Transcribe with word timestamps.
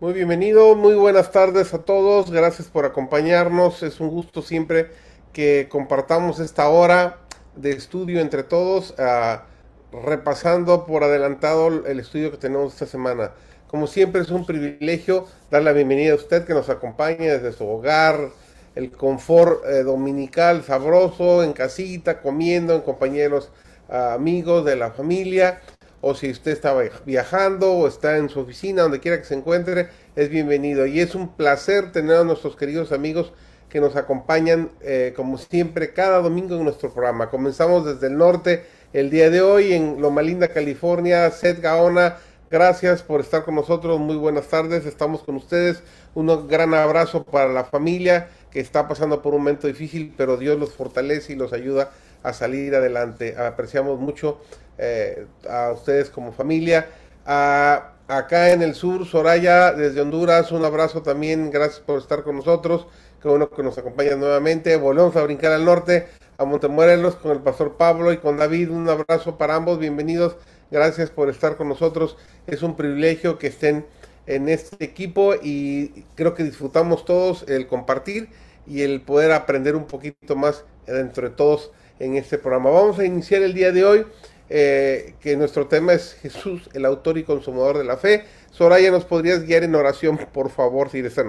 Muy 0.00 0.14
bienvenido, 0.14 0.74
muy 0.76 0.94
buenas 0.94 1.30
tardes 1.30 1.74
a 1.74 1.82
todos, 1.82 2.30
gracias 2.30 2.68
por 2.68 2.86
acompañarnos, 2.86 3.82
es 3.82 4.00
un 4.00 4.08
gusto 4.08 4.40
siempre 4.40 4.88
que 5.34 5.68
compartamos 5.70 6.40
esta 6.40 6.70
hora 6.70 7.18
de 7.54 7.72
estudio 7.72 8.20
entre 8.20 8.42
todos, 8.42 8.94
uh, 8.98 9.96
repasando 10.06 10.86
por 10.86 11.04
adelantado 11.04 11.86
el 11.86 12.00
estudio 12.00 12.30
que 12.30 12.38
tenemos 12.38 12.72
esta 12.72 12.86
semana. 12.86 13.32
Como 13.66 13.86
siempre 13.86 14.22
es 14.22 14.30
un 14.30 14.46
privilegio 14.46 15.26
dar 15.50 15.64
la 15.64 15.72
bienvenida 15.72 16.14
a 16.14 16.16
usted 16.16 16.46
que 16.46 16.54
nos 16.54 16.70
acompaña 16.70 17.34
desde 17.34 17.52
su 17.52 17.68
hogar, 17.68 18.30
el 18.76 18.92
confort 18.92 19.66
eh, 19.66 19.82
dominical 19.82 20.64
sabroso, 20.64 21.44
en 21.44 21.52
casita, 21.52 22.22
comiendo, 22.22 22.74
en 22.74 22.80
compañeros, 22.80 23.52
uh, 23.90 24.14
amigos 24.14 24.64
de 24.64 24.76
la 24.76 24.92
familia 24.92 25.60
o 26.00 26.14
si 26.14 26.30
usted 26.30 26.52
está 26.52 26.74
viajando 27.04 27.72
o 27.72 27.86
está 27.86 28.16
en 28.16 28.28
su 28.28 28.40
oficina, 28.40 28.82
donde 28.82 29.00
quiera 29.00 29.18
que 29.18 29.24
se 29.24 29.34
encuentre, 29.34 29.88
es 30.16 30.30
bienvenido. 30.30 30.86
Y 30.86 31.00
es 31.00 31.14
un 31.14 31.34
placer 31.34 31.92
tener 31.92 32.16
a 32.16 32.24
nuestros 32.24 32.56
queridos 32.56 32.92
amigos 32.92 33.32
que 33.68 33.80
nos 33.80 33.96
acompañan, 33.96 34.70
eh, 34.80 35.12
como 35.14 35.38
siempre, 35.38 35.92
cada 35.92 36.18
domingo 36.20 36.56
en 36.56 36.64
nuestro 36.64 36.92
programa. 36.92 37.30
Comenzamos 37.30 37.84
desde 37.86 38.08
el 38.08 38.16
norte 38.16 38.64
el 38.92 39.10
día 39.10 39.30
de 39.30 39.42
hoy 39.42 39.72
en 39.72 40.00
Loma 40.00 40.22
Linda, 40.22 40.48
California. 40.48 41.30
Seth 41.30 41.60
Gaona, 41.60 42.16
gracias 42.50 43.02
por 43.02 43.20
estar 43.20 43.44
con 43.44 43.54
nosotros. 43.54 44.00
Muy 44.00 44.16
buenas 44.16 44.48
tardes, 44.48 44.86
estamos 44.86 45.22
con 45.22 45.36
ustedes. 45.36 45.82
Un 46.14 46.48
gran 46.48 46.74
abrazo 46.74 47.24
para 47.24 47.52
la 47.52 47.64
familia 47.64 48.28
que 48.50 48.58
está 48.58 48.88
pasando 48.88 49.22
por 49.22 49.34
un 49.34 49.40
momento 49.42 49.68
difícil, 49.68 50.12
pero 50.16 50.36
Dios 50.36 50.58
los 50.58 50.72
fortalece 50.72 51.34
y 51.34 51.36
los 51.36 51.52
ayuda 51.52 51.92
a 52.22 52.32
salir 52.32 52.74
adelante. 52.74 53.36
Apreciamos 53.38 54.00
mucho 54.00 54.40
eh, 54.82 55.26
a 55.48 55.72
ustedes 55.72 56.08
como 56.08 56.32
familia. 56.32 56.88
A, 57.26 57.92
acá 58.08 58.50
en 58.50 58.62
el 58.62 58.74
sur, 58.74 59.06
Soraya, 59.06 59.72
desde 59.72 60.00
Honduras, 60.00 60.50
un 60.52 60.64
abrazo 60.64 61.02
también, 61.02 61.50
gracias 61.50 61.80
por 61.80 61.98
estar 61.98 62.22
con 62.22 62.36
nosotros. 62.36 62.86
Qué 63.20 63.28
bueno 63.28 63.50
que 63.50 63.62
nos 63.62 63.76
acompañan 63.76 64.18
nuevamente. 64.18 64.74
Volvemos 64.76 65.14
a 65.16 65.22
brincar 65.22 65.52
al 65.52 65.66
norte, 65.66 66.06
a 66.38 66.46
Montemorelos, 66.46 67.16
con 67.16 67.32
el 67.32 67.40
pastor 67.40 67.76
Pablo 67.76 68.10
y 68.10 68.16
con 68.16 68.38
David. 68.38 68.70
Un 68.70 68.88
abrazo 68.88 69.36
para 69.36 69.54
ambos, 69.54 69.78
bienvenidos. 69.78 70.36
Gracias 70.70 71.10
por 71.10 71.28
estar 71.28 71.56
con 71.56 71.68
nosotros. 71.68 72.16
Es 72.46 72.62
un 72.62 72.74
privilegio 72.74 73.38
que 73.38 73.48
estén 73.48 73.84
en 74.26 74.48
este 74.48 74.82
equipo 74.82 75.34
y 75.34 76.06
creo 76.14 76.34
que 76.34 76.42
disfrutamos 76.42 77.04
todos 77.04 77.44
el 77.48 77.66
compartir 77.66 78.30
y 78.66 78.80
el 78.80 79.02
poder 79.02 79.32
aprender 79.32 79.76
un 79.76 79.84
poquito 79.86 80.36
más 80.36 80.64
dentro 80.86 81.28
de 81.28 81.34
todos 81.34 81.70
en 81.98 82.16
este 82.16 82.38
programa. 82.38 82.70
Vamos 82.70 82.98
a 82.98 83.04
iniciar 83.04 83.42
el 83.42 83.52
día 83.52 83.72
de 83.72 83.84
hoy 83.84 84.06
eh, 84.52 85.14
que 85.20 85.36
nuestro 85.36 85.68
tema 85.68 85.92
es 85.92 86.14
Jesús, 86.14 86.68
el 86.74 86.84
autor 86.84 87.16
y 87.18 87.22
consumador 87.22 87.78
de 87.78 87.84
la 87.84 87.96
fe. 87.96 88.24
Soraya, 88.50 88.90
¿nos 88.90 89.04
podrías 89.04 89.44
guiar 89.44 89.62
en 89.62 89.76
oración, 89.76 90.18
por 90.32 90.50
favor, 90.50 90.90
si 90.90 90.98
eres 90.98 91.14
tan? 91.14 91.28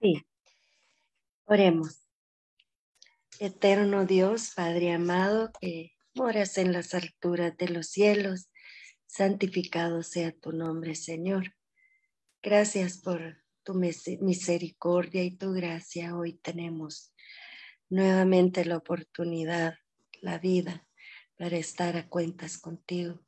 Sí. 0.00 0.24
Oremos. 1.44 2.08
Eterno 3.38 4.06
Dios, 4.06 4.52
Padre 4.56 4.94
amado, 4.94 5.52
que 5.60 5.92
moras 6.14 6.56
en 6.56 6.72
las 6.72 6.94
alturas 6.94 7.54
de 7.58 7.68
los 7.68 7.88
cielos, 7.88 8.48
santificado 9.06 10.02
sea 10.02 10.32
tu 10.32 10.50
nombre, 10.52 10.94
Señor. 10.94 11.54
Gracias 12.42 12.96
por 12.96 13.36
tu 13.64 13.74
misericordia 13.74 15.22
y 15.22 15.36
tu 15.36 15.52
gracia. 15.52 16.16
Hoy 16.16 16.38
tenemos 16.38 17.12
nuevamente 17.90 18.64
la 18.64 18.78
oportunidad, 18.78 19.74
la 20.22 20.38
vida 20.38 20.86
para 21.36 21.56
estar 21.56 21.96
a 21.96 22.08
cuentas 22.08 22.58
contigo. 22.58 23.20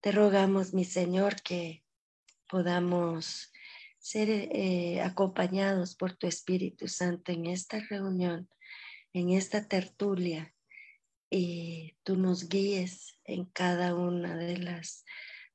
Te 0.00 0.12
rogamos, 0.12 0.74
mi 0.74 0.84
Señor, 0.84 1.40
que 1.42 1.84
podamos 2.48 3.52
ser 3.98 4.28
eh, 4.30 5.00
acompañados 5.00 5.96
por 5.96 6.14
tu 6.14 6.26
Espíritu 6.26 6.88
Santo 6.88 7.32
en 7.32 7.46
esta 7.46 7.80
reunión, 7.80 8.48
en 9.12 9.30
esta 9.30 9.66
tertulia, 9.66 10.54
y 11.30 11.96
tú 12.02 12.16
nos 12.16 12.48
guíes 12.48 13.18
en 13.24 13.46
cada 13.46 13.94
una 13.94 14.36
de 14.36 14.58
las 14.58 15.04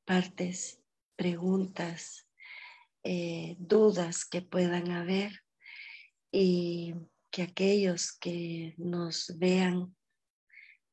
partes, 0.03 0.81
preguntas, 1.15 2.27
eh, 3.03 3.55
dudas 3.59 4.25
que 4.25 4.41
puedan 4.41 4.91
haber 4.91 5.31
y 6.31 6.95
que 7.31 7.43
aquellos 7.43 8.11
que 8.11 8.73
nos 8.77 9.37
vean 9.37 9.95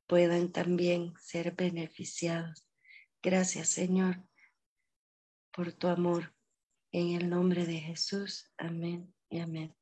puedan 0.07 0.53
también 0.53 1.15
ser 1.21 1.53
beneficiados. 1.53 2.67
Gracias, 3.23 3.69
Señor, 3.69 4.17
por 5.55 5.73
tu 5.73 5.89
amor. 5.89 6.33
En 6.93 7.11
el 7.11 7.29
nombre 7.29 7.67
de 7.67 7.79
Jesús. 7.79 8.51
Amén 8.57 9.13
y 9.29 9.41
amén. 9.41 9.75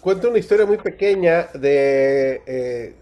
Cuento 0.00 0.30
una 0.30 0.38
historia 0.38 0.64
muy 0.64 0.78
pequeña 0.78 1.48
de 1.52 2.42
eh, 2.46 2.94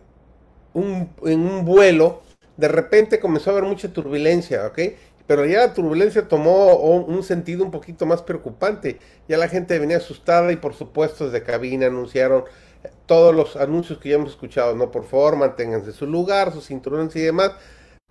un, 0.72 1.14
en 1.24 1.40
un 1.40 1.64
vuelo. 1.64 2.22
De 2.56 2.66
repente 2.68 3.20
comenzó 3.20 3.50
a 3.50 3.52
haber 3.52 3.64
mucha 3.64 3.92
turbulencia, 3.92 4.66
¿ok? 4.66 4.78
Pero 5.26 5.46
ya 5.46 5.58
la 5.66 5.74
turbulencia 5.74 6.26
tomó 6.26 6.76
un 6.76 7.22
sentido 7.22 7.64
un 7.64 7.70
poquito 7.70 8.04
más 8.04 8.22
preocupante. 8.22 8.98
Ya 9.28 9.38
la 9.38 9.48
gente 9.48 9.78
venía 9.78 9.96
asustada 9.96 10.52
y 10.52 10.56
por 10.56 10.74
supuesto 10.74 11.30
desde 11.30 11.44
cabina 11.44 11.86
anunciaron 11.86 12.44
todos 13.06 13.34
los 13.34 13.56
anuncios 13.56 13.98
que 13.98 14.10
ya 14.10 14.16
hemos 14.16 14.30
escuchado, 14.30 14.74
¿no? 14.74 14.90
Por 14.90 15.04
favor, 15.04 15.36
manténganse 15.36 15.92
su 15.92 16.06
lugar, 16.06 16.52
sus 16.52 16.66
cinturones 16.66 17.14
y 17.16 17.20
demás. 17.20 17.52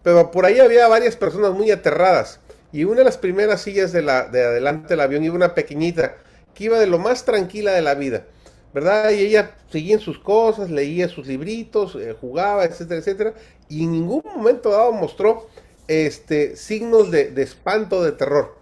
Pero 0.03 0.31
por 0.31 0.45
ahí 0.45 0.59
había 0.59 0.87
varias 0.87 1.15
personas 1.15 1.51
muy 1.53 1.71
aterradas. 1.71 2.39
Y 2.71 2.83
una 2.83 2.99
de 2.99 3.05
las 3.05 3.17
primeras 3.17 3.61
sillas 3.61 3.91
de, 3.91 4.01
la, 4.01 4.27
de 4.27 4.43
adelante 4.43 4.89
del 4.89 5.01
avión 5.01 5.23
iba 5.23 5.35
una 5.35 5.55
pequeñita 5.55 6.15
que 6.53 6.65
iba 6.65 6.79
de 6.79 6.87
lo 6.87 6.99
más 6.99 7.25
tranquila 7.25 7.71
de 7.71 7.81
la 7.81 7.95
vida, 7.95 8.25
¿verdad? 8.73 9.11
Y 9.11 9.21
ella 9.21 9.55
seguía 9.71 9.95
en 9.95 9.99
sus 9.99 10.19
cosas, 10.19 10.69
leía 10.69 11.07
sus 11.07 11.27
libritos, 11.27 11.95
eh, 11.95 12.15
jugaba, 12.19 12.65
etcétera, 12.65 12.99
etcétera. 12.99 13.33
Y 13.69 13.83
en 13.83 13.91
ningún 13.91 14.23
momento 14.23 14.69
dado 14.69 14.91
mostró 14.91 15.47
este, 15.87 16.55
signos 16.55 17.11
de, 17.11 17.33
espanto, 17.41 18.03
de 18.03 18.11
terror. 18.11 18.55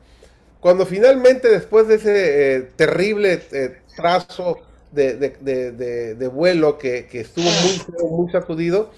Cuando 0.59 0.85
finalmente, 0.85 1.49
después 1.49 1.87
de 1.87 1.95
ese 1.95 2.55
eh, 2.55 2.61
terrible 2.75 3.41
eh, 3.51 3.81
trazo 3.95 4.57
de, 4.91 5.15
de, 5.15 6.15
de, 6.15 6.27
vuelo 6.27 6.77
que, 6.77 7.07
que, 7.07 7.21
estuvo 7.21 7.45
muy, 7.45 8.09
muy 8.09 8.31
sacudido. 8.31 8.91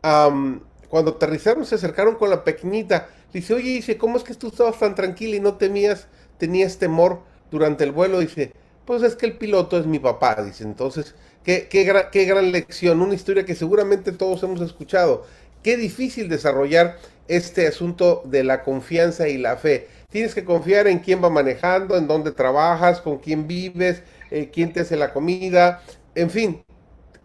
cuando 0.00 1.12
aterrizaron 1.12 1.64
se 1.64 1.76
acercaron 1.76 2.16
con 2.16 2.30
la 2.30 2.44
pequeñita. 2.44 3.08
Dice, 3.32 3.54
oye, 3.54 3.70
dice, 3.70 3.96
¿cómo 3.96 4.16
es 4.16 4.24
que 4.24 4.34
tú 4.34 4.48
estabas 4.48 4.78
tan 4.78 4.94
tranquila 4.94 5.36
y 5.36 5.40
no 5.40 5.54
temías, 5.54 6.08
tenías 6.38 6.78
temor 6.78 7.20
durante 7.50 7.84
el 7.84 7.92
vuelo? 7.92 8.18
Dice, 8.18 8.52
pues 8.84 9.02
es 9.02 9.14
que 9.14 9.26
el 9.26 9.38
piloto 9.38 9.78
es 9.78 9.86
mi 9.86 9.98
papá. 9.98 10.42
Dice, 10.42 10.64
entonces, 10.64 11.14
qué, 11.44 11.68
qué, 11.68 11.90
qué 12.10 12.24
gran 12.24 12.52
lección, 12.52 13.00
una 13.00 13.14
historia 13.14 13.44
que 13.44 13.54
seguramente 13.54 14.12
todos 14.12 14.42
hemos 14.42 14.60
escuchado. 14.60 15.24
Qué 15.62 15.76
difícil 15.76 16.28
desarrollar 16.28 16.96
este 17.28 17.68
asunto 17.68 18.22
de 18.24 18.42
la 18.42 18.62
confianza 18.62 19.28
y 19.28 19.38
la 19.38 19.56
fe. 19.56 19.86
Tienes 20.10 20.34
que 20.34 20.44
confiar 20.44 20.88
en 20.88 20.98
quién 20.98 21.22
va 21.22 21.30
manejando, 21.30 21.96
en 21.96 22.08
dónde 22.08 22.32
trabajas, 22.32 23.00
con 23.00 23.18
quién 23.18 23.46
vives, 23.46 24.02
eh, 24.30 24.50
quién 24.52 24.72
te 24.72 24.80
hace 24.80 24.96
la 24.96 25.12
comida, 25.12 25.82
en 26.14 26.30
fin, 26.30 26.64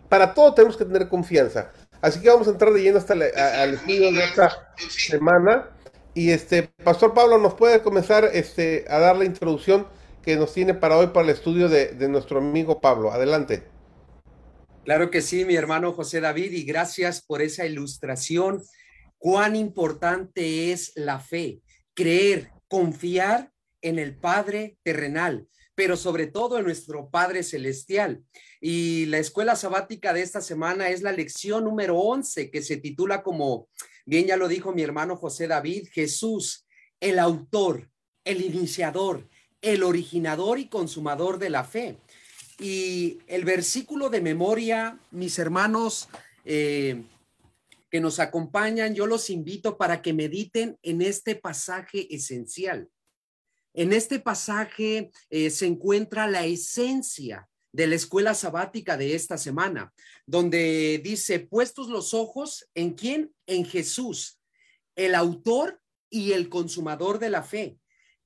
para 0.09 0.33
todo 0.33 0.53
tenemos 0.53 0.77
que 0.77 0.85
tener 0.85 1.09
confianza. 1.09 1.71
Así 2.01 2.21
que 2.21 2.29
vamos 2.29 2.47
a 2.47 2.51
entrar 2.51 2.71
de 2.71 2.81
lleno 2.81 2.97
hasta 2.97 3.13
al 3.13 3.73
estudio 3.73 4.11
de 4.11 4.23
esta 4.23 4.73
semana. 4.89 5.71
Y 6.13 6.31
este, 6.31 6.63
Pastor 6.83 7.13
Pablo, 7.13 7.37
¿nos 7.37 7.55
puede 7.55 7.81
comenzar 7.81 8.29
este, 8.31 8.85
a 8.87 8.99
dar 8.99 9.17
la 9.17 9.25
introducción 9.25 9.87
que 10.21 10.35
nos 10.35 10.53
tiene 10.53 10.73
para 10.73 10.97
hoy 10.97 11.07
para 11.07 11.25
el 11.25 11.33
estudio 11.33 11.67
de, 11.67 11.87
de 11.87 12.07
nuestro 12.07 12.39
amigo 12.39 12.79
Pablo? 12.79 13.11
Adelante. 13.11 13.63
Claro 14.83 15.09
que 15.09 15.21
sí, 15.21 15.45
mi 15.45 15.55
hermano 15.55 15.93
José 15.93 16.21
David, 16.21 16.51
y 16.51 16.63
gracias 16.63 17.23
por 17.25 17.41
esa 17.41 17.65
ilustración. 17.65 18.61
Cuán 19.17 19.55
importante 19.55 20.71
es 20.71 20.91
la 20.95 21.19
fe, 21.19 21.61
creer, 21.95 22.51
confiar 22.67 23.51
en 23.81 23.97
el 23.97 24.15
Padre 24.15 24.77
terrenal 24.83 25.47
pero 25.75 25.97
sobre 25.97 26.27
todo 26.27 26.57
en 26.57 26.65
nuestro 26.65 27.09
Padre 27.09 27.43
Celestial. 27.43 28.23
Y 28.61 29.05
la 29.07 29.19
escuela 29.19 29.55
sabática 29.55 30.13
de 30.13 30.21
esta 30.21 30.41
semana 30.41 30.89
es 30.89 31.01
la 31.01 31.11
lección 31.11 31.65
número 31.65 31.99
11 31.99 32.49
que 32.49 32.61
se 32.61 32.77
titula 32.77 33.21
como, 33.21 33.67
bien 34.05 34.25
ya 34.25 34.37
lo 34.37 34.47
dijo 34.47 34.71
mi 34.71 34.81
hermano 34.81 35.17
José 35.17 35.47
David, 35.47 35.89
Jesús, 35.91 36.65
el 37.01 37.19
autor, 37.19 37.89
el 38.23 38.41
iniciador, 38.41 39.27
el 39.61 39.83
originador 39.83 40.59
y 40.59 40.69
consumador 40.69 41.37
de 41.37 41.49
la 41.49 41.65
fe. 41.65 41.97
Y 42.57 43.19
el 43.27 43.43
versículo 43.43 44.09
de 44.09 44.21
memoria, 44.21 44.97
mis 45.11 45.37
hermanos 45.39 46.07
eh, 46.45 47.03
que 47.91 47.99
nos 47.99 48.19
acompañan, 48.19 48.95
yo 48.95 49.07
los 49.07 49.29
invito 49.29 49.77
para 49.77 50.01
que 50.01 50.13
mediten 50.13 50.77
en 50.81 51.01
este 51.01 51.35
pasaje 51.35 52.13
esencial. 52.15 52.89
En 53.77 53.91
este 53.91 54.19
pasaje 54.19 55.11
eh, 55.29 55.49
se 55.49 55.65
encuentra 55.65 56.27
la 56.27 56.45
esencia 56.45 57.49
de 57.73 57.87
la 57.87 57.95
escuela 57.95 58.33
sabática 58.33 58.95
de 58.95 59.15
esta 59.15 59.37
semana, 59.37 59.93
donde 60.25 61.01
dice, 61.03 61.39
puestos 61.41 61.89
los 61.89 62.13
ojos 62.13 62.69
en 62.73 62.93
quién? 62.93 63.35
En 63.47 63.65
Jesús, 63.65 64.39
el 64.95 65.13
autor 65.13 65.81
y 66.09 66.31
el 66.31 66.47
consumador 66.47 67.19
de 67.19 67.29
la 67.29 67.43
fe, 67.43 67.77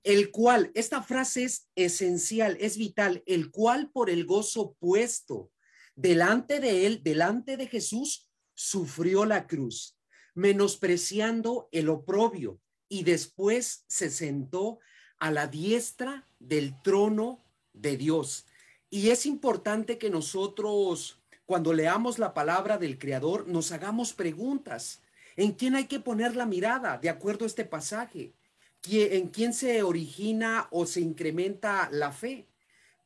el 0.03 0.29
cual, 0.29 0.71
esta 0.75 1.01
frase 1.01 1.45
es 1.45 1.67
esencial, 1.75 2.55
es 2.59 2.77
vital, 2.77 3.23
el 3.25 3.49
cual 3.49 3.89
por 3.91 4.11
el 4.11 4.25
gozo 4.25 4.75
puesto 4.79 5.51
delante 5.95 6.59
de 6.59 6.85
él, 6.85 7.01
delante 7.01 7.57
de 7.57 7.65
Jesús, 7.65 8.29
sufrió 8.53 9.25
la 9.25 9.47
cruz, 9.47 9.97
menospreciando 10.35 11.69
el 11.71 11.89
oprobio, 11.89 12.61
y 12.87 13.03
después 13.03 13.83
se 13.87 14.11
sentó 14.11 14.79
a 15.19 15.31
la 15.31 15.47
diestra 15.47 16.25
del 16.39 16.81
trono 16.81 17.43
de 17.73 17.97
Dios. 17.97 18.45
Y 18.89 19.09
es 19.09 19.25
importante 19.25 19.97
que 19.97 20.09
nosotros, 20.09 21.19
cuando 21.45 21.73
leamos 21.73 22.17
la 22.17 22.33
palabra 22.33 22.77
del 22.77 22.97
Creador, 22.97 23.47
nos 23.47 23.71
hagamos 23.71 24.13
preguntas. 24.13 25.01
¿En 25.35 25.51
quién 25.51 25.75
hay 25.75 25.85
que 25.85 25.99
poner 25.99 26.35
la 26.35 26.45
mirada 26.45 26.97
de 26.97 27.09
acuerdo 27.09 27.45
a 27.45 27.47
este 27.47 27.65
pasaje? 27.65 28.33
¿En 28.89 29.27
quién 29.27 29.53
se 29.53 29.83
origina 29.83 30.67
o 30.71 30.85
se 30.85 31.01
incrementa 31.01 31.89
la 31.91 32.11
fe? 32.11 32.47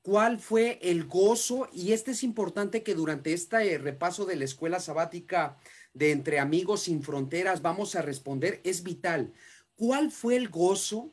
¿Cuál 0.02 0.40
fue 0.40 0.80
el 0.82 1.06
gozo? 1.06 1.68
Y 1.74 1.94
este 1.94 2.12
es 2.12 2.24
importante 2.24 2.84
que 2.84 2.94
durante 2.94 3.34
este 3.34 3.78
repaso 3.78 4.26
de 4.26 4.36
la 4.36 4.46
escuela 4.46 4.80
sabática 4.80 5.58
de 5.94 6.12
Entre 6.12 6.40
Amigos 6.40 6.84
sin 6.84 7.02
Fronteras 7.02 7.62
vamos 7.62 7.96
a 7.96 8.02
responder, 8.02 8.62
es 8.64 8.84
vital. 8.84 9.34
¿Cuál 9.76 10.12
fue 10.12 10.36
el 10.36 10.50
gozo 10.50 11.12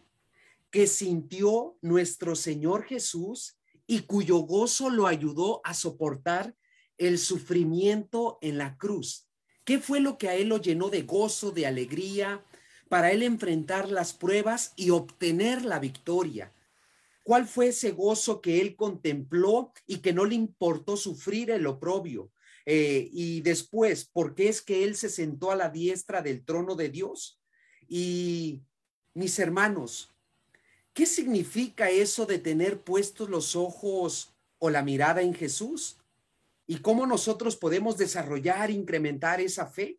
que 0.70 0.86
sintió 0.86 1.78
nuestro 1.82 2.34
Señor 2.36 2.84
Jesús 2.84 3.58
y 3.86 4.00
cuyo 4.00 4.38
gozo 4.38 4.90
lo 4.90 5.06
ayudó 5.06 5.60
a 5.64 5.74
soportar 5.74 6.54
el 6.98 7.18
sufrimiento 7.18 8.38
en 8.40 8.58
la 8.58 8.76
cruz? 8.76 9.28
¿Qué 9.64 9.78
fue 9.78 10.00
lo 10.00 10.18
que 10.18 10.28
a 10.28 10.34
él 10.34 10.48
lo 10.48 10.58
llenó 10.58 10.90
de 10.90 11.02
gozo, 11.02 11.50
de 11.50 11.66
alegría, 11.66 12.44
para 12.90 13.12
él 13.12 13.22
enfrentar 13.22 13.88
las 13.88 14.12
pruebas 14.12 14.72
y 14.74 14.90
obtener 14.90 15.64
la 15.64 15.78
victoria. 15.78 16.52
¿Cuál 17.22 17.46
fue 17.46 17.68
ese 17.68 17.92
gozo 17.92 18.40
que 18.40 18.60
él 18.60 18.74
contempló 18.74 19.72
y 19.86 19.98
que 19.98 20.12
no 20.12 20.24
le 20.24 20.34
importó 20.34 20.96
sufrir 20.96 21.52
el 21.52 21.68
oprobio? 21.68 22.32
Eh, 22.66 23.08
y 23.12 23.42
después, 23.42 24.06
¿por 24.06 24.34
qué 24.34 24.48
es 24.48 24.60
que 24.60 24.82
él 24.82 24.96
se 24.96 25.08
sentó 25.08 25.52
a 25.52 25.56
la 25.56 25.68
diestra 25.68 26.20
del 26.20 26.44
trono 26.44 26.74
de 26.74 26.88
Dios? 26.88 27.40
Y 27.86 28.64
mis 29.14 29.38
hermanos, 29.38 30.09
¿qué 30.92 31.06
significa 31.06 31.90
eso 31.90 32.26
de 32.26 32.38
tener 32.38 32.82
puestos 32.82 33.28
los 33.28 33.56
ojos 33.56 34.34
o 34.58 34.70
la 34.70 34.82
mirada 34.82 35.22
en 35.22 35.34
Jesús? 35.34 35.98
¿Y 36.66 36.78
cómo 36.78 37.06
nosotros 37.06 37.56
podemos 37.56 37.96
desarrollar, 37.96 38.70
incrementar 38.70 39.40
esa 39.40 39.66
fe? 39.66 39.98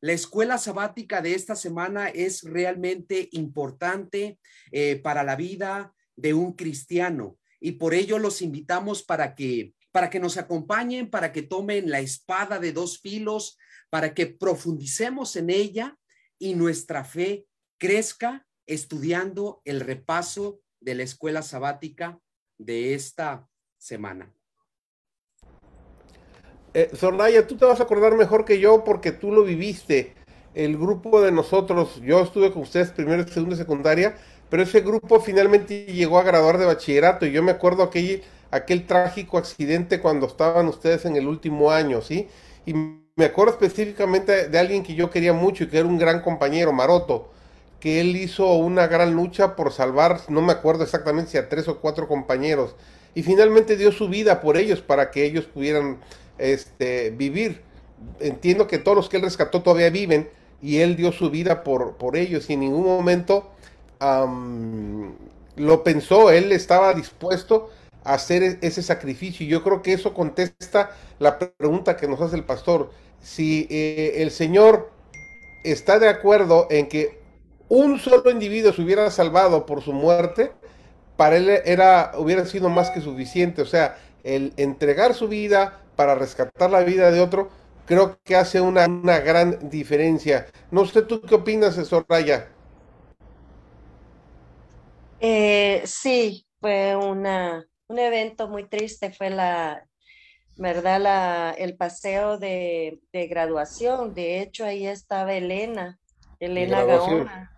La 0.00 0.12
escuela 0.12 0.58
sabática 0.58 1.22
de 1.22 1.34
esta 1.34 1.56
semana 1.56 2.08
es 2.08 2.42
realmente 2.42 3.28
importante 3.32 4.38
eh, 4.70 4.96
para 4.96 5.24
la 5.24 5.36
vida 5.36 5.94
de 6.16 6.34
un 6.34 6.52
cristiano 6.52 7.38
y 7.60 7.72
por 7.72 7.94
ello 7.94 8.18
los 8.18 8.42
invitamos 8.42 9.02
para 9.02 9.34
que 9.34 9.74
para 9.90 10.10
que 10.10 10.20
nos 10.20 10.36
acompañen, 10.36 11.10
para 11.10 11.32
que 11.32 11.42
tomen 11.42 11.90
la 11.90 12.00
espada 12.00 12.58
de 12.58 12.72
dos 12.72 13.00
filos, 13.00 13.58
para 13.90 14.14
que 14.14 14.26
profundicemos 14.26 15.34
en 15.36 15.50
ella 15.50 15.98
y 16.38 16.54
nuestra 16.54 17.04
fe 17.04 17.46
crezca 17.78 18.46
estudiando 18.68 19.60
el 19.64 19.80
repaso 19.80 20.60
de 20.80 20.94
la 20.94 21.02
escuela 21.02 21.42
sabática 21.42 22.20
de 22.58 22.94
esta 22.94 23.48
semana. 23.78 24.32
Eh, 26.74 26.90
tú 27.48 27.56
te 27.56 27.64
vas 27.64 27.80
a 27.80 27.84
acordar 27.84 28.14
mejor 28.14 28.44
que 28.44 28.60
yo 28.60 28.84
porque 28.84 29.10
tú 29.10 29.32
lo 29.32 29.42
viviste. 29.42 30.14
El 30.54 30.76
grupo 30.76 31.20
de 31.20 31.32
nosotros, 31.32 32.00
yo 32.02 32.20
estuve 32.20 32.52
con 32.52 32.62
ustedes 32.62 32.90
primero, 32.90 33.26
segundo 33.26 33.54
y 33.54 33.58
secundaria, 33.58 34.16
pero 34.50 34.62
ese 34.62 34.80
grupo 34.80 35.20
finalmente 35.20 35.86
llegó 35.86 36.18
a 36.18 36.22
graduar 36.22 36.58
de 36.58 36.66
bachillerato 36.66 37.26
y 37.26 37.32
yo 37.32 37.42
me 37.42 37.52
acuerdo 37.52 37.82
aquel, 37.82 38.22
aquel 38.50 38.86
trágico 38.86 39.38
accidente 39.38 40.00
cuando 40.00 40.26
estaban 40.26 40.66
ustedes 40.68 41.04
en 41.04 41.16
el 41.16 41.26
último 41.26 41.70
año, 41.70 42.00
¿sí? 42.02 42.28
Y 42.66 42.74
me 42.74 43.24
acuerdo 43.24 43.52
específicamente 43.52 44.48
de 44.48 44.58
alguien 44.58 44.82
que 44.82 44.94
yo 44.94 45.10
quería 45.10 45.32
mucho 45.32 45.64
y 45.64 45.68
que 45.68 45.78
era 45.78 45.88
un 45.88 45.98
gran 45.98 46.22
compañero, 46.22 46.72
Maroto, 46.72 47.30
que 47.80 48.00
él 48.00 48.16
hizo 48.16 48.54
una 48.54 48.86
gran 48.86 49.14
lucha 49.14 49.54
por 49.54 49.72
salvar, 49.72 50.20
no 50.28 50.42
me 50.42 50.52
acuerdo 50.52 50.84
exactamente 50.84 51.30
si 51.30 51.38
a 51.38 51.48
tres 51.48 51.68
o 51.68 51.78
cuatro 51.80 52.08
compañeros, 52.08 52.74
y 53.14 53.22
finalmente 53.22 53.76
dio 53.76 53.92
su 53.92 54.08
vida 54.08 54.40
por 54.40 54.56
ellos 54.56 54.80
para 54.80 55.10
que 55.10 55.24
ellos 55.24 55.44
pudieran 55.44 55.98
este, 56.38 57.10
vivir. 57.10 57.62
Entiendo 58.20 58.66
que 58.66 58.78
todos 58.78 58.96
los 58.96 59.08
que 59.08 59.16
él 59.16 59.22
rescató 59.22 59.62
todavía 59.62 59.90
viven 59.90 60.28
y 60.62 60.78
él 60.78 60.96
dio 60.96 61.12
su 61.12 61.30
vida 61.30 61.64
por, 61.64 61.96
por 61.96 62.16
ellos 62.16 62.48
y 62.50 62.54
en 62.54 62.60
ningún 62.60 62.84
momento 62.84 63.50
lo 65.56 65.82
pensó, 65.82 66.30
él 66.30 66.52
estaba 66.52 66.94
dispuesto 66.94 67.70
a 68.04 68.14
hacer 68.14 68.42
e-, 68.42 68.58
ese 68.62 68.82
sacrificio. 68.82 69.44
Y 69.44 69.48
yo 69.48 69.62
creo 69.62 69.82
que 69.82 69.92
eso 69.92 70.14
contesta 70.14 70.90
la 71.18 71.38
pregunta 71.38 71.96
que 71.96 72.06
nos 72.06 72.20
hace 72.20 72.36
el 72.36 72.44
pastor. 72.44 72.92
Si 73.20 73.66
eh, 73.70 74.22
el 74.22 74.30
Señor 74.30 74.90
está 75.64 75.98
de 75.98 76.08
acuerdo 76.08 76.68
en 76.70 76.88
que 76.88 77.18
un 77.68 77.98
solo 77.98 78.30
individuo 78.30 78.72
se 78.72 78.82
hubiera 78.82 79.10
salvado 79.10 79.66
por 79.66 79.82
su 79.82 79.92
muerte, 79.92 80.52
para 81.16 81.36
él 81.36 81.48
era, 81.64 82.12
hubiera 82.16 82.46
sido 82.46 82.68
más 82.68 82.90
que 82.90 83.00
suficiente. 83.00 83.62
O 83.62 83.66
sea, 83.66 83.98
el 84.22 84.52
entregar 84.56 85.14
su 85.14 85.28
vida 85.28 85.80
para 85.96 86.14
rescatar 86.14 86.70
la 86.70 86.80
vida 86.80 87.10
de 87.10 87.20
otro, 87.20 87.50
creo 87.84 88.20
que 88.22 88.36
hace 88.36 88.60
una, 88.60 88.86
gran 89.18 89.68
diferencia. 89.68 90.46
No 90.70 90.86
sé, 90.86 91.02
¿tú 91.02 91.20
qué 91.22 91.34
opinas, 91.34 91.74
Soraya? 91.74 92.48
Eh, 95.20 95.82
sí, 95.84 96.46
fue 96.60 96.94
una, 96.94 97.66
un 97.88 97.98
evento 97.98 98.46
muy 98.46 98.68
triste, 98.68 99.10
fue 99.10 99.30
la, 99.30 99.84
¿verdad? 100.56 101.00
La, 101.00 101.50
el 101.58 101.76
paseo 101.76 102.38
de, 102.38 103.00
graduación. 103.12 104.14
De 104.14 104.40
hecho, 104.40 104.64
ahí 104.64 104.86
estaba 104.86 105.34
Elena, 105.34 105.98
Elena 106.38 106.84
Gaona. 106.84 107.57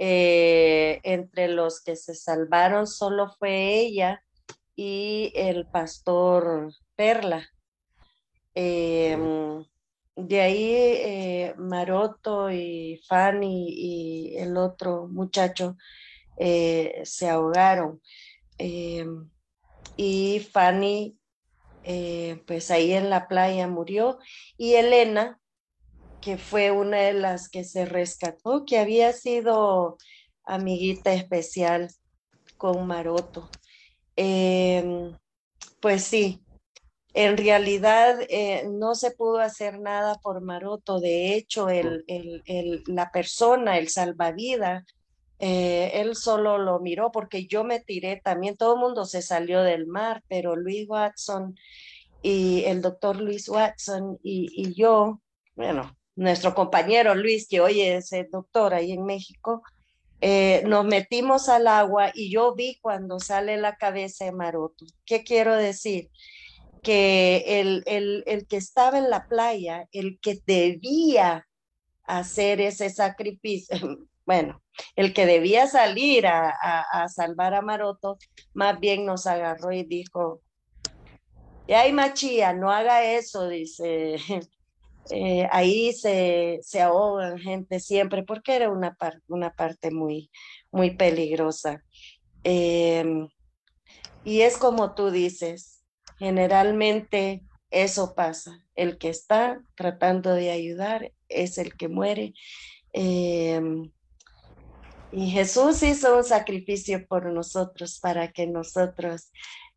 Eh, 0.00 1.00
entre 1.02 1.48
los 1.48 1.82
que 1.82 1.96
se 1.96 2.14
salvaron 2.14 2.86
solo 2.86 3.34
fue 3.36 3.80
ella 3.80 4.22
y 4.76 5.32
el 5.34 5.66
pastor 5.66 6.72
Perla. 6.94 7.48
Em, 8.54 9.64
de 10.14 10.40
ahí 10.40 10.72
eh, 10.72 11.54
Maroto 11.58 12.50
y 12.50 13.00
Fanny 13.08 13.66
y 13.70 14.36
el 14.36 14.56
otro 14.56 15.08
muchacho 15.08 15.76
eh, 16.36 17.00
se 17.04 17.28
ahogaron. 17.28 18.00
Em, 18.56 19.28
y 19.96 20.40
Fanny, 20.52 21.18
pues 22.46 22.70
ahí 22.70 22.92
en 22.92 23.10
la 23.10 23.26
playa 23.26 23.66
murió. 23.66 24.18
Y 24.56 24.74
Elena, 24.74 25.37
que 26.28 26.36
fue 26.36 26.70
una 26.70 26.98
de 26.98 27.14
las 27.14 27.48
que 27.48 27.64
se 27.64 27.86
rescató, 27.86 28.66
que 28.66 28.78
había 28.78 29.14
sido 29.14 29.96
amiguita 30.44 31.14
especial 31.14 31.88
con 32.58 32.86
Maroto. 32.86 33.48
Em, 34.14 35.16
pues 35.80 36.04
sí, 36.04 36.42
en 37.14 37.38
realidad 37.38 38.18
eh, 38.28 38.68
no 38.70 38.94
se 38.94 39.12
pudo 39.12 39.38
hacer 39.38 39.80
nada 39.80 40.16
por 40.16 40.42
Maroto. 40.42 41.00
De 41.00 41.34
hecho, 41.34 41.70
el, 41.70 42.04
la 42.86 43.10
persona, 43.10 43.78
el 43.78 43.88
salvavidas, 43.88 44.84
eh, 45.38 45.92
él 45.94 46.14
solo 46.14 46.58
lo 46.58 46.78
miró 46.78 47.10
porque 47.10 47.46
yo 47.46 47.64
me 47.64 47.80
tiré 47.80 48.20
también. 48.22 48.58
Todo 48.58 48.74
el 48.74 48.80
mundo 48.80 49.06
se 49.06 49.22
salió 49.22 49.62
del 49.62 49.86
mar, 49.86 50.22
pero 50.28 50.56
Luis 50.56 50.86
Watson 50.86 51.54
y 52.20 52.64
el 52.66 52.82
doctor 52.82 53.16
Luis 53.16 53.48
Watson 53.48 54.18
y, 54.22 54.74
yo, 54.74 55.22
bueno, 55.56 55.97
nuestro 56.18 56.54
compañero 56.54 57.14
Luis, 57.14 57.46
que 57.48 57.60
hoy 57.60 57.80
es 57.80 58.12
el 58.12 58.28
doctor 58.30 58.74
ahí 58.74 58.92
en 58.92 59.04
México, 59.04 59.62
eh, 60.20 60.62
nos 60.66 60.84
metimos 60.84 61.48
al 61.48 61.68
agua 61.68 62.10
y 62.12 62.30
yo 62.30 62.54
vi 62.54 62.78
cuando 62.80 63.20
sale 63.20 63.56
la 63.56 63.76
cabeza 63.76 64.24
de 64.24 64.32
Maroto. 64.32 64.84
¿Qué 65.04 65.22
quiero 65.22 65.54
decir? 65.56 66.10
que 66.82 67.60
el, 67.60 67.82
el, 67.86 68.46
que 68.46 68.56
estaba 68.56 68.98
en 68.98 69.10
la 69.10 69.26
playa, 69.26 69.88
el 69.92 70.18
que 70.20 70.38
debía 70.46 71.46
hacer 72.04 72.60
ese 72.60 72.90
sacrificio, 72.90 73.76
bueno, 74.26 74.62
el 74.96 75.12
que 75.12 75.26
debía 75.26 75.66
salir 75.66 76.26
a, 76.26 76.50
a, 76.50 77.08
salvar 77.08 77.54
a 77.54 77.62
Maroto, 77.62 78.18
más 78.54 78.78
bien 78.80 79.04
nos 79.04 79.26
agarró 79.26 79.72
y 79.72 79.82
dijo, 79.84 80.40
ay 81.68 81.92
machía, 81.92 82.52
no 82.52 82.70
haga 82.70 83.04
eso, 83.04 83.48
dice, 83.48 84.16
eh, 85.10 85.48
ahí 85.52 85.92
se, 85.92 86.58
se 86.62 86.80
ahogan 86.82 87.38
gente 87.38 87.80
siempre, 87.80 88.22
porque 88.22 88.54
era 88.56 88.70
una, 88.70 88.96
una 89.28 89.54
parte 89.54 89.90
muy, 89.90 90.30
muy 90.70 90.90
peligrosa. 90.96 91.84
Em, 92.44 93.28
y 94.24 94.42
es 94.42 94.56
como 94.58 94.94
tú 94.94 95.10
dices, 95.10 95.78
Generalmente 96.18 97.44
eso 97.70 98.14
pasa. 98.14 98.64
El 98.74 98.98
que 98.98 99.08
está 99.08 99.62
tratando 99.76 100.34
de 100.34 100.50
ayudar 100.50 101.12
es 101.28 101.58
el 101.58 101.76
que 101.76 101.88
muere. 101.88 102.34
Em, 102.92 103.90
Y 105.10 105.30
Jesús 105.30 105.82
hizo 105.82 106.18
un 106.18 106.24
sacrificio 106.24 107.06
por 107.06 107.32
nosotros 107.32 107.98
para 107.98 108.30
que 108.32 108.46
nosotros 108.46 109.30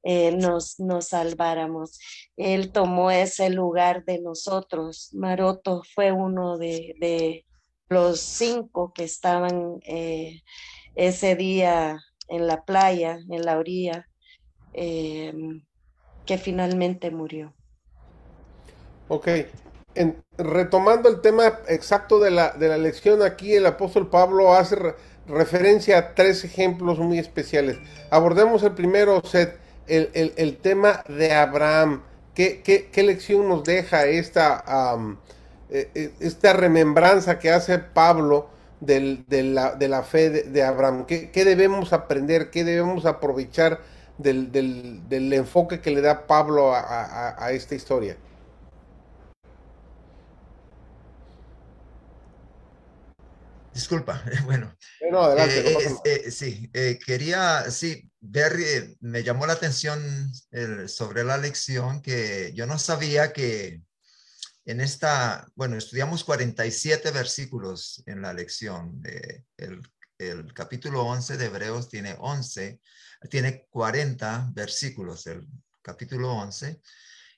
eh, 0.03 0.31
nos, 0.31 0.79
nos 0.79 1.09
salváramos. 1.09 1.99
Él 2.37 2.71
tomó 2.71 3.11
ese 3.11 3.49
lugar 3.49 4.03
de 4.05 4.19
nosotros. 4.19 5.09
Maroto 5.13 5.83
fue 5.93 6.11
uno 6.11 6.57
de, 6.57 7.45
los 7.89 8.19
cinco 8.19 8.93
que 8.93 9.03
estaban 9.03 9.79
eh, 9.85 10.41
ese 10.95 11.35
día 11.35 11.99
en 12.29 12.47
la 12.47 12.63
playa, 12.63 13.19
en 13.29 13.45
la 13.45 13.57
orilla, 13.57 14.07
eh, 14.73 15.33
que 16.25 16.37
finalmente 16.37 17.11
murió. 17.11 17.53
Ok, 19.09 19.27
retomando 20.37 21.09
el 21.09 21.19
tema 21.19 21.59
exacto 21.67 22.19
de 22.19 22.31
la, 22.31 22.51
de 22.51 22.69
la 22.69 22.77
lección, 22.77 23.21
aquí 23.21 23.53
el 23.53 23.65
apóstol 23.65 24.09
Pablo 24.09 24.53
hace 24.53 24.77
referencia 25.27 25.97
a 25.97 26.15
tres 26.15 26.43
ejemplos 26.43 26.99
muy 26.99 27.19
especiales. 27.19 27.77
Abordemos 28.09 28.63
el 28.63 28.73
primero, 28.73 29.21
Seth, 29.23 29.60
el, 29.91 30.57
tema 30.57 31.03
de 31.07 31.33
Abraham. 31.33 32.03
¿Qué, 32.33 32.61
qué, 32.63 33.03
lección 33.03 33.47
nos 33.47 33.63
deja 33.63 34.05
esta, 34.05 34.63
eh, 35.69 35.89
eh, 35.93 36.13
esta 36.19 36.53
remembranza 36.53 37.39
que 37.39 37.51
hace 37.51 37.77
Pablo 37.77 38.49
de, 38.79 39.27
la, 39.43 39.75
de, 39.75 39.87
la, 39.87 40.03
fe 40.03 40.29
de, 40.29 40.63
Abraham? 40.63 41.05
¿Qué, 41.05 41.45
debemos 41.45 41.93
aprender? 41.93 42.49
¿Qué 42.49 42.63
debemos 42.63 43.05
aprovechar 43.05 43.81
del, 44.17 44.51
del, 44.51 45.33
enfoque 45.33 45.81
que 45.81 45.91
le 45.91 46.01
da 46.01 46.25
Pablo 46.25 46.73
a 46.73 47.51
esta 47.51 47.75
historia? 47.75 48.17
Disculpa, 53.73 54.21
bueno. 54.45 54.75
No, 55.09 55.21
adelante, 55.21 55.59
eh, 55.59 55.77
eh, 56.05 56.21
eh, 56.25 56.31
sí, 56.31 56.69
quería, 57.05 57.69
sí, 57.71 58.10
ver, 58.21 58.95
me 59.01 59.23
llamó 59.23 59.45
la 59.45 59.53
atención 59.53 60.31
sobre 60.87 61.23
la 61.23 61.37
lección 61.37 62.01
que 62.01 62.53
yo 62.55 62.65
no 62.65 62.79
sabía 62.79 63.33
que 63.33 63.81
en 64.65 64.79
esta, 64.79 65.47
bueno, 65.55 65.75
estudiamos 65.75 66.23
47 66.23 67.11
versículos 67.11 68.03
en 68.05 68.21
la 68.21 68.33
lección. 68.33 69.01
el, 69.57 69.81
el 70.17 70.53
capítulo 70.53 71.03
11 71.03 71.37
de 71.37 71.45
Hebreos 71.45 71.89
tiene 71.89 72.15
11, 72.19 72.79
tiene 73.29 73.67
40 73.69 74.51
versículos, 74.53 75.25
el 75.27 75.47
capítulo 75.81 76.31
11 76.33 76.79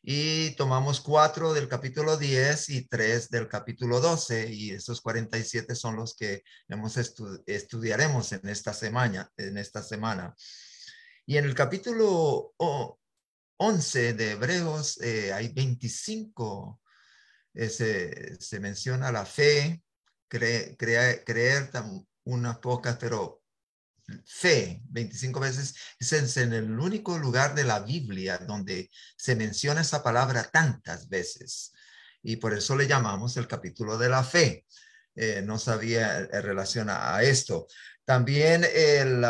y 0.06 0.52
tomamos 0.56 1.00
cuatro 1.00 1.54
del 1.54 1.70
capítulo 1.70 2.18
10 2.18 2.70
y 2.70 2.88
tres 2.88 3.30
del 3.30 3.48
capítulo 3.48 4.02
12 4.02 4.52
y 4.52 4.72
esos 4.72 5.00
47 5.00 5.76
son 5.76 5.96
los 5.96 6.14
que 6.14 6.44
hemos 6.68 6.98
estudiaremos 7.46 8.34
en 8.34 8.50
esta 8.50 8.74
semana, 8.74 9.32
en 9.38 9.58
esta 9.58 9.82
semana. 9.82 10.36
Y 11.26 11.38
en 11.38 11.46
el 11.46 11.56
capítulo 11.56 12.54
11 13.58 14.14
de 14.14 14.32
Hebreos 14.32 15.00
eh, 15.02 15.32
hay 15.32 15.54
25, 15.54 16.82
eh, 17.54 17.70
se, 17.70 18.60
menciona 18.60 19.12
la 19.12 19.26
fe, 19.26 19.82
creer 20.28 21.72
unas 22.26 22.58
pocas, 22.58 22.98
pero 22.98 23.42
fe 24.26 24.82
25 24.90 25.40
veces, 25.40 25.76
es 25.98 26.38
en 26.38 26.52
el 26.52 26.78
único 26.78 27.18
lugar 27.18 27.56
de 27.56 27.64
la 27.64 27.80
Biblia 27.80 28.38
donde 28.40 28.90
se 29.16 29.36
menciona 29.38 29.82
esa 29.82 30.04
palabra 30.04 30.50
tantas 30.52 31.08
veces. 31.08 31.72
Y 32.22 32.36
por 32.36 32.54
eso 32.54 32.76
le 32.76 32.88
llamamos 32.88 33.38
el 33.38 33.48
capítulo 33.48 33.98
de 33.98 34.10
la 34.10 34.24
fe. 34.24 34.66
Eh, 35.16 35.42
no 35.46 35.58
sabía 35.58 36.20
en 36.20 36.44
relación 36.44 36.90
a, 36.90 37.22
esto. 37.22 37.68
También 38.04 38.66
el, 38.74 39.24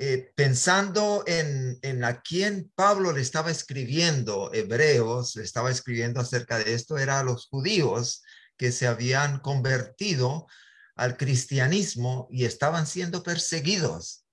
eh, 0.00 0.30
pensando 0.36 1.24
en, 1.26 2.04
a 2.04 2.22
quién 2.22 2.70
Pablo 2.76 3.10
le 3.10 3.20
estaba 3.20 3.50
escribiendo, 3.50 4.48
Hebreos, 4.54 5.34
le 5.34 5.42
estaba 5.42 5.72
escribiendo 5.72 6.20
acerca 6.20 6.56
de 6.56 6.72
esto, 6.74 6.98
era 6.98 7.18
a 7.18 7.24
los 7.24 7.48
judíos 7.48 8.22
que 8.56 8.70
se 8.70 8.86
habían 8.86 9.40
convertido 9.40 10.46
al 10.94 11.16
cristianismo 11.16 12.28
y 12.30 12.44
estaban 12.44 12.86
siendo 12.86 13.24
perseguidos, 13.24 14.24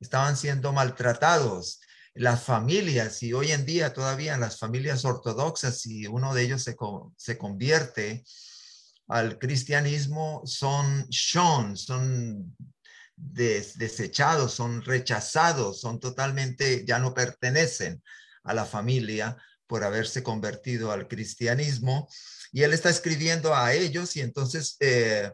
estaban 0.00 0.38
siendo 0.38 0.72
maltratados. 0.72 1.80
Las 2.14 2.42
familias, 2.42 3.22
y 3.22 3.34
hoy 3.34 3.52
en 3.52 3.66
día 3.66 3.92
todavía 3.92 4.38
las 4.38 4.58
familias 4.58 5.04
ortodoxas, 5.04 5.82
si 5.82 6.06
uno 6.06 6.34
de 6.34 6.42
ellos 6.42 6.62
se, 6.62 6.76
se 7.16 7.36
convierte 7.36 8.24
al 9.06 9.38
cristianismo, 9.38 10.42
son 10.46 11.06
shon, 11.08 11.76
son 11.76 12.56
desechados, 13.20 14.52
son 14.52 14.82
rechazados, 14.82 15.80
son 15.80 16.00
totalmente, 16.00 16.84
ya 16.86 16.98
no 16.98 17.14
pertenecen 17.14 18.02
a 18.44 18.54
la 18.54 18.64
familia 18.64 19.36
por 19.66 19.84
haberse 19.84 20.22
convertido 20.22 20.90
al 20.90 21.06
cristianismo. 21.06 22.08
Y 22.52 22.62
él 22.62 22.72
está 22.72 22.90
escribiendo 22.90 23.54
a 23.54 23.72
ellos 23.74 24.16
y 24.16 24.20
entonces 24.20 24.76
eh, 24.80 25.30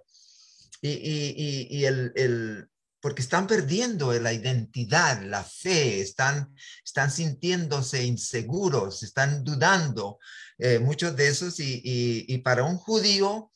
y, 0.82 1.84
el, 1.84 2.68
porque 3.00 3.22
están 3.22 3.46
perdiendo 3.46 4.12
la 4.14 4.32
identidad, 4.32 5.22
la 5.22 5.44
fe, 5.44 6.00
están, 6.00 6.54
están 6.84 7.10
sintiéndose 7.10 8.04
inseguros, 8.04 9.02
están 9.02 9.44
dudando, 9.44 10.18
eh, 10.58 10.78
muchos 10.78 11.16
de 11.16 11.28
esos, 11.28 11.56
y, 11.58 12.38
para 12.38 12.64
un 12.64 12.76
judío 12.76 13.50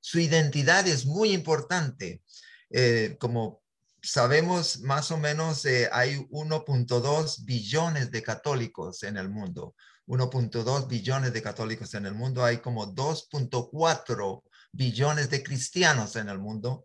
su 0.00 0.20
identidad 0.20 0.86
es 0.86 1.04
muy 1.04 1.32
importante. 1.32 2.22
Eh, 2.70 3.16
como 3.20 3.62
sabemos, 4.06 4.80
más 4.80 5.10
o 5.10 5.18
menos 5.18 5.64
eh, 5.64 5.88
hay 5.92 6.16
1.2 6.30 7.44
billones 7.44 8.10
de 8.10 8.22
católicos 8.22 9.02
en 9.02 9.16
el 9.16 9.28
mundo. 9.28 9.74
1.2 10.06 10.86
billones 10.86 11.32
de 11.32 11.42
católicos 11.42 11.92
en 11.94 12.06
el 12.06 12.14
mundo, 12.14 12.44
hay 12.44 12.58
como 12.58 12.94
2.4 12.94 14.42
billones 14.72 15.30
de 15.30 15.42
cristianos 15.42 16.14
en 16.16 16.28
el 16.28 16.38
mundo. 16.38 16.84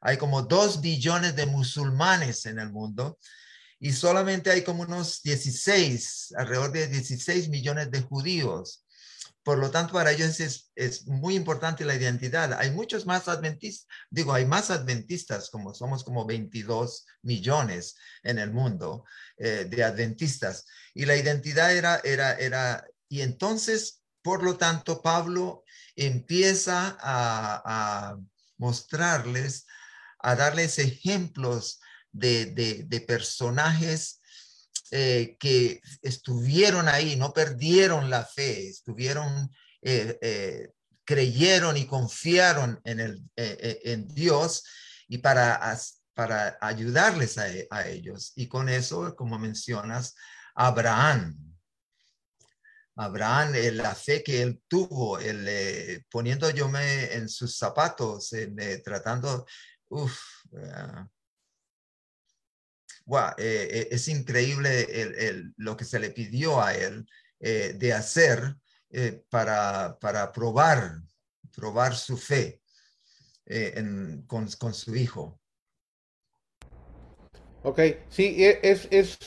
Hay 0.00 0.16
como 0.16 0.42
dos 0.42 0.80
billones 0.80 1.36
de 1.36 1.46
musulmanes 1.46 2.46
en 2.46 2.58
el 2.58 2.70
mundo 2.70 3.18
y 3.78 3.92
solamente 3.92 4.50
hay 4.50 4.62
como 4.64 4.82
unos 4.82 5.22
16, 5.22 6.34
alrededor 6.36 6.72
de 6.72 6.88
16 6.88 7.48
millones 7.48 7.90
de 7.90 8.02
judíos. 8.02 8.84
Por 9.50 9.58
lo 9.58 9.72
tanto, 9.72 9.94
para 9.94 10.12
ellos 10.12 10.38
es, 10.38 10.70
es, 10.76 11.08
muy 11.08 11.34
importante 11.34 11.84
la 11.84 11.96
identidad. 11.96 12.52
Hay 12.52 12.70
muchos 12.70 13.04
más 13.04 13.26
adventistas, 13.26 13.88
digo, 14.08 14.32
hay 14.32 14.46
más 14.46 14.70
adventistas, 14.70 15.50
como 15.50 15.74
somos 15.74 16.04
como 16.04 16.24
22 16.24 17.04
millones 17.22 17.96
en 18.22 18.38
el 18.38 18.52
mundo 18.52 19.04
eh, 19.38 19.66
de 19.68 19.82
adventistas. 19.82 20.66
Y 20.94 21.04
la 21.04 21.16
identidad 21.16 21.74
era, 21.74 22.00
era, 22.04 22.34
era, 22.34 22.86
y 23.08 23.22
entonces, 23.22 24.04
por 24.22 24.44
lo 24.44 24.56
tanto, 24.56 25.02
Pablo 25.02 25.64
empieza 25.96 26.96
a, 27.00 28.16
mostrarles, 28.56 29.66
a 30.20 30.36
darles 30.36 30.78
ejemplos 30.78 31.80
de, 32.12 33.04
personajes 33.04 34.19
eh, 34.90 35.36
que 35.38 35.80
estuvieron 36.02 36.88
ahí, 36.88 37.16
no 37.16 37.32
perdieron 37.32 38.10
la 38.10 38.24
fe, 38.24 38.68
estuvieron, 38.68 39.50
eh, 39.82 40.18
eh, 40.20 40.70
creyeron 41.04 41.76
y 41.76 41.86
confiaron 41.86 42.80
en, 42.84 43.00
el, 43.00 43.22
en 43.36 44.06
Dios 44.14 44.64
y 45.08 45.18
para, 45.18 45.76
para 46.14 46.58
ayudarles 46.60 47.38
a, 47.38 47.46
a 47.70 47.88
ellos. 47.88 48.32
Y 48.36 48.46
con 48.46 48.68
eso, 48.68 49.14
como 49.16 49.38
mencionas, 49.38 50.14
Abraham, 50.54 51.50
Abraham, 53.00 53.54
eh, 53.54 53.72
la 53.72 53.94
fe 53.94 54.22
que 54.22 54.42
él 54.42 54.62
tuvo, 54.68 55.18
el, 55.18 56.04
poniendo 56.10 56.50
yo 56.50 56.68
me 56.68 57.14
en 57.14 57.30
sus 57.30 57.56
zapatos, 57.56 58.30
eh, 58.34 58.82
tratando, 58.84 59.46
uff, 59.88 60.20
es 63.38 64.08
increíble 64.08 65.52
lo 65.56 65.76
que 65.76 65.84
se 65.84 65.98
le 65.98 66.10
pidió 66.10 66.62
a 66.62 66.74
él 66.74 67.06
de 67.38 67.92
hacer 67.92 68.56
para, 69.28 69.98
para 70.00 70.32
probar, 70.32 71.00
probar 71.54 71.94
su 71.94 72.16
fe 72.16 72.60
con, 74.26 74.48
con, 74.58 74.74
su 74.74 74.94
hijo. 74.94 75.38
Ok, 77.62 77.80
sí, 78.08 78.44
e, 78.44 78.60
es, 78.62 78.88
es, 78.90 79.18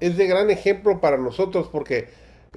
es 0.00 0.16
de 0.16 0.26
gran 0.26 0.50
ejemplo 0.50 1.00
para 1.00 1.16
nosotros 1.16 1.68
porque 1.70 2.08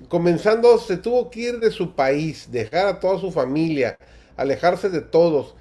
comenzando, 0.08 0.78
se 0.78 0.98
tuvo 0.98 1.30
que 1.30 1.40
ir 1.42 1.60
de 1.60 1.72
su 1.72 1.96
país, 1.96 2.52
dejar 2.52 2.88
a 2.88 3.00
toda 3.00 3.20
su 3.20 3.32
familia, 3.32 3.98
alejarse 4.38 4.90
de 4.90 5.02
todos, 5.02 5.56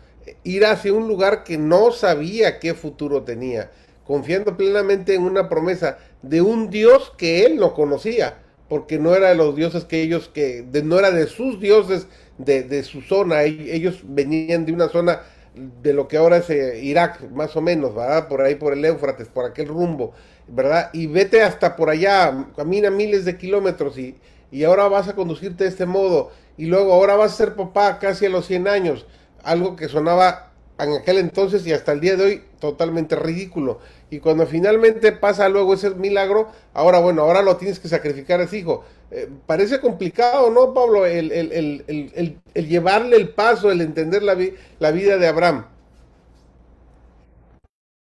ir 0.45 0.65
hacia 0.65 0.93
un 0.93 1.09
lugar 1.09 1.45
que 1.45 1.59
no 1.59 1.93
sabía 1.93 2.59
qué 2.59 2.75
futuro 2.75 3.25
tenía, 3.25 3.71
confiando 4.11 4.57
plenamente 4.57 5.15
en 5.15 5.23
una 5.23 5.49
promesa 5.49 5.99
de 6.21 6.43
un 6.43 6.69
Dios 6.69 7.13
que 7.17 7.45
él 7.45 7.59
no 7.59 7.75
conocía, 7.75 8.39
porque 8.69 8.99
no 8.99 9.15
era 9.15 9.29
de 9.29 9.37
los 9.37 9.55
dioses 9.55 9.85
que 9.85 10.03
ellos, 10.03 10.29
que 10.29 10.67
no 10.83 10.99
era 10.99 11.13
de 11.13 11.29
sus 11.29 11.61
dioses 11.61 12.09
de, 12.37 12.83
su 12.83 13.03
zona, 13.03 13.45
ellos 13.45 14.01
venían 14.03 14.67
de 14.67 14.73
una 14.73 14.89
zona 14.89 15.21
de 15.55 15.95
lo 15.95 16.09
que 16.09 16.17
ahora 16.17 16.39
es 16.39 16.51
eh, 16.51 16.81
Irak, 16.83 17.31
más 17.31 17.55
o 17.55 17.61
menos, 17.61 17.95
¿verdad? 17.95 18.27
Por 18.27 18.41
ahí 18.41 18.57
por 18.57 18.73
el 18.73 18.85
Éufrates, 18.85 19.29
por 19.29 19.45
aquel 19.45 19.69
rumbo, 19.69 20.13
¿verdad? 20.49 20.91
Y 20.93 21.07
vete 21.07 21.43
hasta 21.43 21.77
por 21.77 21.89
allá, 21.89 22.49
camina 22.57 22.91
miles 22.91 23.25
de 23.25 23.39
kilómetros 23.39 23.97
y, 23.97 24.17
y 24.51 24.65
ahora 24.65 24.89
vas 24.89 25.07
a 25.07 25.15
conducirte 25.15 25.63
de 25.63 25.71
este 25.71 25.87
modo 25.87 26.33
y 26.57 26.67
luego 26.67 26.95
ahora 26.95 27.15
vas 27.15 27.35
a 27.35 27.37
ser 27.37 27.55
papá 27.55 28.01
casi 28.01 28.27
a 28.27 28.31
los 28.31 28.45
100 28.47 28.67
años, 28.67 29.07
algo 29.45 29.77
que 29.77 29.87
sonaba 29.87 30.51
en 30.85 30.95
aquel 30.95 31.19
entonces 31.19 31.67
y 31.67 31.73
hasta 31.73 31.93
el 31.93 32.01
día 32.01 32.17
de 32.17 32.25
hoy 32.25 32.43
totalmente 32.59 33.17
ridículo. 33.17 33.81
Y 34.11 34.19
cuando 34.19 34.45
finalmente 34.45 35.13
pasa 35.13 35.49
luego 35.49 35.75
ese 35.75 35.91
milagro, 35.91 36.51
ahora 36.75 36.99
bueno, 36.99 37.23
ahora 37.23 37.43
lo 37.43 37.57
tienes 37.57 37.79
que 37.79 37.89
sacrificar 37.89 38.41
a 38.41 38.45
ese 38.45 38.59
hijo. 38.59 38.85
Eh, 39.13 39.29
parece 39.47 39.81
complicado, 39.81 40.51
¿no, 40.51 40.75
Pablo? 40.75 41.07
El, 41.07 41.31
el, 41.31 42.43
llevarle 42.55 43.17
el 43.17 43.31
paso, 43.31 43.71
el 43.71 43.81
entender 43.81 44.25
la, 44.25 44.37
la, 44.81 44.91
vida 44.91 45.17
de 45.17 45.29
Abraham. 45.29 45.67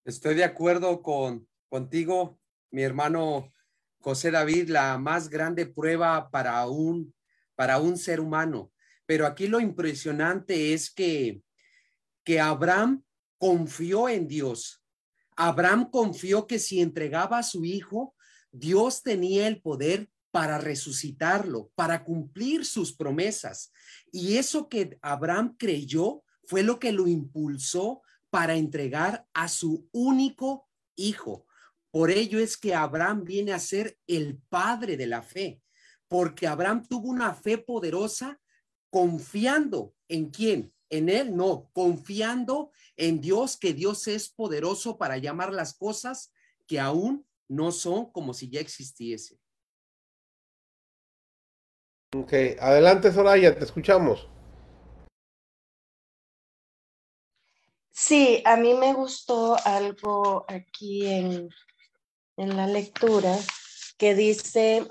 Estoy 0.03 0.35
de 0.35 0.43
acuerdo 0.43 1.01
con, 1.01 1.47
contigo, 1.69 2.37
mi 2.69 2.83
hermano 2.83 3.49
José 3.99 4.29
David, 4.31 4.69
la 4.69 4.97
más 4.97 5.29
grande 5.29 5.65
prueba 5.65 6.29
para 6.29 6.67
un, 6.67 7.13
para 7.55 7.79
un 7.79 7.97
ser 7.97 8.19
humano. 8.19 8.73
Pero 9.05 9.25
aquí 9.25 9.47
lo 9.47 9.61
impresionante 9.61 10.73
es 10.73 10.93
que, 10.93 11.41
que 12.25 12.41
Abraham 12.41 13.03
confió 13.37 14.09
en 14.09 14.27
Dios. 14.27 14.82
Abraham 15.35 15.89
confió 15.89 16.47
que 16.47 16.59
si 16.59 16.81
entregaba 16.81 17.39
a 17.39 17.43
su 17.43 17.65
hijo, 17.65 18.15
Dios 18.51 19.03
tenía 19.03 19.47
el 19.47 19.61
poder 19.61 20.09
para 20.31 20.57
resucitarlo, 20.57 21.71
para 21.75 22.03
cumplir 22.03 22.65
sus 22.65 22.95
promesas. 22.95 23.71
Y 24.11 24.37
eso 24.37 24.67
que 24.67 24.97
Abraham 25.01 25.55
creyó 25.57 26.23
fue 26.45 26.63
lo 26.63 26.79
que 26.79 26.91
lo 26.91 27.07
impulsó 27.07 28.01
para 28.29 28.55
entregar 28.55 29.27
a 29.33 29.47
su 29.47 29.87
único 29.91 30.67
hijo. 30.95 31.45
Por 31.91 32.09
ello 32.09 32.39
es 32.39 32.57
que 32.57 32.73
Abraham 32.73 33.23
viene 33.23 33.53
a 33.53 33.59
ser 33.59 33.99
el 34.07 34.39
padre 34.49 34.97
de 34.97 35.05
la 35.05 35.21
fe, 35.21 35.61
porque 36.07 36.47
Abraham 36.47 36.83
tuvo 36.87 37.09
una 37.09 37.35
fe 37.35 37.59
poderosa 37.59 38.39
confiando 38.89 39.93
en 40.07 40.31
quién, 40.31 40.72
en 40.97 41.09
él, 41.09 41.35
no, 41.35 41.69
confiando 41.73 42.71
en 42.95 43.19
Dios, 43.19 43.57
que 43.57 43.73
Dios 43.73 44.07
es 44.07 44.29
poderoso 44.29 44.97
para 44.97 45.17
llamar 45.17 45.51
las 45.51 45.73
cosas 45.73 46.31
que 46.67 46.79
aún 46.79 47.25
no 47.47 47.71
son 47.71 48.11
como 48.11 48.33
si 48.33 48.49
ya 48.49 48.59
existiese. 48.59 49.39
Ok, 52.15 52.31
adelante 52.59 53.11
Soraya, 53.11 53.57
te 53.57 53.63
escuchamos. 53.63 54.29
Sí, 57.91 58.43
a 58.45 58.55
mí 58.55 58.75
me 58.75 58.93
gustó 58.93 59.55
algo 59.65 60.45
aquí 60.47 61.07
en, 61.07 61.49
en 62.37 62.55
la 62.55 62.67
lectura 62.67 63.35
que 63.97 64.13
dice, 64.13 64.87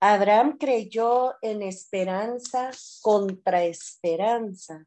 Abraham 0.00 0.58
creyó 0.58 1.36
en 1.40 1.62
esperanza 1.62 2.70
contra 3.00 3.64
esperanza 3.64 4.86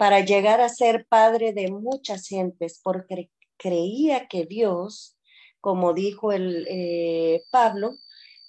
para 0.00 0.20
llegar 0.20 0.62
a 0.62 0.70
ser 0.70 1.04
padre 1.10 1.52
de 1.52 1.70
muchas 1.70 2.26
gentes, 2.26 2.80
porque 2.82 3.30
creía 3.58 4.28
que 4.28 4.46
Dios, 4.46 5.18
como 5.60 5.92
dijo 5.92 6.32
el 6.32 6.66
eh, 6.70 7.42
Pablo, 7.52 7.90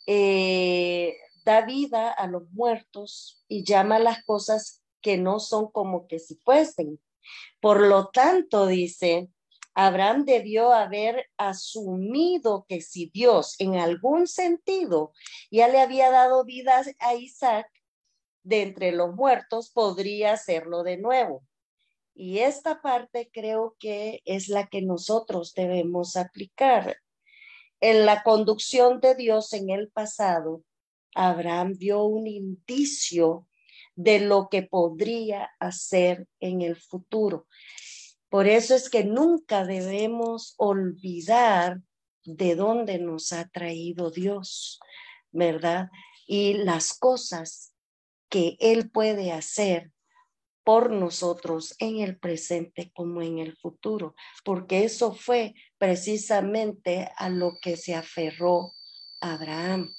eh, 0.07 1.13
da 1.43 1.65
vida 1.65 2.09
a 2.09 2.27
los 2.27 2.49
muertos 2.51 3.43
y 3.49 3.65
llama 3.65 3.99
las 3.99 4.23
cosas 4.23 4.81
que 5.01 5.17
no 5.17 5.41
son 5.41 5.69
como 5.69 6.07
que 6.07 6.19
si 6.19 6.35
fuesen. 6.37 7.01
Por 7.59 7.81
lo 7.81 8.07
tanto, 8.11 8.65
dice, 8.65 9.27
Abraham 9.73 10.23
debió 10.23 10.71
haber 10.71 11.25
asumido 11.35 12.65
que 12.69 12.79
si 12.79 13.11
Dios 13.13 13.59
en 13.59 13.75
algún 13.75 14.25
sentido 14.25 15.11
ya 15.51 15.67
le 15.67 15.81
había 15.81 16.11
dado 16.11 16.45
vida 16.45 16.81
a 16.99 17.13
Isaac 17.15 17.67
de 18.43 18.63
entre 18.63 18.91
los 18.91 19.15
muertos, 19.15 19.69
podría 19.69 20.33
hacerlo 20.33 20.83
de 20.83 20.97
nuevo. 20.97 21.43
Y 22.13 22.39
esta 22.39 22.81
parte 22.81 23.29
creo 23.31 23.75
que 23.79 24.21
es 24.25 24.49
la 24.49 24.67
que 24.67 24.81
nosotros 24.81 25.53
debemos 25.53 26.15
aplicar. 26.15 26.97
En 27.79 28.05
la 28.05 28.21
conducción 28.23 28.99
de 28.99 29.15
Dios 29.15 29.53
en 29.53 29.69
el 29.69 29.89
pasado, 29.89 30.63
Abraham 31.15 31.75
vio 31.77 32.03
un 32.03 32.27
indicio 32.27 33.47
de 33.95 34.19
lo 34.19 34.49
que 34.49 34.63
podría 34.63 35.49
hacer 35.59 36.27
en 36.39 36.61
el 36.61 36.75
futuro. 36.75 37.47
Por 38.29 38.47
eso 38.47 38.75
es 38.75 38.89
que 38.89 39.03
nunca 39.03 39.65
debemos 39.65 40.53
olvidar 40.57 41.81
de 42.23 42.55
dónde 42.55 42.99
nos 42.99 43.33
ha 43.33 43.49
traído 43.49 44.11
Dios, 44.11 44.79
¿verdad? 45.31 45.89
Y 46.27 46.53
las 46.53 46.97
cosas 46.97 47.73
que 48.31 48.55
Él 48.61 48.89
puede 48.89 49.33
hacer 49.33 49.91
por 50.63 50.89
nosotros 50.89 51.75
en 51.79 51.99
el 51.99 52.17
presente 52.17 52.91
como 52.95 53.21
en 53.21 53.39
el 53.39 53.57
futuro, 53.57 54.15
porque 54.45 54.85
eso 54.85 55.13
fue 55.13 55.53
precisamente 55.77 57.11
a 57.17 57.29
lo 57.29 57.57
que 57.61 57.75
se 57.75 57.93
aferró 57.93 58.71
Abraham. 59.19 59.93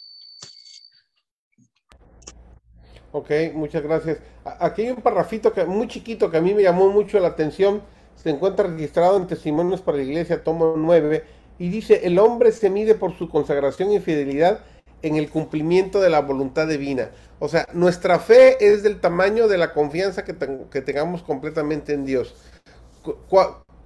Ok, 3.12 3.30
muchas 3.52 3.82
gracias. 3.82 4.18
Aquí 4.44 4.82
hay 4.82 4.90
un 4.90 5.02
parrafito 5.02 5.52
que, 5.52 5.66
muy 5.66 5.86
chiquito 5.86 6.30
que 6.30 6.38
a 6.38 6.40
mí 6.40 6.54
me 6.54 6.62
llamó 6.62 6.88
mucho 6.88 7.20
la 7.20 7.28
atención. 7.28 7.82
Se 8.16 8.30
encuentra 8.30 8.66
registrado 8.66 9.18
en 9.18 9.26
Testimonios 9.26 9.82
para 9.82 9.98
la 9.98 10.04
Iglesia, 10.04 10.42
tomo 10.42 10.74
9, 10.76 11.24
y 11.58 11.68
dice, 11.68 12.06
el 12.06 12.18
hombre 12.18 12.52
se 12.52 12.70
mide 12.70 12.94
por 12.94 13.16
su 13.18 13.28
consagración 13.28 13.92
y 13.92 14.00
fidelidad 14.00 14.64
en 15.02 15.16
el 15.16 15.28
cumplimiento 15.30 16.00
de 16.00 16.10
la 16.10 16.20
voluntad 16.20 16.68
divina. 16.68 17.10
O 17.38 17.48
sea, 17.48 17.66
nuestra 17.72 18.18
fe 18.18 18.56
es 18.60 18.82
del 18.82 19.00
tamaño 19.00 19.48
de 19.48 19.58
la 19.58 19.72
confianza 19.72 20.24
que, 20.24 20.32
tengamos 20.32 21.22
completamente 21.22 21.92
en 21.92 22.04
Dios. 22.04 22.34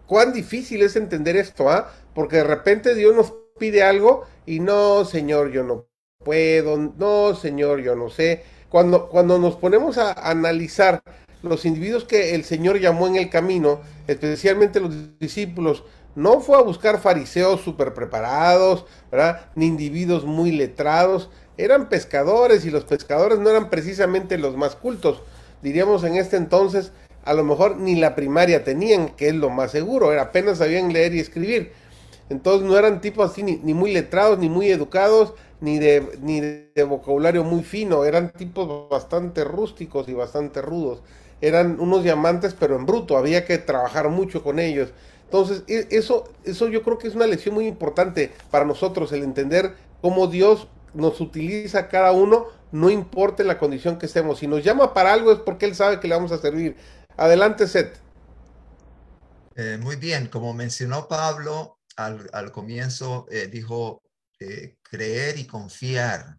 ¿Cuán 0.07 0.33
difícil 0.33 0.83
es 0.83 0.97
entender 0.97 1.37
esto? 1.37 1.71
Ah? 1.71 1.91
Porque 2.15 2.37
de 2.37 2.45
repente 2.45 2.95
Dios 2.95 3.15
nos 3.15 3.35
pide 3.59 3.83
algo 3.83 4.25
y 4.45 4.61
no, 4.61 5.05
Señor, 5.05 5.51
yo 5.51 5.65
no 5.65 5.87
puedo, 6.23 6.77
no, 6.77 7.35
Señor, 7.35 7.81
yo 7.81 7.97
no 7.97 8.11
sé 8.11 8.43
cuando, 8.69 9.09
cuando 9.09 9.39
nos 9.39 9.57
ponemos 9.57 9.97
a 9.97 10.13
analizar 10.29 11.01
los 11.43 11.65
individuos 11.65 12.05
que 12.05 12.35
el 12.35 12.45
Señor 12.45 12.81
llamó 12.81 13.07
en 13.07 13.17
el 13.17 13.31
camino, 13.31 13.81
especialmente 14.07 14.81
los 14.81 15.19
discípulos, 15.19 15.85
no 16.17 16.41
fue 16.41 16.57
a 16.59 16.63
buscar 16.63 16.99
fariseos 16.99 17.61
súper 17.61 17.95
preparados, 17.95 18.87
¿verdad? 19.13 19.51
Ni 19.55 19.67
individuos 19.67 20.25
muy 20.25 20.51
letrados, 20.51 21.31
eran 21.59 21.89
pescadores 21.89 22.65
y 22.65 22.71
los 22.71 22.85
pescadores 22.85 23.39
no 23.39 23.49
eran 23.49 23.71
precisamente 23.71 24.39
los 24.39 24.57
más 24.57 24.75
cultos. 24.75 25.23
Diríamos 25.63 26.03
en 26.05 26.17
este 26.17 26.37
entonces, 26.37 26.91
a 27.25 27.35
lo 27.35 27.45
mejor 27.45 27.77
ni 27.77 27.95
la 27.95 28.15
primaria 28.15 28.65
tenían, 28.65 29.11
que 29.11 29.29
es 29.29 29.35
lo 29.35 29.51
más 29.51 29.71
seguro, 29.71 30.13
era 30.13 30.23
apenas 30.23 30.59
sabían 30.59 30.93
leer 30.93 31.15
y 31.15 31.21
escribir. 31.21 31.73
Entonces 32.29 32.67
no 32.67 32.77
eran 32.77 33.01
tipos 33.01 33.31
así 33.31 33.43
ni, 33.43 33.57
ni 33.57 33.73
muy 33.73 33.93
letrados, 33.93 34.39
ni 34.39 34.49
muy 34.49 34.71
educados, 34.71 35.35
ni 35.61 35.79
de, 35.79 36.19
ni 36.21 36.41
de 36.41 36.85
vocabulario 36.85 37.45
muy 37.45 37.63
fino, 37.63 38.05
eran 38.05 38.31
tipos 38.33 38.89
bastante 38.89 39.45
rústicos 39.45 40.09
y 40.09 40.15
bastante 40.15 40.61
rudos. 40.61 41.03
Eran 41.41 41.79
unos 41.81 42.03
diamantes, 42.03 42.55
pero 42.59 42.77
en 42.77 42.87
bruto, 42.87 43.17
había 43.17 43.45
que 43.45 43.59
trabajar 43.59 44.09
mucho 44.09 44.43
con 44.43 44.59
ellos. 44.59 44.91
Entonces, 45.27 45.63
e, 45.69 45.89
eso, 45.91 46.33
eso 46.45 46.69
yo 46.69 46.83
creo 46.83 46.99
que 46.99 47.09
es 47.09 47.15
una 47.15 47.27
lección 47.27 47.55
muy 47.55 47.67
importante 47.67 48.33
para 48.51 48.65
nosotros, 48.65 49.13
el 49.13 49.23
entender 49.23 49.77
cómo 50.01 50.27
Dios 50.27 50.69
nos 50.95 51.21
utiliza 51.21 51.89
cada 51.89 52.13
uno, 52.13 52.47
no 52.73 52.91
importa 52.91 53.45
la 53.45 53.59
condición 53.59 53.99
que 53.99 54.07
estemos. 54.07 54.39
Si 54.39 54.47
nos 54.47 54.65
llama 54.65 54.95
para 54.95 55.13
algo 55.13 55.33
es 55.33 55.39
porque 55.41 55.67
Él 55.67 55.75
sabe 55.75 56.01
que 56.01 56.09
le 56.09 56.15
vamos 56.15 56.33
a 56.33 56.39
servir. 56.39 56.77
Adelante, 57.17 57.67
Seth. 57.67 57.99
Eh, 59.57 59.79
muy 59.81 59.97
bien, 59.97 60.27
como 60.29 60.53
mencionó 60.53 61.09
Pablo 61.09 61.79
al, 61.97 62.29
al 62.33 62.53
comienzo, 62.53 63.27
eh, 63.31 63.47
dijo, 63.47 64.03
eh, 64.39 64.77
creer 64.83 65.39
y 65.39 65.47
confiar, 65.47 66.39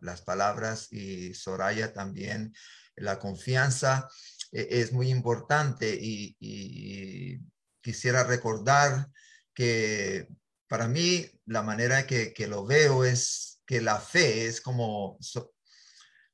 las 0.00 0.20
palabras 0.20 0.92
y 0.92 1.32
Soraya 1.32 1.94
también, 1.94 2.52
la 2.96 3.18
confianza 3.18 4.06
es 4.52 4.92
muy 4.92 5.08
importante 5.08 5.98
y, 5.98 7.40
quisiera 7.82 8.24
recordar 8.24 9.08
que 9.54 10.28
para 10.68 10.88
mí 10.88 11.30
la 11.46 11.62
manera 11.62 12.06
que, 12.06 12.32
que, 12.32 12.46
lo 12.46 12.64
veo 12.64 13.04
es 13.04 13.60
que 13.66 13.80
la 13.82 14.00
fe 14.00 14.46
es 14.46 14.60
como, 14.60 15.18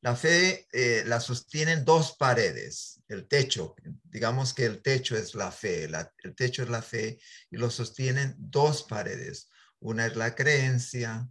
la 0.00 0.14
fe 0.14 0.68
la 1.06 1.20
sostienen 1.20 1.84
dos 1.84 2.16
paredes, 2.16 3.02
el 3.08 3.26
techo, 3.26 3.74
digamos 4.04 4.54
que 4.54 4.64
el 4.64 4.80
techo 4.80 5.16
es 5.16 5.34
la 5.34 5.50
fe, 5.50 5.90
el 6.22 6.34
techo 6.36 6.62
es 6.62 6.68
la 6.68 6.82
fe 6.82 7.18
y 7.50 7.56
lo 7.56 7.70
sostienen 7.70 8.34
dos 8.38 8.84
paredes. 8.84 9.48
Una 9.80 10.06
es 10.06 10.16
la 10.16 10.34
creencia 10.34 11.28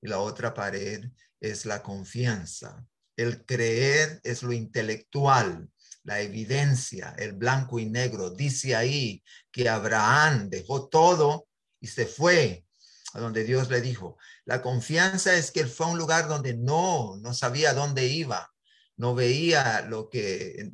y 0.00 0.08
la 0.08 0.18
otra 0.18 0.52
pared 0.52 1.04
es 1.40 1.64
la 1.64 1.82
confianza. 1.82 2.84
El 3.16 3.44
creer 3.44 4.20
es 4.24 4.42
lo 4.42 4.52
intelectual, 4.52 5.68
la 6.08 6.22
evidencia, 6.22 7.14
el 7.18 7.34
blanco 7.34 7.78
y 7.78 7.84
negro. 7.84 8.30
Dice 8.30 8.74
ahí 8.74 9.22
que 9.52 9.68
Abraham 9.68 10.48
dejó 10.48 10.88
todo 10.88 11.48
y 11.80 11.86
se 11.86 12.06
fue 12.06 12.64
a 13.12 13.20
donde 13.20 13.44
Dios 13.44 13.68
le 13.68 13.82
dijo. 13.82 14.16
La 14.46 14.62
confianza 14.62 15.34
es 15.34 15.50
que 15.50 15.60
él 15.60 15.68
fue 15.68 15.84
a 15.84 15.90
un 15.90 15.98
lugar 15.98 16.26
donde 16.26 16.56
no, 16.56 17.18
no 17.18 17.34
sabía 17.34 17.74
dónde 17.74 18.06
iba, 18.06 18.50
no 18.96 19.14
veía 19.14 19.82
lo 19.82 20.08
que, 20.08 20.72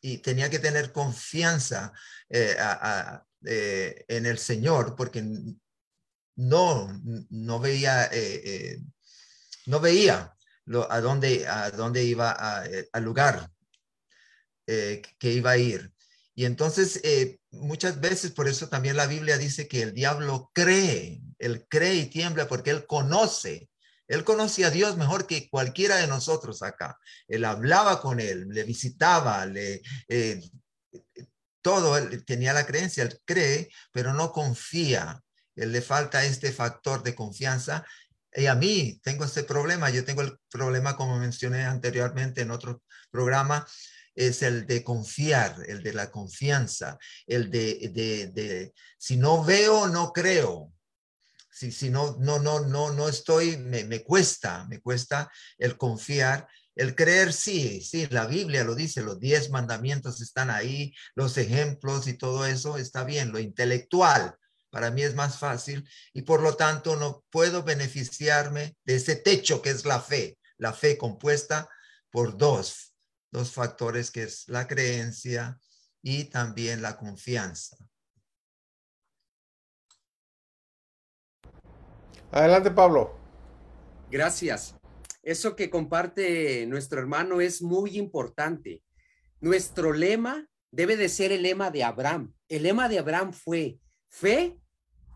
y 0.00 0.18
tenía 0.18 0.48
que 0.48 0.60
tener 0.60 0.92
confianza 0.92 1.92
eh, 2.28 2.56
eh, 3.44 4.04
en 4.06 4.24
el 4.24 4.38
Señor, 4.38 4.94
porque 4.94 5.24
no, 6.36 7.02
no 7.28 7.58
veía, 7.58 8.08
eh, 8.12 8.80
no 9.66 9.80
veía 9.80 10.32
a, 10.90 11.00
dónde, 11.00 11.44
a 11.48 11.72
dónde 11.72 12.04
iba 12.04 12.30
al 12.92 13.02
lugar 13.02 13.50
que 14.66 15.32
iba 15.32 15.52
a 15.52 15.56
ir. 15.58 15.92
Y 16.34 16.46
entonces, 16.46 17.00
muchas 17.50 18.00
veces, 18.00 18.32
por 18.32 18.48
eso 18.48 18.68
también 18.68 18.96
la 18.96 19.06
Biblia 19.06 19.38
dice 19.38 19.68
que 19.68 19.82
el 19.82 19.94
diablo 19.94 20.50
cree, 20.52 21.20
él 21.38 21.66
cree 21.68 21.94
y 21.94 22.06
tiembla 22.06 22.48
porque 22.48 22.70
él 22.70 22.86
conoce. 22.86 23.68
Él 24.06 24.24
conocía 24.24 24.66
a 24.66 24.70
Dios 24.70 24.96
mejor 24.96 25.26
que 25.26 25.48
cualquiera 25.48 25.96
de 25.96 26.06
nosotros 26.06 26.62
acá. 26.62 26.98
Él 27.26 27.44
hablaba 27.44 28.00
con 28.00 28.20
él, 28.20 28.48
le 28.48 28.64
visitaba, 28.64 29.46
le, 29.46 29.82
todo, 31.62 31.96
él 31.96 32.24
tenía 32.24 32.52
la 32.52 32.66
creencia, 32.66 33.02
él 33.02 33.18
cree, 33.24 33.70
pero 33.92 34.12
no 34.12 34.32
confía. 34.32 35.22
Él 35.56 35.72
le 35.72 35.80
falta 35.80 36.24
este 36.24 36.52
factor 36.52 37.02
de 37.02 37.14
confianza. 37.14 37.86
Y 38.34 38.46
a 38.46 38.54
mí 38.54 39.00
tengo 39.02 39.24
este 39.24 39.44
problema. 39.44 39.88
Yo 39.88 40.04
tengo 40.04 40.20
el 40.20 40.38
problema, 40.50 40.96
como 40.96 41.18
mencioné 41.18 41.64
anteriormente 41.64 42.42
en 42.42 42.50
otro 42.50 42.82
programa, 43.10 43.66
es 44.14 44.42
el 44.42 44.66
de 44.66 44.84
confiar, 44.84 45.56
el 45.66 45.82
de 45.82 45.92
la 45.92 46.10
confianza, 46.10 46.98
el 47.26 47.50
de, 47.50 47.90
de, 47.92 48.26
de 48.28 48.74
si 48.98 49.16
no 49.16 49.44
veo, 49.44 49.88
no 49.88 50.12
creo. 50.12 50.72
Si, 51.50 51.70
si 51.70 51.88
no, 51.88 52.16
no, 52.18 52.40
no, 52.40 52.60
no, 52.60 52.92
no 52.92 53.08
estoy, 53.08 53.56
me, 53.56 53.84
me 53.84 54.02
cuesta, 54.02 54.66
me 54.68 54.80
cuesta 54.80 55.30
el 55.56 55.76
confiar 55.76 56.48
el 56.76 56.96
creer, 56.96 57.32
sí, 57.32 57.80
sí, 57.80 58.08
la 58.10 58.26
Biblia 58.26 58.64
lo 58.64 58.74
dice, 58.74 59.02
los 59.02 59.20
diez 59.20 59.50
mandamientos 59.50 60.20
están 60.20 60.50
ahí, 60.50 60.92
los 61.14 61.38
ejemplos 61.38 62.08
y 62.08 62.14
todo 62.14 62.46
eso 62.46 62.76
está 62.78 63.04
bien. 63.04 63.30
Lo 63.30 63.38
intelectual 63.38 64.36
para 64.70 64.90
mí 64.90 65.02
es 65.02 65.14
más 65.14 65.38
fácil 65.38 65.88
y 66.12 66.22
por 66.22 66.42
lo 66.42 66.56
tanto 66.56 66.96
no 66.96 67.24
puedo 67.30 67.62
beneficiarme 67.62 68.76
de 68.84 68.96
ese 68.96 69.14
techo 69.14 69.62
que 69.62 69.70
es 69.70 69.84
la 69.84 70.00
fe, 70.00 70.36
la 70.58 70.72
fe 70.72 70.98
compuesta 70.98 71.68
por 72.10 72.36
dos, 72.36 72.93
dos 73.34 73.50
factores 73.50 74.12
que 74.12 74.22
es 74.22 74.44
la 74.46 74.68
creencia 74.68 75.58
y 76.00 76.24
también 76.24 76.80
la 76.80 76.96
confianza. 76.96 77.76
Adelante, 82.30 82.70
Pablo. 82.70 83.18
Gracias. 84.08 84.76
Eso 85.20 85.56
que 85.56 85.68
comparte 85.68 86.64
nuestro 86.66 87.00
hermano 87.00 87.40
es 87.40 87.60
muy 87.60 87.98
importante. 87.98 88.84
Nuestro 89.40 89.92
lema 89.92 90.48
debe 90.70 90.96
de 90.96 91.08
ser 91.08 91.32
el 91.32 91.42
lema 91.42 91.72
de 91.72 91.82
Abraham. 91.82 92.32
El 92.48 92.62
lema 92.62 92.88
de 92.88 93.00
Abraham 93.00 93.32
fue 93.32 93.80
fe, 94.08 94.56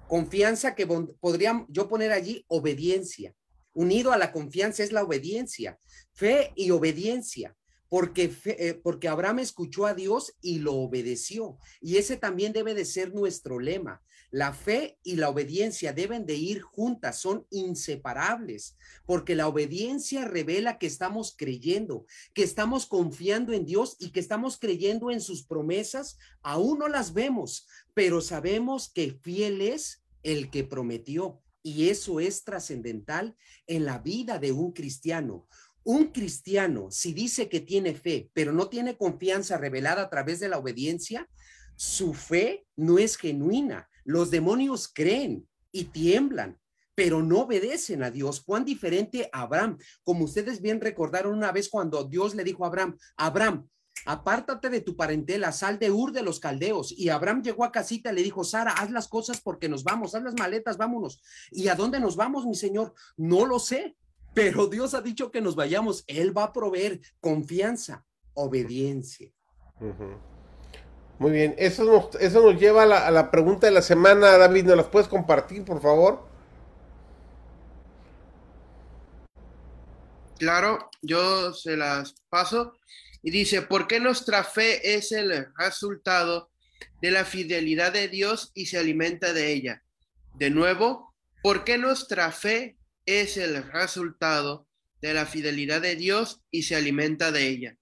confianza 0.09 0.75
que 0.75 0.89
podría 0.89 1.65
yo 1.69 1.89
poner 1.89 2.11
allí 2.11 2.45
obediencia. 2.49 3.33
Unido 3.75 4.11
a 4.11 4.19
la 4.19 4.33
confianza 4.33 4.83
es 4.83 4.91
la 4.91 5.05
obediencia, 5.05 5.79
fe 6.15 6.53
y 6.57 6.73
obediencia 6.73 7.55
porque, 7.89 8.33
eh, 8.45 8.75
porque 8.83 9.09
Abraham 9.09 9.41
escuchó 9.41 9.87
a 9.87 9.95
Dios 9.95 10.35
y 10.41 10.59
lo 10.59 10.75
obedeció. 10.75 11.59
Y 11.81 11.97
ese 11.97 12.17
también 12.17 12.53
debe 12.53 12.75
de 12.75 12.85
ser 12.85 13.15
nuestro 13.15 13.59
lema. 13.59 14.03
La 14.31 14.53
fe 14.53 14.99
y 15.03 15.17
la 15.17 15.31
obediencia 15.31 15.95
deben 15.95 16.27
de 16.27 16.35
ir 16.35 16.61
juntas, 16.61 17.19
son 17.19 17.47
inseparables, 17.49 18.77
porque 19.07 19.35
la 19.35 19.49
obediencia 19.49 20.27
revela 20.27 20.79
que 20.79 20.87
estamos 20.87 21.35
creyendo, 21.35 22.05
que 22.35 22.43
estamos 22.43 22.85
confiando 22.85 23.55
en 23.55 23.65
Dios 23.65 23.97
y 23.99 24.11
que 24.11 24.21
estamos 24.21 24.59
creyendo 24.59 25.11
en 25.11 25.23
sus 25.23 25.45
promesas. 25.45 26.19
Aún 26.43 26.79
no 26.79 26.89
las 26.89 27.15
vemos, 27.15 27.67
pero 27.95 28.21
sabemos 28.21 28.91
que 28.91 29.19
fiel 29.23 29.63
es 29.63 30.05
el 30.23 30.51
que 30.51 30.63
prometió. 30.63 31.41
Y 31.63 31.89
eso 31.89 32.21
es 32.21 32.45
trascendental 32.45 33.37
en 33.67 33.85
la 33.85 33.99
vida 33.99 34.39
de 34.39 34.53
un 34.53 34.73
cristiano. 34.73 35.47
Un 35.89 36.09
cristiano, 36.09 36.89
si 36.91 37.15
dice 37.15 37.49
que 37.49 37.61
tiene 37.61 37.95
fe, 37.95 38.29
pero 38.35 38.53
no 38.53 38.69
tiene 38.69 38.99
confianza 38.99 39.57
revelada 39.57 40.03
a 40.03 40.11
través 40.11 40.39
de 40.39 40.51
la 40.51 40.59
obediencia, 40.59 41.27
su 41.77 42.13
fe 42.13 42.67
no 42.77 42.99
es 42.99 43.17
genuina. 43.17 43.89
Los 44.05 44.31
demonios 44.31 44.91
creen 44.93 45.49
y 45.73 45.85
tiemblan, 45.85 46.59
pero 46.95 47.23
no 47.23 47.39
obedecen 47.39 48.03
a 48.03 48.11
Dios. 48.11 48.43
Cuán 48.43 48.67
diferente 48.67 49.31
Abraham. 49.33 49.79
Como 50.03 50.27
ustedes 50.27 50.61
bien 50.61 50.79
recordaron 50.83 51.33
una 51.33 51.53
vez 51.53 51.71
cuando 51.71 52.05
Dios 52.05 52.35
le 52.35 52.45
dijo 52.45 52.65
a 52.65 52.69
Abraham, 52.69 52.99
Abraham, 53.17 53.67
apártate 54.05 54.69
de 54.69 54.83
tu 54.83 54.95
parentela, 54.95 55.53
sal 55.53 55.79
de 55.79 55.91
Ur 55.91 56.13
de 56.13 56.23
los 56.23 56.39
caldeos. 56.39 56.93
Y 56.93 57.09
Abraham 57.09 57.43
llegó 57.43 57.65
a 57.65 57.73
casita 57.73 58.13
y 58.13 58.17
le 58.17 58.23
dijo, 58.23 58.45
Sara, 58.45 58.73
haz 58.73 58.91
las 58.91 59.09
cosas 59.09 59.41
porque 59.41 59.71
nos 59.71 59.85
vamos, 59.85 60.15
haz 60.15 60.23
las 60.23 60.35
maletas, 60.35 60.77
vámonos. 60.77 61.23
¿Y 61.51 61.69
a 61.69 61.75
dónde 61.75 61.99
nos 61.99 62.15
vamos, 62.15 62.45
mi 62.45 62.57
señor? 62.57 62.93
No 63.17 63.47
lo 63.47 63.59
sé, 63.59 63.97
pero 64.35 64.67
Dios 64.67 64.95
ha 64.95 65.01
dicho 65.01 65.31
que 65.31 65.41
nos 65.41 65.57
vayamos. 65.57 66.05
Él 66.07 66.37
va 66.37 66.45
a 66.45 66.53
proveer 66.53 67.01
confianza, 67.21 68.05
obediencia. 68.35 69.33
Muy 71.19 71.33
bien, 71.33 71.55
eso 71.59 71.85
nos, 71.85 72.15
eso 72.21 72.41
nos 72.41 72.61
lleva 72.61 72.85
a 72.85 73.11
la, 73.11 73.31
pregunta 73.31 73.67
de 73.67 73.73
la 73.73 73.83
semana, 73.83 74.39
David, 74.39 74.67
¿nos 74.67 74.77
las 74.77 74.87
puedes 74.87 75.09
compartir, 75.09 75.65
por 75.65 75.81
favor? 75.83 76.25
Claro, 80.39 80.89
yo 81.03 81.53
se 81.53 81.77
las 81.77 82.15
paso. 82.29 82.75
Y 83.21 83.33
dice, 83.33 83.63
¿por 83.63 83.89
qué 83.89 83.99
nuestra 83.99 84.45
fe 84.45 84.95
es 84.95 85.11
el 85.11 85.49
resultado 85.57 86.51
de 87.03 87.11
la 87.11 87.25
fidelidad 87.25 87.93
de 87.93 88.07
Dios 88.07 88.53
y 88.55 88.67
se 88.67 88.79
alimenta 88.79 89.33
de 89.33 89.53
ella? 89.53 89.83
De 90.35 90.51
nuevo, 90.51 91.13
¿por 91.43 91.65
qué 91.65 91.79
nuestra 91.79 92.31
fe 92.31 92.78
es 93.09 93.39
el 93.39 93.63
resultado 93.73 94.67
de 95.01 95.15
la 95.15 95.25
fidelidad 95.25 95.81
de 95.81 95.97
Dios 95.97 96.43
y 96.51 96.65
se 96.65 96.77
alimenta 96.77 97.33
de 97.33 97.49
ella. 97.49 97.77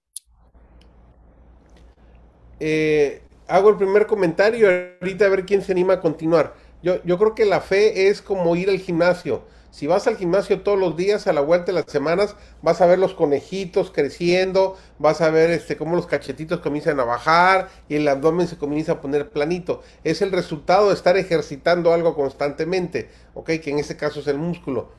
Eh, 2.61 3.21
hago 3.47 3.69
el 3.69 3.75
primer 3.75 4.07
comentario 4.07 4.69
ahorita 5.01 5.25
a 5.25 5.29
ver 5.29 5.45
quién 5.45 5.61
se 5.61 5.73
anima 5.73 5.95
a 5.95 5.99
continuar. 5.99 6.55
Yo, 6.81 7.03
yo 7.03 7.17
creo 7.17 7.35
que 7.35 7.43
la 7.43 7.59
fe 7.59 8.07
es 8.07 8.21
como 8.21 8.55
ir 8.55 8.69
al 8.69 8.79
gimnasio. 8.79 9.43
Si 9.69 9.85
vas 9.85 10.07
al 10.07 10.15
gimnasio 10.15 10.61
todos 10.61 10.79
los 10.79 10.95
días, 10.95 11.27
a 11.27 11.33
la 11.33 11.41
vuelta 11.41 11.67
de 11.67 11.73
las 11.73 11.91
semanas, 11.91 12.37
vas 12.61 12.79
a 12.79 12.85
ver 12.85 12.97
los 12.97 13.13
conejitos 13.13 13.91
creciendo, 13.91 14.77
vas 14.97 15.19
a 15.19 15.29
ver 15.29 15.51
este, 15.51 15.75
cómo 15.75 15.97
los 15.97 16.07
cachetitos 16.07 16.61
comienzan 16.61 16.99
a 17.01 17.03
bajar 17.03 17.69
y 17.89 17.95
el 17.95 18.07
abdomen 18.07 18.47
se 18.47 18.57
comienza 18.57 18.93
a 18.93 19.01
poner 19.01 19.29
planito. 19.29 19.83
Es 20.05 20.21
el 20.21 20.31
resultado 20.31 20.87
de 20.87 20.93
estar 20.93 21.17
ejercitando 21.17 21.93
algo 21.93 22.15
constantemente, 22.15 23.09
¿ok? 23.33 23.51
Que 23.61 23.71
en 23.71 23.79
este 23.79 23.97
caso 23.97 24.21
es 24.21 24.27
el 24.27 24.37
músculo. 24.37 24.89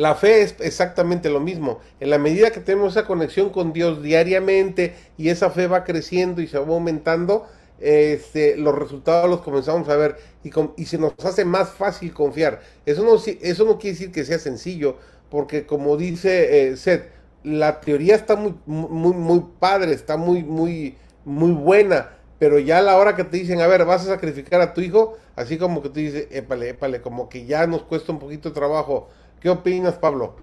La 0.00 0.14
fe 0.14 0.40
es 0.40 0.54
exactamente 0.60 1.28
lo 1.28 1.40
mismo. 1.40 1.80
En 2.00 2.08
la 2.08 2.16
medida 2.16 2.50
que 2.50 2.60
tenemos 2.60 2.96
esa 2.96 3.06
conexión 3.06 3.50
con 3.50 3.74
Dios 3.74 4.02
diariamente 4.02 4.94
y 5.18 5.28
esa 5.28 5.50
fe 5.50 5.66
va 5.66 5.84
creciendo 5.84 6.40
y 6.40 6.46
se 6.46 6.58
va 6.58 6.66
aumentando, 6.66 7.46
este, 7.78 8.56
los 8.56 8.74
resultados 8.74 9.28
los 9.28 9.42
comenzamos 9.42 9.86
a 9.90 9.96
ver 9.96 10.16
y, 10.42 10.52
y, 10.78 10.86
se 10.86 10.96
nos 10.96 11.12
hace 11.22 11.44
más 11.44 11.74
fácil 11.74 12.14
confiar. 12.14 12.62
Eso 12.86 13.04
no, 13.04 13.16
eso 13.16 13.64
no 13.66 13.78
quiere 13.78 13.92
decir 13.92 14.10
que 14.10 14.24
sea 14.24 14.38
sencillo, 14.38 14.96
porque 15.28 15.66
como 15.66 15.98
dice 15.98 16.70
eh, 16.70 16.78
Seth, 16.78 17.04
la 17.44 17.82
teoría 17.82 18.14
está 18.14 18.36
muy, 18.36 18.54
muy, 18.64 19.12
muy 19.12 19.44
padre, 19.58 19.92
está 19.92 20.16
muy, 20.16 20.42
muy, 20.42 20.96
muy 21.26 21.52
buena, 21.52 22.08
pero 22.38 22.58
ya 22.58 22.78
a 22.78 22.82
la 22.82 22.96
hora 22.96 23.16
que 23.16 23.24
te 23.24 23.36
dicen, 23.36 23.60
a 23.60 23.66
ver, 23.66 23.84
vas 23.84 24.00
a 24.04 24.14
sacrificar 24.14 24.62
a 24.62 24.72
tu 24.72 24.80
hijo, 24.80 25.18
así 25.36 25.58
como 25.58 25.82
que 25.82 25.90
tú 25.90 25.96
dices, 25.96 26.26
épale, 26.30 26.70
épale, 26.70 27.02
como 27.02 27.28
que 27.28 27.44
ya 27.44 27.66
nos 27.66 27.82
cuesta 27.82 28.12
un 28.12 28.18
poquito 28.18 28.48
de 28.48 28.54
trabajo 28.54 29.10
¿Qué 29.40 29.48
opinas, 29.48 29.96
Pablo? 29.96 30.36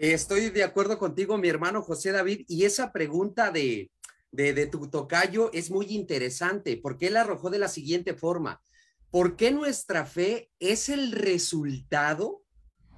Estoy 0.00 0.50
de 0.50 0.64
acuerdo 0.64 0.98
contigo, 0.98 1.38
mi 1.38 1.48
hermano 1.48 1.80
José 1.80 2.10
David, 2.10 2.44
y 2.48 2.64
esa 2.64 2.90
pregunta 2.90 3.52
de, 3.52 3.92
de, 4.32 4.66
tu 4.66 4.90
tocayo 4.90 5.48
es 5.52 5.70
muy 5.70 5.86
interesante 5.94 6.76
porque 6.76 7.06
él 7.06 7.16
arrojó 7.16 7.50
de 7.50 7.60
la 7.60 7.68
siguiente 7.68 8.14
forma. 8.14 8.60
¿Por 9.10 9.36
qué 9.36 9.52
nuestra 9.52 10.06
fe 10.06 10.50
es 10.58 10.88
el 10.88 11.12
resultado 11.12 12.42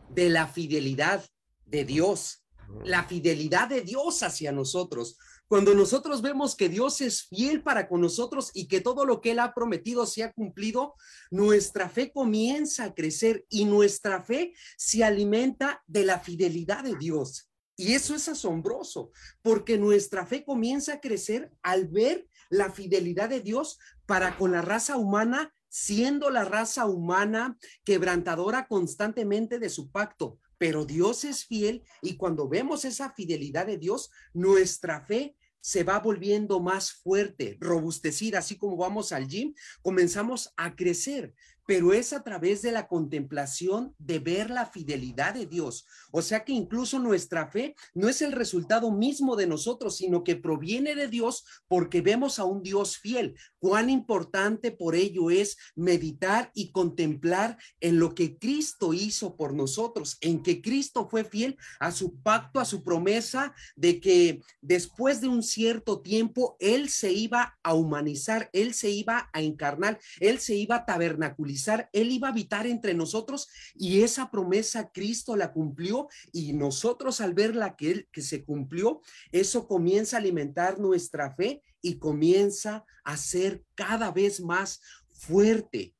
de 0.09 0.31
la 0.31 0.46
fidelidad 0.46 1.22
de 1.66 1.85
Dios? 1.85 2.46
La 2.85 3.05
fidelidad 3.05 3.68
de 3.68 3.83
Dios 3.83 4.22
hacia 4.22 4.50
nosotros. 4.50 5.18
Cuando 5.47 5.75
nosotros 5.75 6.23
vemos 6.23 6.57
que 6.57 6.69
Dios 6.69 7.01
es 7.01 7.27
fiel 7.29 7.63
para 7.63 7.87
con 7.87 8.01
nosotros 8.01 8.51
y 8.55 8.67
que 8.67 8.81
todo 8.81 9.05
lo 9.05 9.21
que 9.21 9.33
Él 9.33 9.39
ha 9.39 9.53
prometido 9.53 10.07
se 10.07 10.23
ha 10.23 10.33
cumplido, 10.33 10.95
nuestra 11.31 11.89
fe 11.91 12.13
comienza 12.13 12.85
a 12.85 12.95
crecer 12.95 13.45
y 13.51 13.67
nuestra 13.67 14.23
fe 14.23 14.55
se 14.79 15.05
alimenta 15.05 15.83
de 15.87 16.05
la 16.05 16.19
fidelidad 16.19 16.83
de 16.83 16.97
Dios. 16.97 17.51
Y 17.77 17.95
eso 17.95 18.15
es 18.15 18.29
asombroso, 18.29 19.11
porque 19.43 19.79
nuestra 19.79 20.27
fe 20.27 20.45
comienza 20.45 20.95
a 20.95 21.01
crecer 21.01 21.53
al 21.63 21.89
ver 21.89 22.29
la 22.49 22.71
fidelidad 22.71 23.29
de 23.29 23.41
Dios 23.41 23.79
para 24.07 24.37
con 24.37 24.53
la 24.53 24.63
raza 24.63 24.97
humana, 24.97 25.53
siendo 25.69 26.31
la 26.31 26.45
raza 26.45 26.87
humana 26.87 27.59
quebrantadora 27.85 28.67
constantemente 28.69 29.59
de 29.59 29.69
su 29.69 29.91
pacto. 29.91 30.39
Pero 30.59 30.85
Dios 30.85 31.25
es 31.25 31.45
fiel 31.45 31.83
y 32.03 32.17
cuando 32.17 32.49
vemos 32.49 32.85
esa 32.85 33.12
fidelidad 33.12 33.67
de 33.67 33.79
Dios, 33.79 34.11
nuestra 34.33 35.05
fe 35.05 35.37
se 35.61 35.83
va 35.83 35.99
volviendo 35.99 36.61
más 36.61 36.93
fuerte, 36.93 37.57
robustecida, 37.59 38.40
así 38.40 38.59
como 38.59 38.77
vamos 38.77 39.12
al 39.12 39.27
gym, 39.27 39.55
comenzamos 39.81 40.53
a 40.59 40.77
crecer 40.77 41.35
pero 41.66 41.92
es 41.92 42.12
a 42.12 42.22
través 42.22 42.62
de 42.62 42.72
la 42.72 42.88
contemplación 42.88 43.94
de 43.98 44.18
ver 44.18 44.50
la 44.50 44.66
fidelidad 44.66 45.35
de 45.35 45.46
Dios. 45.46 45.87
O 46.11 46.22
sea 46.22 46.44
que 46.44 46.53
incluso 46.53 46.98
nuestra 46.98 47.48
fe 47.48 47.74
no 47.94 48.09
es 48.09 48.22
el 48.22 48.33
resultado 48.33 48.90
mismo 48.90 49.37
de 49.37 49.46
nosotros, 49.46 49.96
sino 49.96 50.24
que 50.24 50.37
proviene 50.37 50.94
de 50.94 51.09
Dios 51.09 51.44
porque 51.68 52.00
vemos 52.00 52.38
a 52.38 52.44
un 52.44 52.62
Dios 52.62 52.98
fiel. 52.98 53.37
Cuán 53.59 53.88
importante 53.88 54.70
por 54.70 54.94
ello 54.94 55.31
es 55.31 55.57
meditar 55.74 56.50
y 56.55 56.70
contemplar 56.70 57.57
en 57.81 57.98
lo 57.98 58.14
que 58.14 58.38
Cristo 58.38 58.92
hizo 58.92 59.37
por 59.37 59.55
nosotros, 59.55 60.18
en 60.20 60.42
que 60.42 60.61
Cristo 60.61 61.09
fue 61.09 61.24
fiel 61.24 61.57
a 61.81 61.92
su 61.92 62.20
pacto, 62.20 62.61
a 62.61 62.64
su 62.64 62.83
promesa 62.85 63.55
de 63.77 64.00
que 64.00 64.42
después 64.61 65.20
de 65.20 65.29
un 65.29 65.42
cierto 65.42 66.00
tiempo 66.00 66.57
Él 66.61 66.90
se 66.90 67.12
iba 67.12 67.59
a 67.62 67.74
humanizar, 67.74 68.50
Él 68.53 68.74
se 68.74 68.90
iba 68.90 69.31
a 69.33 69.40
encarnar, 69.40 69.98
Él 70.20 70.38
se 70.40 70.55
iba 70.55 70.77
a 70.77 70.85
tabernaculizar 70.85 71.54
él 71.93 72.12
iba 72.12 72.29
a 72.29 72.31
habitar 72.31 72.67
entre 72.67 72.95
nosotros 72.95 73.49
y 73.75 74.03
esa 74.03 74.31
promesa 74.31 74.90
Cristo 74.93 75.37
la 75.37 75.53
cumplió 75.53 76.09
y 76.33 76.53
nosotros 76.53 77.21
al 77.21 77.35
verla 77.35 77.77
que, 77.77 77.90
él, 77.90 78.09
que 78.12 78.23
se 78.23 78.45
cumplió, 78.45 79.01
eso 79.33 79.67
comienza 79.67 80.17
a 80.17 80.21
alimentar 80.21 80.79
nuestra 80.79 81.35
fe 81.35 81.62
y 81.81 81.99
comienza 81.99 82.85
a 83.05 83.17
ser 83.17 83.62
cada 83.75 84.11
vez 84.11 84.40
más 84.40 84.81
fuerte. 85.12 85.95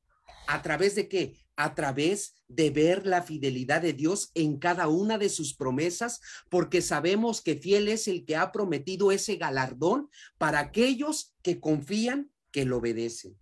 ¿A 0.47 0.61
través 0.61 0.95
de 0.95 1.07
qué? 1.07 1.37
A 1.55 1.73
través 1.73 2.35
de 2.47 2.69
ver 2.69 3.05
la 3.05 3.23
fidelidad 3.23 3.81
de 3.81 3.93
Dios 3.93 4.31
en 4.35 4.57
cada 4.57 4.87
una 4.87 5.17
de 5.17 5.29
sus 5.29 5.55
promesas, 5.55 6.21
porque 6.49 6.81
sabemos 6.81 7.41
que 7.41 7.55
fiel 7.55 7.87
es 7.87 8.07
el 8.07 8.25
que 8.25 8.35
ha 8.35 8.51
prometido 8.51 9.11
ese 9.11 9.37
galardón 9.37 10.09
para 10.37 10.59
aquellos 10.59 11.35
que 11.41 11.59
confían, 11.59 12.31
que 12.51 12.65
lo 12.65 12.77
obedecen. 12.77 13.37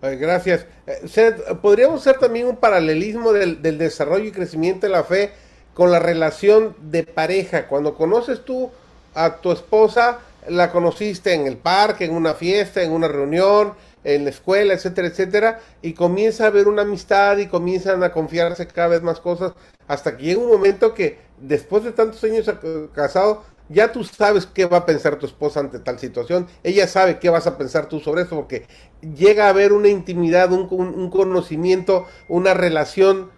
Gracias. 0.00 0.66
Eh, 0.86 1.34
podríamos 1.60 2.00
hacer 2.00 2.18
también 2.18 2.46
un 2.46 2.56
paralelismo 2.56 3.32
del, 3.32 3.60
desarrollo 3.78 4.24
y 4.24 4.32
crecimiento 4.32 4.86
de 4.86 4.92
la 4.92 5.04
fe 5.04 5.32
con 5.74 5.90
la 5.90 5.98
relación 5.98 6.76
de 6.80 7.04
pareja. 7.04 7.66
Cuando 7.66 7.94
conoces 7.94 8.44
tú 8.44 8.70
a 9.14 9.36
tu 9.36 9.50
esposa, 9.50 10.20
la 10.48 10.70
conociste 10.70 11.34
en 11.34 11.46
el 11.46 11.56
parque, 11.56 12.04
en 12.04 12.14
una 12.14 12.34
fiesta, 12.34 12.82
en 12.82 12.92
una 12.92 13.08
reunión, 13.08 13.74
en 14.04 14.24
la 14.24 14.30
escuela, 14.30 14.74
etcétera, 14.74 15.08
etcétera, 15.08 15.60
y 15.82 15.92
comienza 15.92 16.44
a 16.44 16.46
haber 16.48 16.68
una 16.68 16.82
amistad 16.82 17.36
y 17.38 17.48
comienzan 17.48 18.02
a 18.04 18.12
confiarse 18.12 18.66
cada 18.68 18.88
vez 18.88 19.02
más 19.02 19.18
cosas, 19.18 19.52
hasta 19.88 20.16
que 20.16 20.22
llega 20.22 20.40
un 20.40 20.48
momento 20.48 20.94
que 20.94 21.18
después 21.38 21.82
de 21.82 21.92
tantos 21.92 22.22
años 22.22 22.50
casado, 22.94 23.42
ya 23.68 23.92
tú 23.92 24.04
sabes 24.04 24.46
qué 24.46 24.66
va 24.66 24.78
a 24.78 24.86
pensar 24.86 25.18
tu 25.18 25.26
esposa 25.26 25.60
ante 25.60 25.78
tal 25.78 25.98
situación, 25.98 26.46
ella 26.62 26.88
sabe 26.88 27.18
qué 27.18 27.28
vas 27.30 27.46
a 27.46 27.58
pensar 27.58 27.88
tú 27.88 28.00
sobre 28.00 28.22
eso, 28.22 28.36
porque 28.36 28.66
llega 29.00 29.46
a 29.46 29.50
haber 29.50 29.72
una 29.72 29.88
intimidad, 29.88 30.52
un, 30.52 31.10
conocimiento, 31.10 32.06
una 32.28 32.54
relación 32.54 33.30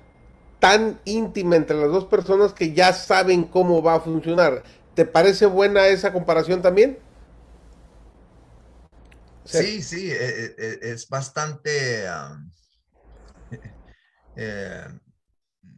tan 0.58 1.00
íntima 1.04 1.56
entre 1.56 1.76
las 1.76 1.90
dos 1.90 2.04
personas 2.04 2.52
que 2.52 2.72
ya 2.72 2.92
saben 2.92 3.44
cómo 3.44 3.82
va 3.82 3.94
a 3.94 4.00
funcionar. 4.00 4.62
¿Te 4.94 5.04
parece 5.04 5.46
buena 5.46 5.86
esa 5.88 6.12
comparación 6.12 6.62
también? 6.62 6.98
Sí, 9.44 9.82
sí, 9.82 10.10
e, 10.10 10.14
e, 10.14 10.54
e, 10.58 10.78
es, 10.92 11.08
bastante... 11.08 12.04
eh, 14.36 14.84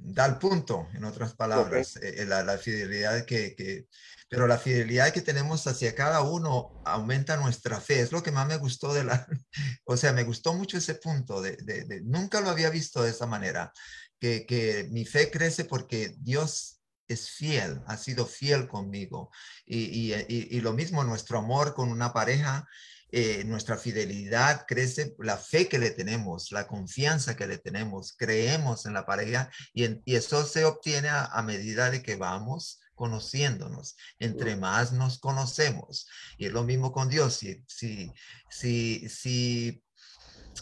da 0.04 0.26
el 0.26 0.36
punto, 0.36 0.88
en 0.94 1.04
otras 1.04 1.34
palabras, 1.34 1.96
eh, 1.96 2.24
la, 2.26 2.58
fidelidad 2.58 3.24
que, 3.24 3.86
pero 4.32 4.46
la 4.46 4.56
fidelidad 4.56 5.12
que 5.12 5.20
tenemos 5.20 5.66
hacia 5.66 5.94
cada 5.94 6.22
uno 6.22 6.80
aumenta 6.86 7.36
nuestra 7.36 7.82
fe. 7.82 8.00
Es 8.00 8.12
lo 8.12 8.22
que 8.22 8.30
más 8.30 8.46
me 8.46 8.56
gustó 8.56 8.94
de 8.94 9.04
la, 9.04 9.26
o 9.84 9.94
sea, 9.98 10.14
me 10.14 10.24
gustó 10.24 10.54
mucho 10.54 10.78
ese 10.78 10.94
punto, 10.94 11.42
de, 11.42 12.00
nunca 12.02 12.40
lo 12.40 12.48
había 12.48 12.70
visto 12.70 13.02
de 13.02 13.10
esa 13.10 13.26
manera, 13.26 13.74
que, 14.18 14.46
que 14.46 14.88
mi 14.90 15.04
fe 15.04 15.30
crece 15.30 15.66
porque 15.66 16.14
Dios 16.16 16.80
es 17.08 17.28
fiel, 17.28 17.82
ha 17.86 17.98
sido 17.98 18.24
fiel 18.24 18.68
conmigo. 18.68 19.30
Y, 19.66 20.14
y, 20.14 20.14
y, 20.26 20.60
lo 20.62 20.72
mismo 20.72 21.04
nuestro 21.04 21.36
amor 21.36 21.74
con 21.74 21.90
una 21.90 22.14
pareja 22.14 22.66
eh, 23.14 23.44
nuestra 23.44 23.76
fidelidad 23.76 24.64
crece, 24.66 25.14
la 25.18 25.36
fe 25.36 25.68
que 25.68 25.78
le 25.78 25.90
tenemos, 25.90 26.50
la 26.50 26.66
confianza 26.66 27.36
que 27.36 27.46
le 27.46 27.58
tenemos, 27.58 28.14
creemos 28.16 28.86
en 28.86 28.94
la 28.94 29.04
pareja 29.04 29.50
y, 29.74 30.00
eso 30.06 30.46
se 30.46 30.64
obtiene 30.64 31.10
a, 31.10 31.42
medida 31.42 31.90
de 31.90 32.02
que 32.02 32.16
vamos 32.16 32.80
conociéndonos, 33.02 33.96
entre 34.20 34.54
más 34.54 34.92
nos 34.92 35.18
conocemos. 35.18 36.06
Y 36.38 36.46
es 36.46 36.52
lo 36.52 36.62
mismo 36.62 36.92
con 36.92 37.08
Dios. 37.08 37.34
Si, 37.34 37.64
si, 37.66 38.12
si, 38.48 39.08
si 39.08 39.82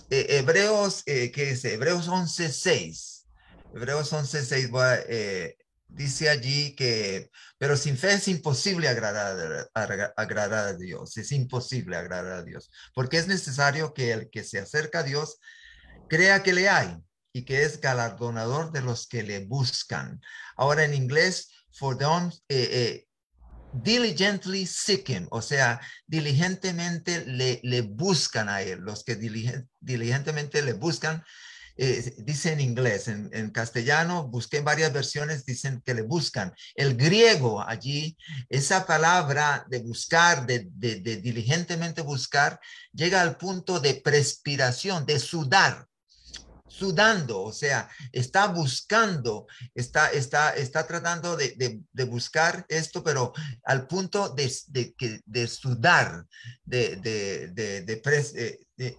eh, 0.09 0.39
Hebreos, 0.39 1.03
eh, 1.05 1.31
¿qué 1.33 1.51
es? 1.51 1.63
Hebreos 1.67 2.09
11.6. 2.09 3.27
Hebreos 3.75 4.11
11.6 4.15 4.75
va, 4.75 4.97
eh, 5.07 5.59
dice 5.87 6.31
allí 6.31 6.75
que, 6.75 7.31
pero 7.59 7.77
sin 7.77 7.99
fe 7.99 8.15
es 8.15 8.27
imposible 8.27 8.89
agradar, 8.89 9.69
agradar 10.17 10.69
a 10.69 10.73
Dios, 10.73 11.19
es 11.19 11.33
imposible 11.33 11.95
agradar 11.99 12.33
a 12.33 12.43
Dios, 12.43 12.71
porque 12.95 13.19
es 13.19 13.27
necesario 13.27 13.93
que 13.93 14.13
el 14.13 14.31
que 14.31 14.45
se 14.45 14.61
acerca 14.61 15.01
a 15.01 15.03
Dios 15.03 15.41
crea 16.09 16.43
que 16.43 16.55
le 16.55 16.71
hay 16.71 16.97
y 17.35 17.45
que 17.45 17.65
es 17.65 17.83
galardonador 17.83 18.73
de 18.73 18.81
los 18.81 19.07
que 19.07 19.23
le 19.23 19.45
buscan. 19.45 20.21
Ahora 20.57 20.85
en 20.85 20.95
inglés, 20.95 21.51
for 21.73 21.97
them, 21.97 22.31
eh, 22.49 22.69
eh, 22.73 23.07
diligently 23.73 24.67
seeking, 24.67 25.29
o 25.31 25.41
sea, 25.41 25.81
diligentemente 26.07 27.25
le, 27.27 27.61
le 27.63 27.83
buscan 27.83 28.49
a 28.49 28.63
él, 28.63 28.81
los 28.81 29.05
que 29.05 29.17
diligentemente 29.17 30.63
le 30.63 30.73
buscan 30.73 31.23
eh, 31.83 32.15
dice 32.19 32.53
en 32.53 32.61
inglés, 32.61 33.09
en, 33.09 33.51
castellano, 33.53 34.29
busqué 34.29 34.61
varias 34.61 34.93
versiones, 34.93 35.47
dicen 35.47 35.81
que 35.81 35.95
le 35.95 36.03
buscan. 36.03 36.53
El 36.75 36.95
griego 36.95 37.67
allí, 37.67 38.19
esa 38.51 38.85
palabra 38.85 39.65
de 39.71 39.79
buscar, 39.79 40.47
de, 40.47 40.69
diligentemente 41.23 42.03
buscar, 42.03 42.61
llega 42.93 43.23
al 43.23 43.39
punto 43.39 43.81
de 43.81 44.03
respiración, 44.05 45.07
de 45.07 45.19
sudar 45.19 45.87
sudando, 46.81 47.43
o 47.43 47.53
sea, 47.53 47.91
está 48.11 48.47
buscando, 48.47 49.47
está, 49.75 50.11
está, 50.11 50.55
está 50.55 50.87
tratando 50.87 51.37
de, 51.37 51.83
buscar 52.07 52.65
esto, 52.69 53.05
pero 53.05 53.35
al 53.65 53.87
punto 53.87 54.31
de, 54.31 54.51
de, 54.69 54.95
de 55.27 55.47
sudar, 55.47 56.25
de, 56.65 56.97
de, 56.97 57.83
de, 57.85 58.99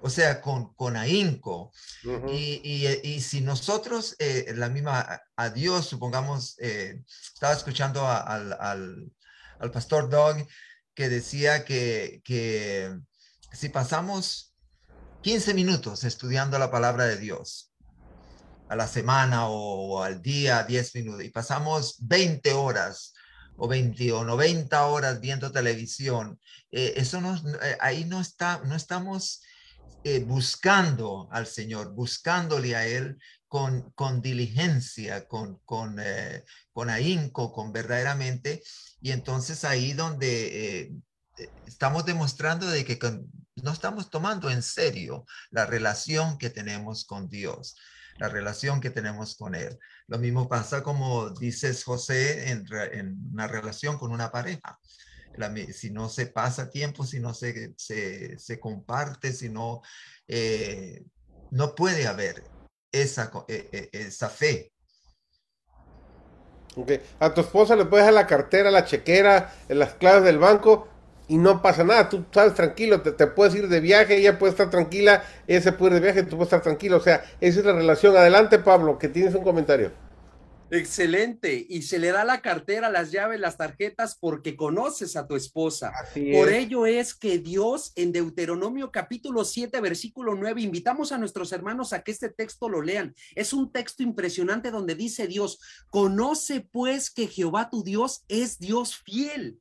o 0.00 0.08
sea, 0.08 0.40
con, 0.40 0.72
con 0.74 0.96
ahínco. 0.96 1.72
y, 2.30 2.86
y, 3.02 3.20
si 3.20 3.40
nosotros, 3.40 4.14
eh, 4.20 4.52
la 4.54 4.68
misma, 4.68 5.20
a 5.34 5.50
Dios, 5.50 5.86
supongamos, 5.86 6.54
eh, 6.60 7.02
estaba 7.34 7.52
escuchando 7.52 8.06
al, 8.06 8.52
al, 8.60 9.12
al, 9.58 9.70
pastor 9.72 10.08
Doug 10.08 10.46
que 10.94 11.08
decía 11.08 11.64
que, 11.64 12.22
que 12.24 12.96
si 13.52 13.70
pasamos 13.70 14.55
15 15.26 15.54
minutos 15.54 16.04
estudiando 16.04 16.56
la 16.56 16.70
palabra 16.70 17.04
de 17.04 17.16
Dios, 17.16 17.72
a 18.68 18.76
la 18.76 18.86
semana 18.86 19.48
o, 19.48 20.00
al 20.00 20.22
día 20.22 20.62
10 20.62 20.94
minutos 20.94 21.24
y 21.24 21.30
pasamos 21.30 21.96
20 21.98 22.52
horas 22.52 23.12
o 23.56 23.66
20 23.66 24.12
o 24.12 24.22
90 24.22 24.86
horas 24.86 25.20
viendo 25.20 25.50
televisión, 25.50 26.38
eh, 26.70 26.94
eso 26.94 27.20
no, 27.20 27.42
ahí 27.80 28.04
no 28.04 28.20
está, 28.20 28.62
no 28.66 28.76
estamos 28.76 29.42
eh, 30.04 30.20
buscando 30.20 31.28
al 31.32 31.48
Señor, 31.48 31.92
buscándole 31.92 32.76
a 32.76 32.86
Él 32.86 33.18
con, 33.48 33.90
con 33.96 34.22
diligencia, 34.22 35.26
con, 35.26 35.58
con, 35.64 35.98
eh, 35.98 36.44
con 36.72 36.88
ahínco, 36.88 37.52
con 37.52 37.72
verdaderamente. 37.72 38.62
Y 39.00 39.10
entonces 39.10 39.64
ahí 39.64 39.92
donde 39.92 40.84
eh, 40.84 41.46
estamos 41.66 42.04
demostrando 42.04 42.68
de 42.68 42.84
que 42.84 43.00
no 43.62 43.72
estamos 43.72 44.10
tomando 44.10 44.50
en 44.50 44.62
serio 44.62 45.24
la 45.50 45.66
relación 45.66 46.38
que 46.38 46.50
tenemos 46.50 47.04
con 47.04 47.28
Dios 47.28 47.76
la 48.18 48.30
relación 48.30 48.80
que 48.80 48.88
tenemos 48.88 49.36
con 49.36 49.54
Él. 49.54 49.78
Lo 50.06 50.18
mismo 50.18 50.48
pasa 50.48 50.82
como 50.82 51.28
dices 51.28 51.84
José 51.84 52.50
en, 52.50 52.64
una 53.30 53.46
relación 53.46 53.98
con 53.98 54.10
una 54.10 54.30
pareja 54.30 54.78
si 55.72 55.90
no 55.90 56.08
se 56.08 56.26
pasa 56.26 56.70
tiempo, 56.70 57.04
si 57.04 57.20
no 57.20 57.34
se, 57.34 57.74
se, 57.76 58.60
comparte, 58.60 59.32
si 59.32 59.48
no, 59.48 59.82
eh, 60.26 61.04
no 61.50 61.74
puede 61.74 62.06
haber 62.06 62.42
esa, 62.90 63.30
eh, 63.48 63.68
eh, 63.72 63.88
esa 63.92 64.28
fe. 64.28 64.72
A 67.20 67.32
tu 67.32 67.40
esposa 67.40 67.76
le 67.76 67.86
puedes 67.86 68.06
dejar 68.06 68.14
la 68.14 68.26
cartera, 68.26 68.70
la 68.70 68.84
chequera, 68.84 69.54
las 69.68 69.94
claves 69.94 70.24
del 70.24 70.38
banco 70.38 70.88
y 71.28 71.38
no 71.38 71.62
pasa 71.62 71.84
nada. 71.84 72.08
Tú 72.08 72.24
sabes 72.32 72.54
tranquilo, 72.54 73.00
te, 73.00 73.26
puedes 73.26 73.54
ir 73.54 73.68
de 73.68 73.80
viaje, 73.80 74.16
ella 74.16 74.38
puede 74.38 74.52
estar 74.52 74.70
tranquila, 74.70 75.24
ella 75.46 75.60
se 75.60 75.72
puede 75.72 75.96
ir 75.96 76.02
de 76.02 76.12
viaje, 76.12 76.22
tú 76.22 76.36
puedes 76.36 76.46
estar 76.46 76.62
tranquilo. 76.62 76.96
O 76.96 77.00
sea, 77.00 77.24
esa 77.40 77.60
es 77.60 77.66
la 77.66 77.72
relación. 77.72 78.16
Adelante, 78.16 78.58
Pablo, 78.58 78.98
que 78.98 79.08
tienes 79.08 79.34
un 79.34 79.42
comentario. 79.42 79.92
Excelente. 80.70 81.64
Y 81.68 81.82
se 81.82 81.98
le 81.98 82.10
da 82.10 82.24
la 82.24 82.40
cartera, 82.40 82.90
las 82.90 83.12
llaves, 83.12 83.38
las 83.38 83.56
tarjetas 83.56 84.16
porque 84.18 84.56
conoces 84.56 85.16
a 85.16 85.26
tu 85.26 85.36
esposa. 85.36 85.92
Por 86.32 86.52
ello 86.52 86.86
es 86.86 87.14
que 87.14 87.38
Dios 87.38 87.92
en 87.94 88.10
Deuteronomio 88.10 88.90
capítulo 88.90 89.44
7, 89.44 89.80
versículo 89.80 90.34
9, 90.34 90.60
invitamos 90.62 91.12
a 91.12 91.18
nuestros 91.18 91.52
hermanos 91.52 91.92
a 91.92 92.02
que 92.02 92.10
este 92.10 92.30
texto 92.30 92.68
lo 92.68 92.82
lean. 92.82 93.14
Es 93.36 93.52
un 93.52 93.70
texto 93.70 94.02
impresionante 94.02 94.72
donde 94.72 94.96
dice 94.96 95.28
Dios, 95.28 95.60
conoce 95.88 96.60
pues 96.60 97.10
que 97.10 97.28
Jehová 97.28 97.70
tu 97.70 97.84
Dios 97.84 98.24
es 98.28 98.58
Dios 98.58 98.96
fiel. 98.96 99.60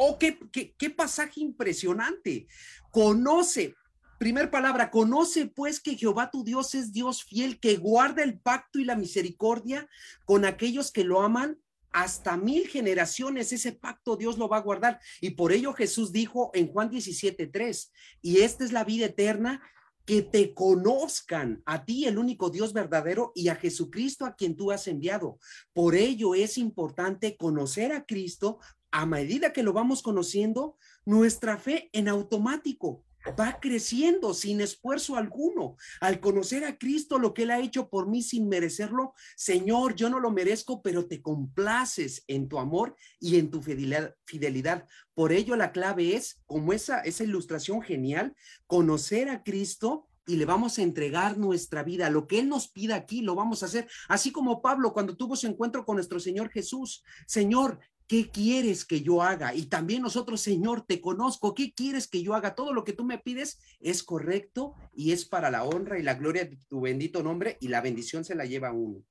Oh, 0.00 0.16
qué, 0.16 0.38
qué, 0.52 0.90
pasaje 0.90 1.40
impresionante. 1.40 2.46
Conoce, 2.92 3.74
Primer 4.18 4.50
palabra, 4.50 4.90
conoce 4.90 5.46
pues 5.46 5.78
que 5.80 5.96
Jehová 5.96 6.30
tu 6.30 6.42
Dios 6.42 6.74
es 6.74 6.92
Dios 6.92 7.22
fiel, 7.22 7.60
que 7.60 7.76
guarda 7.76 8.24
el 8.24 8.40
pacto 8.40 8.80
y 8.80 8.84
la 8.84 8.96
misericordia 8.96 9.88
con 10.24 10.44
aquellos 10.44 10.90
que 10.90 11.04
lo 11.04 11.22
aman 11.22 11.56
hasta 11.92 12.36
mil 12.36 12.66
generaciones. 12.66 13.52
Ese 13.52 13.72
pacto 13.72 14.16
Dios 14.16 14.36
lo 14.36 14.48
va 14.48 14.56
a 14.56 14.62
guardar. 14.62 15.00
Y 15.20 15.30
por 15.30 15.52
ello 15.52 15.72
Jesús 15.72 16.10
dijo 16.10 16.50
en 16.54 16.66
Juan 16.66 16.90
17, 16.90 17.46
3, 17.46 17.92
y 18.22 18.38
esta 18.38 18.64
es 18.64 18.72
la 18.72 18.82
vida 18.82 19.06
eterna, 19.06 19.62
que 20.08 20.22
te 20.22 20.54
conozcan 20.54 21.62
a 21.66 21.84
ti, 21.84 22.06
el 22.06 22.16
único 22.16 22.48
Dios 22.48 22.72
verdadero, 22.72 23.30
y 23.34 23.48
a 23.48 23.56
Jesucristo 23.56 24.24
a 24.24 24.36
quien 24.36 24.56
tú 24.56 24.72
has 24.72 24.88
enviado. 24.88 25.38
Por 25.74 25.94
ello 25.94 26.34
es 26.34 26.56
importante 26.56 27.36
conocer 27.36 27.92
a 27.92 28.06
Cristo. 28.06 28.58
A 28.90 29.06
medida 29.06 29.52
que 29.52 29.62
lo 29.62 29.72
vamos 29.72 30.02
conociendo, 30.02 30.76
nuestra 31.04 31.58
fe 31.58 31.90
en 31.92 32.08
automático 32.08 33.04
va 33.38 33.58
creciendo 33.60 34.34
sin 34.34 34.60
esfuerzo 34.60 35.16
alguno. 35.16 35.76
Al 36.00 36.20
conocer 36.20 36.64
a 36.64 36.78
Cristo, 36.78 37.18
lo 37.18 37.34
que 37.34 37.42
Él 37.42 37.50
ha 37.50 37.60
hecho 37.60 37.88
por 37.88 38.08
mí 38.08 38.22
sin 38.22 38.48
merecerlo, 38.48 39.14
Señor, 39.36 39.94
yo 39.94 40.08
no 40.08 40.20
lo 40.20 40.30
merezco, 40.30 40.82
pero 40.82 41.06
te 41.06 41.20
complaces 41.20 42.24
en 42.26 42.48
tu 42.48 42.58
amor 42.58 42.96
y 43.20 43.38
en 43.38 43.50
tu 43.50 43.60
fidelidad. 43.62 44.86
Por 45.14 45.32
ello, 45.32 45.56
la 45.56 45.72
clave 45.72 46.14
es, 46.16 46.40
como 46.46 46.72
esa, 46.72 47.00
esa 47.00 47.24
ilustración 47.24 47.82
genial, 47.82 48.34
conocer 48.66 49.28
a 49.28 49.42
Cristo 49.42 50.08
y 50.26 50.36
le 50.36 50.44
vamos 50.44 50.78
a 50.78 50.82
entregar 50.82 51.38
nuestra 51.38 51.82
vida. 51.82 52.10
Lo 52.10 52.26
que 52.26 52.38
Él 52.38 52.48
nos 52.48 52.68
pida 52.68 52.94
aquí, 52.94 53.22
lo 53.22 53.34
vamos 53.34 53.62
a 53.62 53.66
hacer. 53.66 53.88
Así 54.08 54.30
como 54.30 54.60
Pablo 54.60 54.92
cuando 54.92 55.16
tuvo 55.16 55.36
su 55.36 55.46
encuentro 55.46 55.84
con 55.84 55.96
nuestro 55.96 56.20
Señor 56.20 56.50
Jesús. 56.50 57.02
Señor, 57.26 57.80
¿qué 58.08 58.30
quieres 58.30 58.84
que 58.84 59.02
yo 59.02 59.22
haga? 59.22 59.54
Y 59.54 59.66
también 59.66 60.02
nosotros, 60.02 60.40
Señor, 60.40 60.84
te 60.86 61.00
conozco, 61.00 61.54
¿qué 61.54 61.72
quieres 61.72 62.08
que 62.08 62.22
yo 62.22 62.34
haga? 62.34 62.54
Todo 62.54 62.72
lo 62.72 62.82
que 62.82 62.94
tú 62.94 63.04
me 63.04 63.18
pides 63.18 63.60
es 63.80 64.02
correcto 64.02 64.74
y 64.94 65.12
es 65.12 65.24
para 65.24 65.50
la 65.50 65.64
honra 65.64 65.98
y 65.98 66.02
la 66.02 66.14
gloria 66.14 66.46
de 66.46 66.58
tu 66.68 66.80
bendito 66.80 67.22
nombre 67.22 67.58
y 67.60 67.68
la 67.68 67.82
bendición 67.82 68.24
se 68.24 68.34
la 68.34 68.46
lleva 68.46 68.72
uno. 68.72 69.04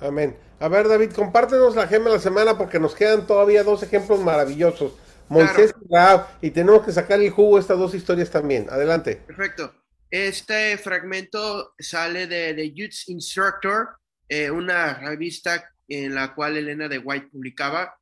Amén. 0.00 0.36
A 0.60 0.68
ver, 0.68 0.88
David, 0.88 1.12
compártenos 1.12 1.74
la 1.74 1.86
gema 1.86 2.06
de 2.06 2.16
la 2.16 2.20
semana 2.20 2.58
porque 2.58 2.78
nos 2.78 2.94
quedan 2.94 3.26
todavía 3.26 3.64
dos 3.64 3.82
ejemplos 3.82 4.20
maravillosos. 4.20 4.92
Moisés 5.28 5.74
y 5.80 5.94
Raab, 5.94 6.26
y 6.40 6.50
tenemos 6.50 6.84
que 6.84 6.92
sacar 6.92 7.20
el 7.20 7.30
jugo 7.30 7.58
estas 7.58 7.78
dos 7.78 7.94
historias 7.94 8.30
también. 8.30 8.66
Adelante. 8.70 9.16
Perfecto. 9.26 9.72
Este 10.10 10.78
fragmento 10.78 11.74
sale 11.78 12.26
de 12.26 12.54
The 12.54 12.72
Youth 12.72 13.08
Instructor, 13.08 13.88
eh, 14.26 14.50
una 14.50 14.94
revista 14.94 15.70
en 15.88 16.14
la 16.14 16.34
cual 16.34 16.56
Elena 16.56 16.88
de 16.88 16.98
White 16.98 17.28
publicaba 17.32 17.98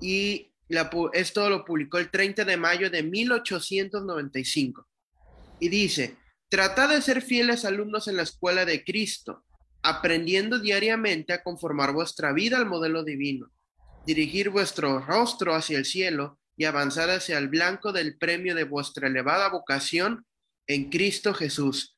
y 0.00 0.52
esto 1.12 1.48
lo 1.48 1.64
publicó 1.64 1.98
el 1.98 2.10
30 2.10 2.44
de 2.44 2.56
mayo 2.56 2.90
de 2.90 3.02
1895. 3.02 4.86
Y 5.60 5.68
dice, 5.68 6.16
tratad 6.48 6.88
de 6.88 7.00
ser 7.02 7.22
fieles 7.22 7.64
alumnos 7.64 8.08
en 8.08 8.16
la 8.16 8.22
escuela 8.22 8.64
de 8.64 8.84
Cristo, 8.84 9.44
aprendiendo 9.82 10.58
diariamente 10.58 11.32
a 11.32 11.42
conformar 11.42 11.92
vuestra 11.92 12.32
vida 12.32 12.56
al 12.56 12.66
modelo 12.66 13.04
divino, 13.04 13.50
dirigir 14.04 14.50
vuestro 14.50 15.00
rostro 15.00 15.54
hacia 15.54 15.78
el 15.78 15.84
cielo 15.84 16.38
y 16.56 16.64
avanzar 16.64 17.10
hacia 17.10 17.38
el 17.38 17.48
blanco 17.48 17.92
del 17.92 18.18
premio 18.18 18.54
de 18.54 18.64
vuestra 18.64 19.08
elevada 19.08 19.48
vocación 19.48 20.26
en 20.66 20.90
Cristo 20.90 21.32
Jesús. 21.32 21.96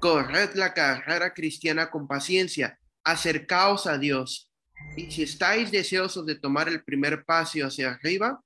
Corred 0.00 0.54
la 0.54 0.74
carrera 0.74 1.34
cristiana 1.34 1.90
con 1.90 2.08
paciencia, 2.08 2.78
acercaos 3.04 3.86
a 3.86 3.98
Dios 3.98 4.49
si 4.96 5.22
estáis 5.22 5.70
deseosos 5.70 6.26
de 6.26 6.34
tomar 6.34 6.68
el 6.68 6.82
primer 6.82 7.24
paso 7.24 7.64
hacia 7.64 7.92
arriba, 7.92 8.40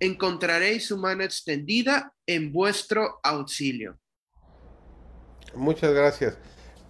encontraréis 0.00 0.86
su 0.86 0.96
mano 0.96 1.22
extendida 1.22 2.12
en 2.26 2.52
vuestro 2.52 3.20
auxilio. 3.22 3.98
Muchas 5.54 5.92
gracias. 5.92 6.36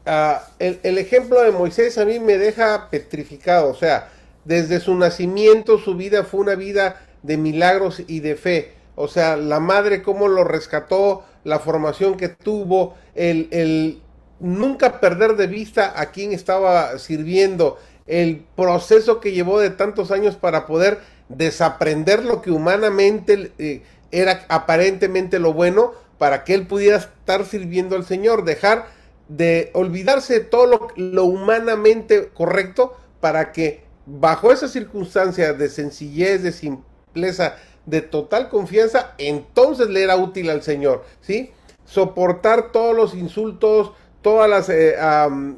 Ah, 0.07 0.43
el, 0.59 0.99
ejemplo 0.99 1.41
de 1.43 1.51
Moisés 1.51 1.99
a 1.99 2.05
mí 2.05 2.19
me 2.19 2.39
deja 2.39 2.89
petrificado, 2.91 3.69
o 3.69 3.75
sea, 3.75 4.11
desde 4.45 4.81
su 4.81 4.95
nacimiento 4.95 5.79
su 5.79 5.95
vida 5.95 6.25
fue 6.25 6.41
una 6.41 6.55
vida 6.55 7.07
de 7.23 7.37
milagros 7.37 8.03
y 8.07 8.21
de 8.21 8.37
fe. 8.37 8.73
O 8.95 9.09
sea, 9.09 9.37
la 9.37 9.61
madre 9.61 10.03
cómo 10.03 10.29
lo 10.29 10.45
rescató, 10.45 11.25
la 11.45 11.59
formación 11.59 12.17
que 12.17 12.29
tuvo, 12.29 12.97
el, 13.15 13.49
el 13.51 14.03
nunca 14.41 15.01
perder 15.01 15.37
de 15.37 15.47
vista 15.47 16.01
a 16.01 16.11
quien 16.11 16.33
estaba 16.33 16.99
sirviendo, 16.99 17.79
el 18.11 18.45
proceso 18.57 19.21
que 19.21 19.33
llevó 19.33 19.61
de 19.61 19.71
tantos 19.71 20.11
años 20.11 20.37
para 20.37 20.67
poder 20.67 20.99
desaprender 21.29 22.25
lo 22.25 22.43
que 22.43 22.51
humanamente 22.51 23.53
eh, 23.59 23.83
era 24.11 24.45
aparentemente 24.49 25.39
lo 25.39 25.53
bueno 25.53 25.93
para 26.19 26.43
que 26.43 26.55
él 26.55 26.67
pudiera 26.67 26.99
estar 26.99 27.47
sirviendo 27.47 27.95
al 27.95 28.05
Señor, 28.05 28.45
dejar 28.45 28.89
de 29.29 29.71
olvidarse 29.75 30.35
de 30.35 30.41
todo 30.41 30.67
lo, 30.67 30.89
lo 30.97 31.25
humanamente 31.25 32.31
correcto 32.35 32.97
para 33.21 33.53
que 33.53 33.85
bajo 34.07 34.53
esa 34.53 34.67
circunstancia 34.67 35.53
de 35.53 35.69
sencillez, 35.69 36.43
de 36.43 36.51
simpleza, 36.51 37.55
de 37.87 38.03
total 38.03 38.49
confianza, 38.49 39.15
entonces 39.19 39.89
le 39.89 40.03
era 40.03 40.17
útil 40.17 40.51
al 40.51 40.63
Señor, 40.63 41.05
¿sí? 41.21 41.53
Soportar 41.85 42.73
todos 42.73 42.95
los 42.95 43.15
insultos, 43.15 43.93
todas 44.21 44.51
las 44.51 44.69
eh, 44.69 44.97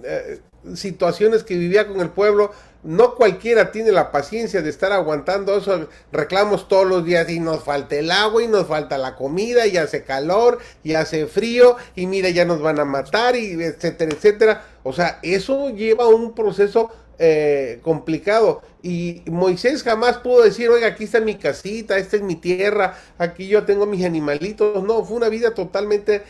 eh, 0.04 0.40
situaciones 0.74 1.42
que 1.44 1.56
vivía 1.56 1.86
con 1.86 2.00
el 2.00 2.10
pueblo. 2.10 2.52
No 2.82 3.14
cualquiera 3.14 3.70
tiene 3.70 3.92
la 3.92 4.10
paciencia 4.10 4.60
de 4.60 4.68
estar 4.68 4.90
aguantando 4.90 5.56
esos 5.56 5.86
reclamos 6.10 6.66
todos 6.66 6.84
los 6.84 7.04
días 7.04 7.28
y 7.30 7.38
nos 7.38 7.62
falta 7.62 7.94
el 7.94 8.10
agua 8.10 8.42
y 8.42 8.48
nos 8.48 8.66
falta 8.66 8.98
la 8.98 9.14
comida 9.14 9.68
y 9.68 9.76
hace 9.76 10.02
calor 10.02 10.58
y 10.82 10.94
hace 10.94 11.26
frío 11.26 11.76
y 11.94 12.06
mira 12.06 12.30
ya 12.30 12.44
nos 12.44 12.60
van 12.60 12.80
a 12.80 12.84
matar 12.84 13.36
y 13.36 13.52
etcétera, 13.52 14.12
etcétera. 14.12 14.64
O 14.82 14.92
sea, 14.92 15.20
eso 15.22 15.70
lleva 15.70 16.08
un 16.08 16.34
proceso 16.34 16.90
eh, 17.20 17.78
complicado 17.82 18.62
y 18.82 19.22
Moisés 19.26 19.84
jamás 19.84 20.18
pudo 20.18 20.42
decir, 20.42 20.68
oiga, 20.68 20.88
aquí 20.88 21.04
está 21.04 21.20
mi 21.20 21.36
casita, 21.36 21.96
esta 21.98 22.16
es 22.16 22.22
mi 22.22 22.34
tierra, 22.34 22.98
aquí 23.16 23.46
yo 23.46 23.64
tengo 23.64 23.86
mis 23.86 24.04
animalitos. 24.04 24.82
No, 24.82 25.04
fue 25.04 25.18
una 25.18 25.28
vida 25.28 25.54
totalmente 25.54 26.22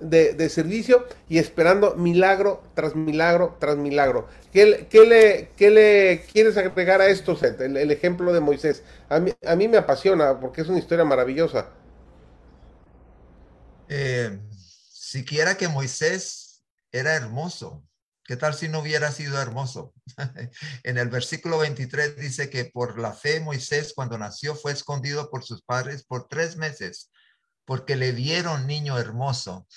de, 0.00 0.48
servicio 0.48 1.06
y 1.28 1.38
esperando 1.38 1.94
milagro 1.94 2.62
tras 2.74 2.94
milagro 2.94 3.56
tras 3.60 3.76
milagro. 3.76 4.28
¿Qué, 4.52 4.66
le, 4.66 5.50
qué 5.56 5.70
le, 5.70 6.22
quieres 6.32 6.56
agregar 6.56 7.00
a 7.00 7.08
esto, 7.08 7.36
Seth? 7.36 7.60
El, 7.60 7.90
ejemplo 7.90 8.32
de 8.32 8.40
Moisés. 8.40 8.82
A 9.08 9.20
mí, 9.20 9.32
a 9.46 9.56
mí, 9.56 9.68
me 9.68 9.78
apasiona 9.78 10.40
porque 10.40 10.62
es 10.62 10.68
una 10.68 10.78
historia 10.78 11.04
maravillosa. 11.04 11.70
Eh, 13.88 14.38
siquiera 14.92 15.56
que 15.56 15.68
Moisés 15.68 16.62
era 16.92 17.14
hermoso. 17.14 17.84
¿Qué 18.24 18.36
tal 18.36 18.54
si 18.54 18.68
no 18.68 18.78
hubiera 18.78 19.10
sido 19.10 19.40
hermoso? 19.40 19.92
en 20.84 20.98
el 20.98 21.08
versículo 21.08 21.58
23 21.58 22.16
dice 22.16 22.48
que 22.48 22.64
por 22.64 22.98
la 22.98 23.12
fe 23.12 23.40
Moisés 23.40 23.92
cuando 23.94 24.18
nació 24.18 24.54
fue 24.54 24.70
escondido 24.72 25.30
por 25.30 25.42
sus 25.42 25.62
padres 25.62 26.04
por 26.04 26.28
tres 26.28 26.56
meses 26.56 27.10
porque 27.70 27.94
le 27.94 28.10
vieron 28.10 28.66
niño 28.66 28.98
hermoso 28.98 29.68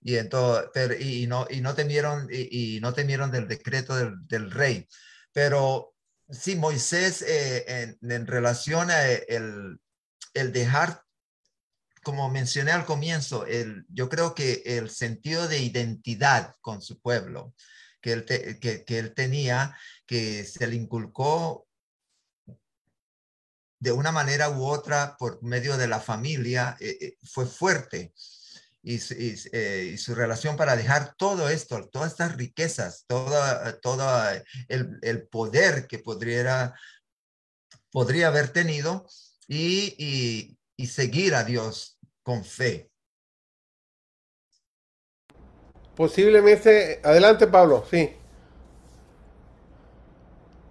y, 0.00 0.16
entonces, 0.16 0.98
y, 0.98 1.26
no, 1.26 1.46
y, 1.50 1.60
no 1.60 1.74
temieron, 1.74 2.26
y, 2.32 2.80
no 2.80 2.94
temieron 2.94 3.30
del 3.30 3.46
decreto 3.46 3.94
del, 3.96 4.50
rey. 4.50 4.88
Pero 5.30 5.94
sí, 6.30 6.56
Moisés, 6.56 7.20
eh, 7.20 7.98
en, 8.00 8.26
relación 8.26 8.90
a 8.90 9.04
el, 9.10 9.78
el 10.32 10.52
dejar 10.54 11.02
como 12.02 12.30
mencioné 12.30 12.72
al 12.72 12.86
comienzo, 12.86 13.44
el, 13.44 13.84
yo 13.90 14.08
creo 14.08 14.34
que 14.34 14.62
el 14.64 14.88
sentido 14.88 15.46
de 15.46 15.58
identidad 15.58 16.54
con 16.62 16.80
su 16.80 16.98
pueblo 16.98 17.54
que 18.00 18.12
él, 18.12 18.24
que, 18.24 18.84
que, 18.86 18.98
él 18.98 19.12
tenía, 19.12 19.76
que 20.06 20.44
se 20.44 20.66
le 20.66 20.76
inculcó 20.76 21.66
de 23.84 23.92
una 23.92 24.12
manera 24.12 24.48
u 24.48 24.64
otra 24.64 25.14
por 25.18 25.42
medio 25.42 25.76
de 25.76 25.86
la 25.86 26.00
familia, 26.00 26.74
eh, 26.80 26.96
eh, 27.00 27.16
fue 27.22 27.44
fuerte. 27.44 28.14
y, 28.82 28.94
y, 28.94 29.96
su 29.98 30.14
relación 30.14 30.56
para 30.56 30.76
dejar 30.76 31.14
todo 31.16 31.48
esto, 31.48 31.88
todas 31.90 32.12
estas 32.12 32.36
riquezas, 32.36 33.04
todo, 33.06 33.34
todo 33.80 34.06
el, 34.68 34.98
el 35.02 35.26
poder 35.28 35.86
que 35.86 35.98
podría, 35.98 36.74
podría 37.90 38.28
haber 38.28 38.48
tenido 38.48 39.06
y, 39.48 40.56
y 40.76 40.86
seguir 40.86 41.34
a 41.34 41.44
Dios 41.44 41.98
con 42.22 42.44
fe. 42.44 42.90
Posiblemente, 45.94 47.00
adelante 47.02 47.46
Pablo, 47.46 47.84
sí. 47.90 48.10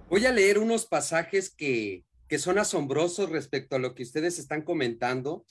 Voy 0.09 0.25
a 0.25 0.31
leer 0.31 0.59
unos 0.59 0.85
pasajes 0.85 1.49
que, 1.49 2.05
que 2.33 2.39
son 2.39 2.57
asombrosos 2.57 3.29
respecto 3.29 3.75
a 3.75 3.79
lo 3.79 3.93
que 3.93 4.01
ustedes 4.01 4.39
están 4.39 4.63
comentando. 4.63 5.45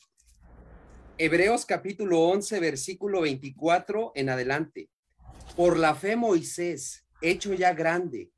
Hebreos 1.16 1.64
capítulo 1.64 2.22
11, 2.22 2.58
versículo 2.58 3.20
24 3.20 4.10
en 4.16 4.28
adelante. 4.28 4.90
Por 5.54 5.78
la 5.78 5.94
fe 5.94 6.16
Moisés, 6.16 7.06
hecho 7.20 7.54
ya 7.54 7.72
grande, 7.72 8.32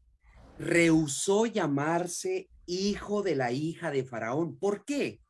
rehusó 0.59 1.47
llamarse 1.47 2.51
hijo 2.67 3.23
de 3.23 3.35
la 3.35 3.51
hija 3.51 3.91
de 3.91 4.05
Faraón. 4.05 4.59
¿Por 4.59 4.85
qué? 4.85 5.23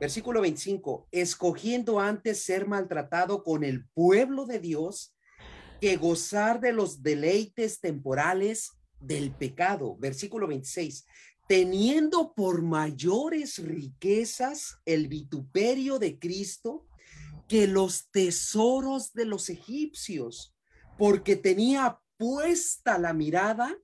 Versículo 0.00 0.40
25, 0.40 1.06
escogiendo 1.12 2.00
antes 2.00 2.42
ser 2.42 2.66
maltratado 2.66 3.44
con 3.44 3.62
el 3.62 3.86
pueblo 3.90 4.44
de 4.44 4.58
Dios 4.58 5.14
que 5.80 5.96
gozar 5.96 6.60
de 6.60 6.72
los 6.72 7.00
deleites 7.00 7.78
temporales 7.78 8.72
del 8.98 9.30
pecado. 9.30 9.96
Versículo 9.98 10.48
26, 10.48 11.06
teniendo 11.46 12.34
por 12.34 12.62
mayores 12.62 13.58
riquezas 13.58 14.78
el 14.84 15.08
vituperio 15.08 15.98
de 15.98 16.18
Cristo 16.18 16.86
que 17.48 17.66
los 17.66 18.10
tesoros 18.10 19.12
de 19.12 19.26
los 19.26 19.50
egipcios, 19.50 20.54
porque 20.96 21.36
tenía 21.36 22.00
puesta 22.16 22.98
la 22.98 23.12
mirada 23.12 23.76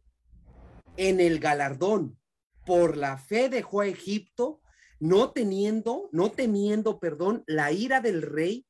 en 0.96 1.20
el 1.20 1.38
galardón. 1.38 2.18
Por 2.64 2.96
la 2.96 3.18
fe 3.18 3.48
dejó 3.48 3.80
a 3.80 3.86
Egipto 3.86 4.60
no 5.00 5.32
teniendo, 5.32 6.10
no 6.12 6.30
temiendo, 6.30 7.00
perdón, 7.00 7.42
la 7.46 7.72
ira 7.72 8.00
del 8.00 8.22
rey, 8.22 8.66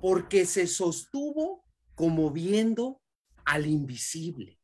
porque 0.00 0.46
se 0.46 0.66
sostuvo 0.66 1.64
como 1.94 2.30
viendo 2.30 3.02
al 3.44 3.66
invisible. 3.66 4.55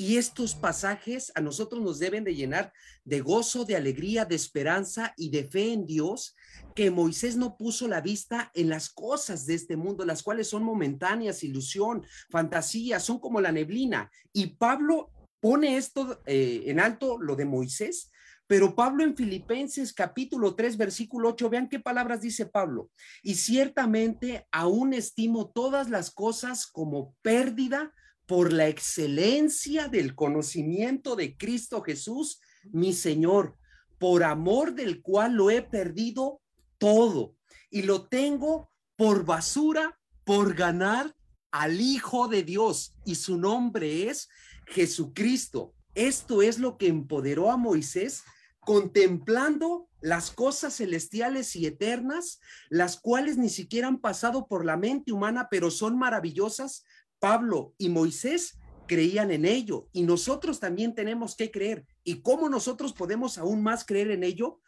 Y 0.00 0.16
estos 0.16 0.54
pasajes 0.54 1.30
a 1.34 1.42
nosotros 1.42 1.82
nos 1.82 1.98
deben 1.98 2.24
de 2.24 2.34
llenar 2.34 2.72
de 3.04 3.20
gozo, 3.20 3.66
de 3.66 3.76
alegría, 3.76 4.24
de 4.24 4.34
esperanza 4.34 5.12
y 5.14 5.28
de 5.28 5.44
fe 5.44 5.74
en 5.74 5.84
Dios, 5.84 6.34
que 6.74 6.90
Moisés 6.90 7.36
no 7.36 7.58
puso 7.58 7.86
la 7.86 8.00
vista 8.00 8.50
en 8.54 8.70
las 8.70 8.88
cosas 8.88 9.44
de 9.44 9.56
este 9.56 9.76
mundo, 9.76 10.06
las 10.06 10.22
cuales 10.22 10.48
son 10.48 10.62
momentáneas, 10.62 11.44
ilusión, 11.44 12.06
fantasía, 12.30 12.98
son 12.98 13.18
como 13.18 13.42
la 13.42 13.52
neblina. 13.52 14.10
Y 14.32 14.56
Pablo 14.56 15.10
pone 15.38 15.76
esto 15.76 16.22
eh, 16.24 16.62
en 16.64 16.80
alto, 16.80 17.18
lo 17.20 17.36
de 17.36 17.44
Moisés, 17.44 18.10
pero 18.46 18.74
Pablo 18.74 19.04
en 19.04 19.14
Filipenses 19.14 19.92
capítulo 19.92 20.54
3, 20.54 20.78
versículo 20.78 21.28
8, 21.28 21.50
vean 21.50 21.68
qué 21.68 21.78
palabras 21.78 22.22
dice 22.22 22.46
Pablo. 22.46 22.88
Y 23.22 23.34
ciertamente 23.34 24.48
aún 24.50 24.94
estimo 24.94 25.50
todas 25.50 25.90
las 25.90 26.10
cosas 26.10 26.66
como 26.66 27.14
pérdida 27.20 27.92
por 28.30 28.52
la 28.52 28.68
excelencia 28.68 29.88
del 29.88 30.14
conocimiento 30.14 31.16
de 31.16 31.36
Cristo 31.36 31.82
Jesús, 31.82 32.40
mi 32.70 32.92
Señor, 32.92 33.56
por 33.98 34.22
amor 34.22 34.74
del 34.74 35.02
cual 35.02 35.32
lo 35.32 35.50
he 35.50 35.62
perdido 35.62 36.40
todo 36.78 37.34
y 37.70 37.82
lo 37.82 38.06
tengo 38.06 38.70
por 38.94 39.24
basura, 39.24 39.98
por 40.22 40.54
ganar 40.54 41.12
al 41.50 41.80
Hijo 41.80 42.28
de 42.28 42.44
Dios 42.44 42.94
y 43.04 43.16
su 43.16 43.36
nombre 43.36 44.08
es 44.08 44.28
Jesucristo. 44.68 45.74
Esto 45.96 46.40
es 46.40 46.60
lo 46.60 46.78
que 46.78 46.86
empoderó 46.86 47.50
a 47.50 47.56
Moisés 47.56 48.22
contemplando 48.60 49.88
las 50.00 50.30
cosas 50.30 50.76
celestiales 50.76 51.56
y 51.56 51.66
eternas, 51.66 52.40
las 52.68 53.00
cuales 53.00 53.36
ni 53.36 53.48
siquiera 53.48 53.88
han 53.88 54.00
pasado 54.00 54.46
por 54.46 54.64
la 54.64 54.76
mente 54.76 55.12
humana, 55.12 55.48
pero 55.50 55.70
son 55.70 55.98
maravillosas. 55.98 56.84
Pablo 57.20 57.74
y 57.78 57.90
Moisés 57.90 58.58
creían 58.88 59.30
en 59.30 59.44
ello 59.44 59.88
y 59.92 60.02
nosotros 60.02 60.58
también 60.58 60.94
tenemos 60.96 61.36
que 61.36 61.52
creer. 61.52 61.86
¿Y 62.02 62.22
cómo 62.22 62.48
nosotros 62.48 62.92
podemos 62.92 63.38
aún 63.38 63.62
más 63.62 63.84
creer 63.84 64.10
en 64.10 64.24
ello? 64.24 64.60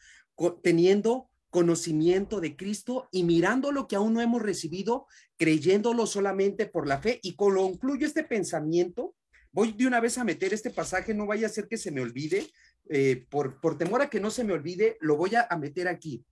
Teniendo 0.63 1.29
conocimiento 1.51 2.41
de 2.41 2.57
Cristo 2.57 3.09
y 3.11 3.25
mirando 3.25 3.73
lo 3.73 3.89
que 3.89 3.97
aún 3.97 4.15
no 4.15 4.21
hemos 4.21 4.41
recibido, 4.41 5.07
creyéndolo 5.37 6.07
solamente 6.07 6.67
por 6.67 6.87
la 6.87 6.99
fe. 6.99 7.19
Y 7.23 7.35
concluyo 7.35 8.07
este 8.07 8.23
pensamiento. 8.23 9.17
Voy 9.51 9.73
de 9.73 9.87
una 9.87 10.01
vez 10.01 10.17
a 10.19 10.25
meter 10.25 10.55
este 10.55 10.71
pasaje, 10.71 11.13
no 11.13 11.27
vaya 11.27 11.47
a 11.47 11.51
ser 11.51 11.69
que 11.69 11.77
se 11.77 11.91
me 11.91 12.01
olvide, 12.01 12.47
eh, 12.89 13.27
por, 13.29 13.61
por 13.61 13.77
temor 13.77 14.03
a 14.03 14.09
que 14.09 14.21
no 14.21 14.31
se 14.31 14.45
me 14.45 14.53
olvide, 14.53 14.97
lo 15.01 15.17
voy 15.17 15.35
a, 15.35 15.47
a 15.51 15.59
meter 15.59 15.89
aquí. 15.89 16.25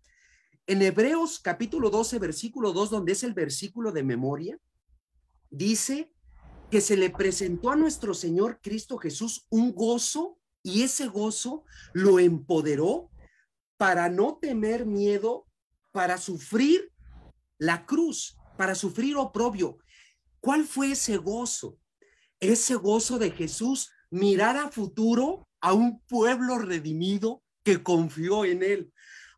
En 0.66 0.80
Hebreos 0.80 1.40
capítulo 1.40 1.90
12, 1.90 2.18
versículo 2.18 2.72
2, 2.72 2.90
donde 2.90 3.12
es 3.12 3.22
el 3.22 3.34
versículo 3.34 3.92
de 3.92 4.04
memoria, 4.04 4.58
dice 5.50 6.12
que 6.70 6.80
se 6.80 6.96
le 6.96 7.10
presentó 7.10 7.70
a 7.70 7.76
nuestro 7.76 8.14
Señor 8.14 8.60
Cristo 8.62 8.96
Jesús 8.96 9.46
un 9.50 9.74
gozo 9.74 10.38
y 10.62 10.82
ese 10.82 11.08
gozo 11.08 11.64
lo 11.92 12.18
empoderó 12.18 13.10
para 13.76 14.08
no 14.08 14.38
temer 14.40 14.86
miedo, 14.86 15.46
para 15.90 16.18
sufrir 16.18 16.92
la 17.58 17.86
cruz, 17.86 18.36
para 18.56 18.74
sufrir 18.74 19.16
oprobio. 19.16 19.78
¿Cuál 20.40 20.64
fue 20.64 20.92
ese 20.92 21.16
gozo? 21.16 21.78
Ese 22.38 22.74
gozo 22.74 23.18
de 23.18 23.30
Jesús, 23.30 23.90
mirar 24.10 24.56
a 24.56 24.70
futuro 24.70 25.48
a 25.60 25.72
un 25.72 26.00
pueblo 26.02 26.58
redimido 26.58 27.42
que 27.64 27.82
confió 27.82 28.44
en 28.44 28.62
él, 28.62 28.92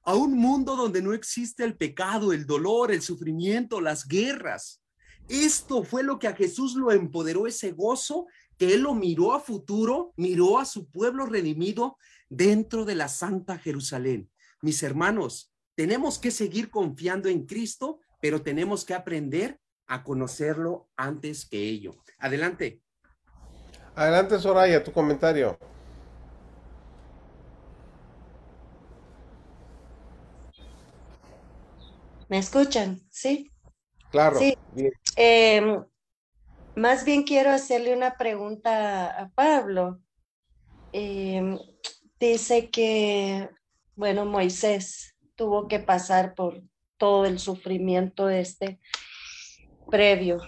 a 0.04 0.14
un 0.14 0.36
mundo 0.36 0.76
donde 0.76 1.02
no 1.02 1.12
existe 1.12 1.64
el 1.64 1.76
pecado, 1.76 2.32
el 2.32 2.46
dolor, 2.46 2.92
el 2.92 3.02
sufrimiento, 3.02 3.80
las 3.80 4.06
guerras. 4.06 4.81
Esto 5.28 5.84
fue 5.84 6.02
lo 6.02 6.18
que 6.18 6.28
a 6.28 6.34
Jesús 6.34 6.74
lo 6.74 6.92
empoderó, 6.92 7.46
ese 7.46 7.72
gozo 7.72 8.26
que 8.58 8.74
él 8.74 8.82
lo 8.82 8.94
miró 8.94 9.32
a 9.32 9.40
futuro, 9.40 10.12
miró 10.16 10.58
a 10.58 10.64
su 10.64 10.90
pueblo 10.90 11.26
redimido 11.26 11.96
dentro 12.28 12.84
de 12.84 12.94
la 12.94 13.08
Santa 13.08 13.58
Jerusalén. 13.58 14.30
Mis 14.60 14.82
hermanos, 14.82 15.52
tenemos 15.74 16.18
que 16.18 16.30
seguir 16.30 16.70
confiando 16.70 17.28
en 17.28 17.46
Cristo, 17.46 18.00
pero 18.20 18.42
tenemos 18.42 18.84
que 18.84 18.94
aprender 18.94 19.58
a 19.86 20.04
conocerlo 20.04 20.88
antes 20.96 21.46
que 21.46 21.58
ello. 21.68 21.92
Adelante. 22.18 22.82
Adelante, 23.94 24.38
Soraya, 24.38 24.82
tu 24.82 24.92
comentario. 24.92 25.58
¿Me 32.28 32.38
escuchan? 32.38 32.98
Sí. 33.10 33.52
Claro. 34.10 34.38
Sí. 34.38 34.54
Em, 35.16 35.84
más 36.74 37.04
bien 37.04 37.22
quiero 37.24 37.50
hacerle 37.50 37.94
una 37.94 38.16
pregunta 38.16 39.10
a 39.10 39.28
Pablo. 39.30 40.00
Em, 40.92 41.58
dice 42.18 42.70
que, 42.70 43.48
bueno, 43.96 44.24
Moisés 44.24 45.14
tuvo 45.36 45.68
que 45.68 45.80
pasar 45.80 46.34
por 46.34 46.62
todo 46.96 47.26
el 47.26 47.38
sufrimiento 47.38 48.28
este 48.28 48.80
previo, 49.90 50.38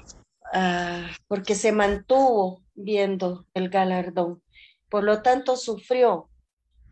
ah, 0.52 1.10
porque 1.26 1.54
se 1.54 1.72
mantuvo 1.72 2.62
viendo 2.74 3.46
el 3.54 3.68
galardón. 3.68 4.42
Por 4.88 5.04
lo 5.04 5.22
tanto, 5.22 5.56
sufrió, 5.56 6.30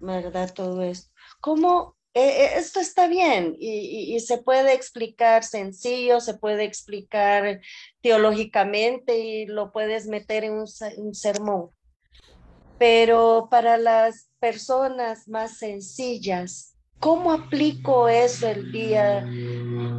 ¿verdad? 0.01 0.53
Todo 0.53 0.83
esto. 0.83 1.11
¿Cómo 1.41 1.97
eh, 2.15 2.45
eh, 2.45 2.51
esto 2.57 2.79
está 2.79 3.09
bien 3.09 3.57
y, 3.59 4.21
se 4.21 4.37
puede 4.37 4.75
explicar 4.75 5.45
sencillo, 5.45 6.21
se 6.21 6.35
puede 6.35 6.65
explicar 6.65 7.63
teológicamente 8.03 9.19
y 9.19 9.47
lo 9.47 9.73
puedes 9.73 10.07
meter 10.07 10.45
en 10.45 10.53
un, 10.53 11.15
sermón. 11.15 11.71
Pero 12.79 13.49
para 13.51 13.79
las 13.79 14.29
personas 14.41 15.27
más 15.27 15.57
sencillas, 15.57 16.75
¿cómo 16.99 17.33
aplico 17.33 18.09
eso 18.09 18.49
el 18.49 18.71
día 18.73 19.27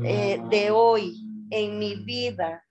eh, 0.05 0.39
de 0.51 0.69
hoy 0.69 1.15
en 1.49 1.79
mi 1.79 1.95
vida? 1.95 2.63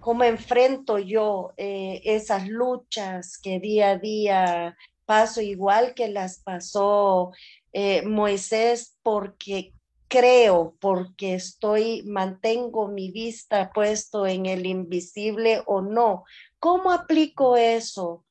¿Cómo 0.00 0.24
enfrento 0.24 0.98
yo 0.98 1.52
esas 1.58 2.48
luchas 2.48 3.36
que 3.36 3.60
día 3.60 3.90
a 3.90 3.98
día 3.98 4.76
paso 5.08 5.40
igual 5.40 5.94
que 5.94 6.08
las 6.08 6.42
pasó 6.42 7.32
eh, 7.72 8.02
Moisés 8.02 8.98
porque 9.02 9.72
creo, 10.06 10.76
porque 10.80 11.32
estoy, 11.32 12.02
mantengo 12.02 12.88
mi 12.88 13.10
vista 13.10 13.70
puesto 13.72 14.26
en 14.26 14.44
el 14.44 14.66
invisible 14.66 15.62
o 15.64 15.80
no. 15.80 16.24
¿Cómo 16.58 16.92
aplico 16.92 17.56
eso 17.56 18.26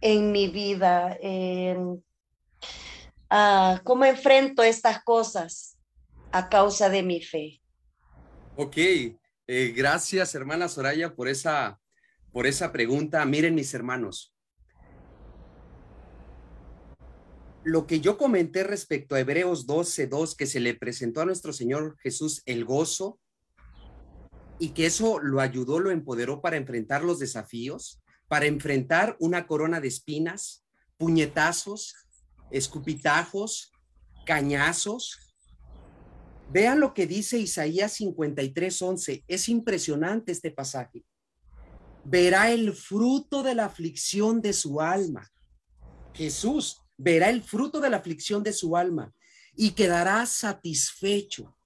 en 0.00 0.30
mi 0.30 0.46
vida? 0.46 1.18
Ah, 3.28 3.80
¿Cómo 3.82 4.04
enfrento 4.04 4.62
estas 4.62 5.02
cosas 5.02 5.76
a 6.30 6.48
causa 6.48 6.88
de 6.88 7.02
mi 7.02 7.20
fe? 7.20 7.60
Ok, 8.56 8.76
Eh, 9.48 9.72
gracias, 9.76 10.36
hermana 10.36 10.68
Soraya, 10.68 11.16
por 11.16 11.28
esa, 11.28 11.80
por 12.32 12.46
esa 12.46 12.70
pregunta. 12.70 13.24
Miren, 13.26 13.56
mis 13.56 13.74
hermanos, 13.74 14.31
lo 17.64 17.86
que 17.86 18.00
yo 18.00 18.18
comenté 18.18 18.64
respecto 18.64 19.14
a 19.14 19.20
Hebreos 19.20 19.66
12:2, 19.66 20.34
que 20.34 20.46
se 20.46 20.60
le 20.60 20.74
presentó 20.74 21.20
a 21.20 21.26
nuestro 21.26 21.52
Señor 21.52 21.96
Jesús 22.00 22.42
el 22.46 22.64
gozo 22.64 23.20
y 24.58 24.70
que 24.70 24.86
eso 24.86 25.18
lo 25.20 25.40
ayudó, 25.40 25.78
lo 25.78 25.90
empoderó 25.90 26.40
para 26.40 26.56
enfrentar 26.56 27.04
los 27.04 27.18
desafíos, 27.18 28.00
para 28.28 28.46
enfrentar 28.46 29.16
una 29.20 29.46
corona 29.46 29.80
de 29.80 29.88
espinas, 29.88 30.64
puñetazos, 30.98 31.94
escupitajos, 32.50 33.72
cañazos. 34.26 35.34
Vean 36.50 36.80
lo 36.80 36.94
que 36.94 37.06
dice 37.06 37.38
Isaías 37.38 37.92
53:11. 37.92 39.24
Es 39.28 39.48
impresionante 39.48 40.32
este 40.32 40.50
pasaje. 40.50 41.04
Verá 42.04 42.50
el 42.50 42.72
fruto 42.72 43.44
de 43.44 43.54
la 43.54 43.66
aflicción 43.66 44.42
de 44.42 44.52
su 44.52 44.80
alma. 44.80 45.30
Jesús 46.12 46.81
verá 46.96 47.30
el 47.30 47.42
fruto 47.42 47.80
de 47.80 47.90
la 47.90 47.98
aflicción 47.98 48.42
de 48.42 48.52
su 48.52 48.76
alma 48.76 49.12
y 49.54 49.72
quedará 49.72 50.24
satisfecho. 50.26 51.56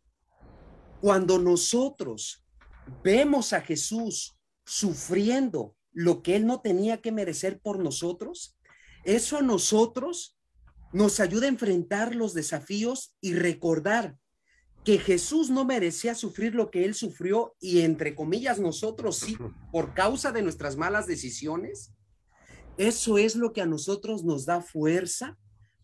Cuando 1.00 1.38
nosotros 1.38 2.44
vemos 3.02 3.52
a 3.52 3.60
Jesús 3.60 4.38
sufriendo 4.64 5.76
lo 5.92 6.22
que 6.22 6.36
él 6.36 6.46
no 6.46 6.60
tenía 6.60 7.00
que 7.00 7.12
merecer 7.12 7.60
por 7.60 7.78
nosotros, 7.78 8.56
eso 9.04 9.38
a 9.38 9.42
nosotros 9.42 10.36
nos 10.92 11.20
ayuda 11.20 11.46
a 11.46 11.50
enfrentar 11.50 12.14
los 12.14 12.34
desafíos 12.34 13.14
y 13.20 13.34
recordar 13.34 14.16
que 14.84 14.98
Jesús 14.98 15.50
no 15.50 15.64
merecía 15.64 16.14
sufrir 16.14 16.54
lo 16.54 16.70
que 16.70 16.84
él 16.84 16.94
sufrió 16.94 17.56
y 17.60 17.80
entre 17.80 18.14
comillas 18.14 18.60
nosotros 18.60 19.18
sí, 19.18 19.36
por 19.72 19.94
causa 19.94 20.30
de 20.30 20.42
nuestras 20.42 20.76
malas 20.76 21.08
decisiones. 21.08 21.92
Eso 22.78 23.16
es 23.16 23.36
lo 23.36 23.52
que 23.52 23.62
a 23.62 23.66
nosotros 23.66 24.22
nos 24.24 24.44
da 24.44 24.60
fuerza 24.60 25.38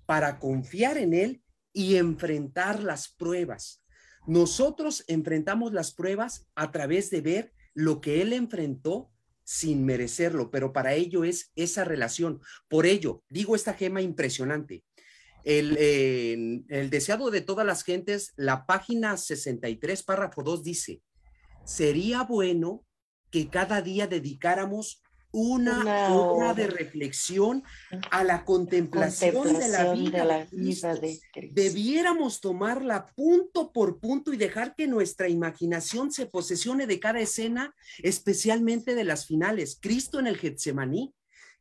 para 0.05 0.39
confiar 0.39 0.99
en 0.99 1.15
Él 1.15 1.43
y 1.73 1.97
enfrentar 1.97 2.83
las 2.83 3.09
pruebas. 3.09 3.83
Nosotros 4.27 5.05
enfrentamos 5.07 5.73
las 5.73 5.95
pruebas 5.95 6.47
a 6.55 6.71
través 6.71 7.09
de 7.11 7.23
ver 7.23 7.53
lo 7.75 8.01
que 8.01 8.21
Él 8.21 8.35
enfrentó 8.35 9.11
sin 9.43 9.85
merecerlo, 9.85 10.51
pero 10.51 10.73
para 10.73 10.95
ello 10.95 11.25
es 11.25 11.51
esa 11.57 11.85
relación. 11.85 12.41
Por 12.69 12.87
ello, 12.87 13.25
digo 13.29 13.57
esta 13.57 13.75
gema 13.75 14.03
impresionante. 14.03 14.85
El, 15.45 15.77
el 16.69 16.91
deseado 16.91 17.31
de 17.31 17.41
todas 17.41 17.67
las 17.67 17.83
gentes, 17.83 18.33
la 18.37 18.67
página 18.67 19.17
63, 19.17 20.03
párrafo 20.05 20.43
2 20.43 20.63
dice, 20.63 21.03
sería 21.65 22.23
bueno 22.23 22.85
que 23.31 23.49
cada 23.49 23.83
día 23.83 24.07
dedicáramos 24.07 25.03
una, 25.33 26.15
hora 26.15 26.55
de 26.55 26.67
reflexión 26.67 27.65
a 28.11 28.23
la 28.23 28.45
contemplación, 28.45 29.59
de 29.59 29.69
la 29.69 29.93
vida, 29.93 30.95
de, 30.95 31.21
Debiéramos 31.53 32.41
tomarla 32.41 33.07
punto 33.07 33.73
por 33.73 33.99
punto 33.99 34.33
y 34.33 34.37
dejar 34.37 34.75
que 34.77 34.87
nuestra 34.87 35.29
imaginación 35.29 36.13
se 36.13 36.27
posesione 36.27 36.87
de 36.87 37.01
cada 37.01 37.21
escena, 37.21 37.75
especialmente 38.03 38.95
de 38.95 39.05
las 39.05 39.27
finales. 39.27 39.79
Cristo 39.81 40.21
en 40.21 40.27
el 40.27 40.37
Getsemaní, 40.37 41.15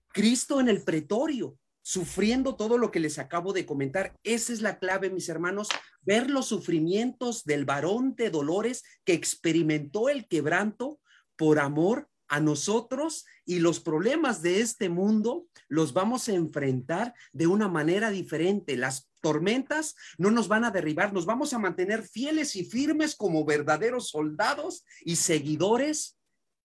Cristo 0.09 0.59
en 0.59 0.67
el 0.67 0.83
pretorio, 0.83 1.57
sufriendo 1.81 2.55
todo 2.55 2.77
lo 2.77 2.91
que 2.91 2.99
les 2.99 3.17
acabo 3.19 3.53
de 3.53 3.65
comentar. 3.65 4.13
Esa 4.23 4.53
es 4.53 4.61
la 4.61 4.79
clave, 4.79 5.09
mis 5.09 5.29
hermanos, 5.29 5.69
ver 6.01 6.29
los 6.29 6.47
sufrimientos 6.47 7.45
del 7.45 7.65
varón 7.65 8.15
de 8.15 8.29
dolores 8.29 8.83
que 9.05 9.13
experimentó 9.13 10.09
el 10.09 10.27
quebranto 10.27 10.99
por 11.35 11.57
amor 11.59 12.10
a 12.31 12.39
nosotros 12.39 13.25
y 13.45 13.59
los 13.59 13.81
problemas 13.81 14.41
de 14.41 14.61
este 14.61 14.87
mundo 14.87 15.47
los 15.67 15.91
vamos 15.91 16.29
a 16.29 16.33
enfrentar 16.33 17.13
de 17.33 17.45
una 17.45 17.67
manera 17.67 18.09
diferente. 18.09 18.77
Las 18.77 19.09
tormentas 19.19 19.95
no 20.17 20.31
nos 20.31 20.47
van 20.47 20.63
a 20.63 20.71
derribar, 20.71 21.11
nos 21.11 21.25
vamos 21.25 21.53
a 21.53 21.59
mantener 21.59 22.03
fieles 22.03 22.55
y 22.55 22.63
firmes 22.63 23.17
como 23.17 23.43
verdaderos 23.43 24.07
soldados 24.07 24.85
y 25.01 25.17
seguidores 25.17 26.17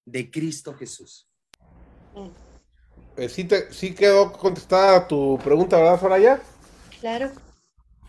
de 0.04 0.30
Cristo 0.30 0.72
Jesús. 0.72 1.28
Eh, 3.16 3.28
sí, 3.28 3.42
te, 3.42 3.72
sí 3.72 3.92
quedó 3.92 4.32
contestada 4.32 5.08
tu 5.08 5.36
pregunta, 5.42 5.78
¿verdad, 5.78 6.00
Soraya? 6.00 6.40
Claro. 7.00 7.32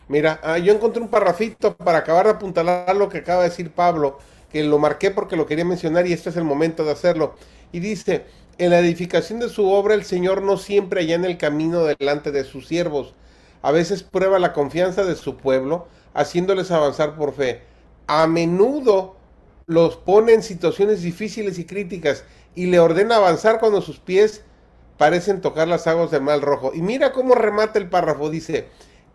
Mira, 0.08 0.40
ah, 0.44 0.60
yo 0.60 0.74
encontré 0.74 1.02
un 1.02 1.10
parrafito 1.10 1.76
para 1.76 1.98
acabar 1.98 2.26
de 2.28 2.34
apuntalar 2.34 2.96
lo 2.96 3.10
que 3.10 3.18
acaba 3.18 3.42
de 3.42 3.50
decir 3.50 3.72
Pablo 3.72 4.20
que 4.52 4.64
lo 4.64 4.80
marqué 4.80 5.12
porque 5.12 5.36
lo 5.36 5.46
quería 5.46 5.66
mencionar 5.66 6.08
y 6.08 6.14
este 6.14 6.30
es 6.30 6.38
el 6.38 6.44
momento 6.44 6.84
de 6.84 6.92
hacerlo. 6.92 7.36
Y 7.72 7.80
dice, 7.80 8.26
en 8.58 8.72
la 8.72 8.80
edificación 8.80 9.40
de 9.40 9.50
su 9.50 9.70
obra 9.70 9.94
el 9.94 10.04
Señor 10.04 10.42
no 10.42 10.58
siempre 10.58 11.02
allana 11.02 11.28
el 11.28 11.38
camino 11.38 11.84
delante 11.84 12.32
de 12.32 12.44
sus 12.44 12.68
siervos. 12.68 13.14
A 13.62 13.72
veces 13.72 14.04
prueba 14.04 14.40
la 14.40 14.54
confianza 14.54 15.04
de 15.04 15.16
su 15.16 15.38
pueblo, 15.38 15.88
haciéndoles 16.14 16.72
avanzar 16.72 17.16
por 17.16 17.34
fe. 17.34 17.62
A 18.08 18.28
menudo 18.28 19.16
los 19.66 19.98
pone 19.98 20.34
en 20.34 20.44
situaciones 20.44 21.02
difíciles 21.02 21.60
y 21.60 21.66
críticas 21.66 22.24
y 22.56 22.68
le 22.68 22.80
ordena 22.80 23.18
avanzar 23.18 23.60
cuando 23.60 23.82
sus 23.82 24.00
pies 24.00 24.44
parecen 24.98 25.42
tocar 25.42 25.68
las 25.68 25.86
aguas 25.88 26.10
del 26.10 26.22
mal 26.22 26.42
rojo. 26.42 26.72
Y 26.74 26.82
mira 26.82 27.12
cómo 27.12 27.36
remata 27.36 27.78
el 27.78 27.90
párrafo, 27.90 28.30
dice, 28.30 28.70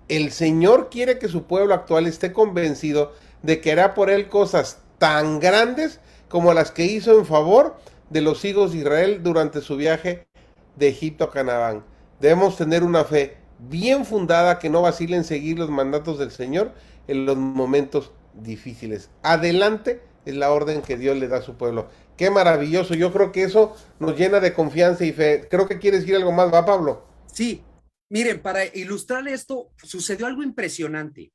el 0.08 0.30
Señor 0.30 0.90
quiere 0.90 1.18
que 1.18 1.28
su 1.28 1.44
pueblo 1.44 1.74
actual 1.74 2.06
esté 2.06 2.32
convencido 2.32 3.12
de 3.42 3.60
que 3.60 3.72
hará 3.72 3.94
por 3.94 4.10
él 4.10 4.28
cosas 4.28 4.81
tan 5.02 5.40
grandes 5.40 5.98
como 6.28 6.54
las 6.54 6.70
que 6.70 6.84
hizo 6.84 7.18
en 7.18 7.26
favor 7.26 7.76
de 8.08 8.20
los 8.20 8.44
hijos 8.44 8.70
de 8.70 8.78
Israel 8.78 9.20
durante 9.24 9.60
su 9.60 9.76
viaje 9.76 10.28
de 10.76 10.86
Egipto 10.86 11.24
a 11.24 11.32
Canaán. 11.32 11.84
Debemos 12.20 12.56
tener 12.56 12.84
una 12.84 13.02
fe 13.02 13.36
bien 13.58 14.04
fundada 14.04 14.60
que 14.60 14.70
no 14.70 14.80
vacile 14.80 15.16
en 15.16 15.24
seguir 15.24 15.58
los 15.58 15.70
mandatos 15.70 16.20
del 16.20 16.30
Señor 16.30 16.72
en 17.08 17.26
los 17.26 17.36
momentos 17.36 18.12
difíciles. 18.32 19.10
Adelante 19.24 20.02
es 20.24 20.36
la 20.36 20.52
orden 20.52 20.82
que 20.82 20.96
Dios 20.96 21.16
le 21.16 21.26
da 21.26 21.38
a 21.38 21.42
su 21.42 21.56
pueblo. 21.56 21.88
Qué 22.16 22.30
maravilloso. 22.30 22.94
Yo 22.94 23.12
creo 23.12 23.32
que 23.32 23.42
eso 23.42 23.74
nos 23.98 24.16
llena 24.16 24.38
de 24.38 24.54
confianza 24.54 25.04
y 25.04 25.10
fe. 25.10 25.48
Creo 25.50 25.66
que 25.66 25.80
quieres 25.80 26.02
decir 26.02 26.14
algo 26.14 26.30
más, 26.30 26.54
¿va, 26.54 26.64
Pablo? 26.64 27.04
Sí. 27.26 27.64
Miren, 28.08 28.40
para 28.40 28.66
ilustrar 28.66 29.26
esto, 29.26 29.72
sucedió 29.82 30.26
algo 30.26 30.44
impresionante. 30.44 31.32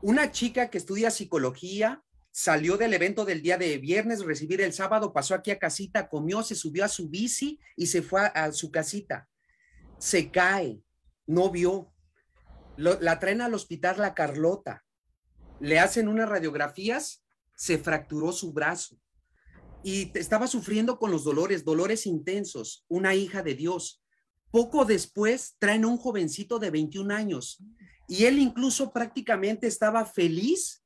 Una 0.00 0.30
chica 0.30 0.70
que 0.70 0.78
estudia 0.78 1.10
psicología 1.10 2.02
salió 2.38 2.76
del 2.76 2.94
evento 2.94 3.24
del 3.24 3.42
día 3.42 3.58
de 3.58 3.78
viernes, 3.78 4.24
recibir 4.24 4.60
el 4.60 4.72
sábado, 4.72 5.12
pasó 5.12 5.34
aquí 5.34 5.50
a 5.50 5.58
casita, 5.58 6.08
comió, 6.08 6.44
se 6.44 6.54
subió 6.54 6.84
a 6.84 6.88
su 6.88 7.08
bici 7.08 7.58
y 7.74 7.88
se 7.88 8.00
fue 8.00 8.20
a, 8.32 8.52
su 8.52 8.70
casita. 8.70 9.28
Se 9.98 10.30
cae, 10.30 10.80
no 11.26 11.50
vio. 11.50 11.92
la 12.76 13.18
traen 13.18 13.40
al 13.40 13.54
hospital 13.54 13.96
la 13.98 14.14
Carlota. 14.14 14.84
Le 15.58 15.80
hacen 15.80 16.06
unas 16.06 16.28
radiografías, 16.28 17.24
se 17.56 17.76
fracturó 17.76 18.30
su 18.30 18.52
brazo 18.52 18.96
y 19.82 20.16
estaba 20.16 20.46
sufriendo 20.46 21.00
con 21.00 21.10
los 21.10 21.24
dolores, 21.24 21.64
dolores 21.64 22.06
intensos, 22.06 22.84
una 22.86 23.16
hija 23.16 23.42
de 23.42 23.56
Dios. 23.56 24.00
Poco 24.52 24.84
después 24.84 25.56
traen 25.58 25.82
a 25.82 25.88
un 25.88 25.98
jovencito 25.98 26.60
de 26.60 26.70
21 26.70 27.12
años 27.12 27.58
y 28.06 28.26
él 28.26 28.38
incluso 28.38 28.92
prácticamente 28.92 29.66
estaba 29.66 30.04
feliz 30.06 30.84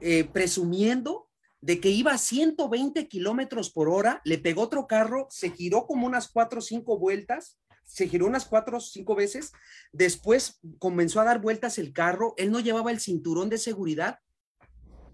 eh, 0.00 0.24
presumiendo 0.24 1.28
de 1.60 1.80
que 1.80 1.90
iba 1.90 2.12
a 2.12 2.18
120 2.18 3.06
kilómetros 3.08 3.70
por 3.70 3.88
hora, 3.88 4.22
le 4.24 4.38
pegó 4.38 4.62
otro 4.62 4.86
carro, 4.86 5.26
se 5.30 5.50
giró 5.50 5.86
como 5.86 6.06
unas 6.06 6.28
cuatro 6.28 6.60
o 6.60 6.62
cinco 6.62 6.98
vueltas, 6.98 7.58
se 7.84 8.08
giró 8.08 8.26
unas 8.26 8.46
cuatro 8.46 8.78
o 8.78 8.80
cinco 8.80 9.14
veces, 9.14 9.52
después 9.92 10.60
comenzó 10.78 11.20
a 11.20 11.24
dar 11.24 11.40
vueltas 11.40 11.78
el 11.78 11.92
carro, 11.92 12.34
él 12.36 12.50
no 12.50 12.60
llevaba 12.60 12.90
el 12.90 13.00
cinturón 13.00 13.50
de 13.50 13.58
seguridad, 13.58 14.20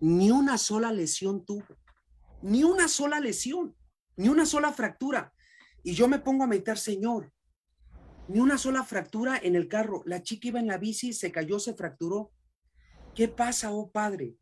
ni 0.00 0.30
una 0.30 0.58
sola 0.58 0.92
lesión 0.92 1.44
tuvo, 1.44 1.64
ni 2.42 2.62
una 2.62 2.86
sola 2.86 3.18
lesión, 3.18 3.74
ni 4.16 4.28
una 4.28 4.46
sola 4.46 4.72
fractura. 4.72 5.32
Y 5.82 5.94
yo 5.94 6.06
me 6.06 6.18
pongo 6.18 6.44
a 6.44 6.48
meter, 6.48 6.78
Señor, 6.78 7.32
ni 8.28 8.40
una 8.40 8.58
sola 8.58 8.84
fractura 8.84 9.38
en 9.42 9.56
el 9.56 9.68
carro. 9.68 10.02
La 10.04 10.22
chica 10.22 10.48
iba 10.48 10.60
en 10.60 10.66
la 10.66 10.78
bici, 10.78 11.12
se 11.12 11.32
cayó, 11.32 11.58
se 11.58 11.74
fracturó. 11.74 12.32
¿Qué 13.14 13.28
pasa, 13.28 13.72
oh 13.72 13.90
Padre? 13.90 14.36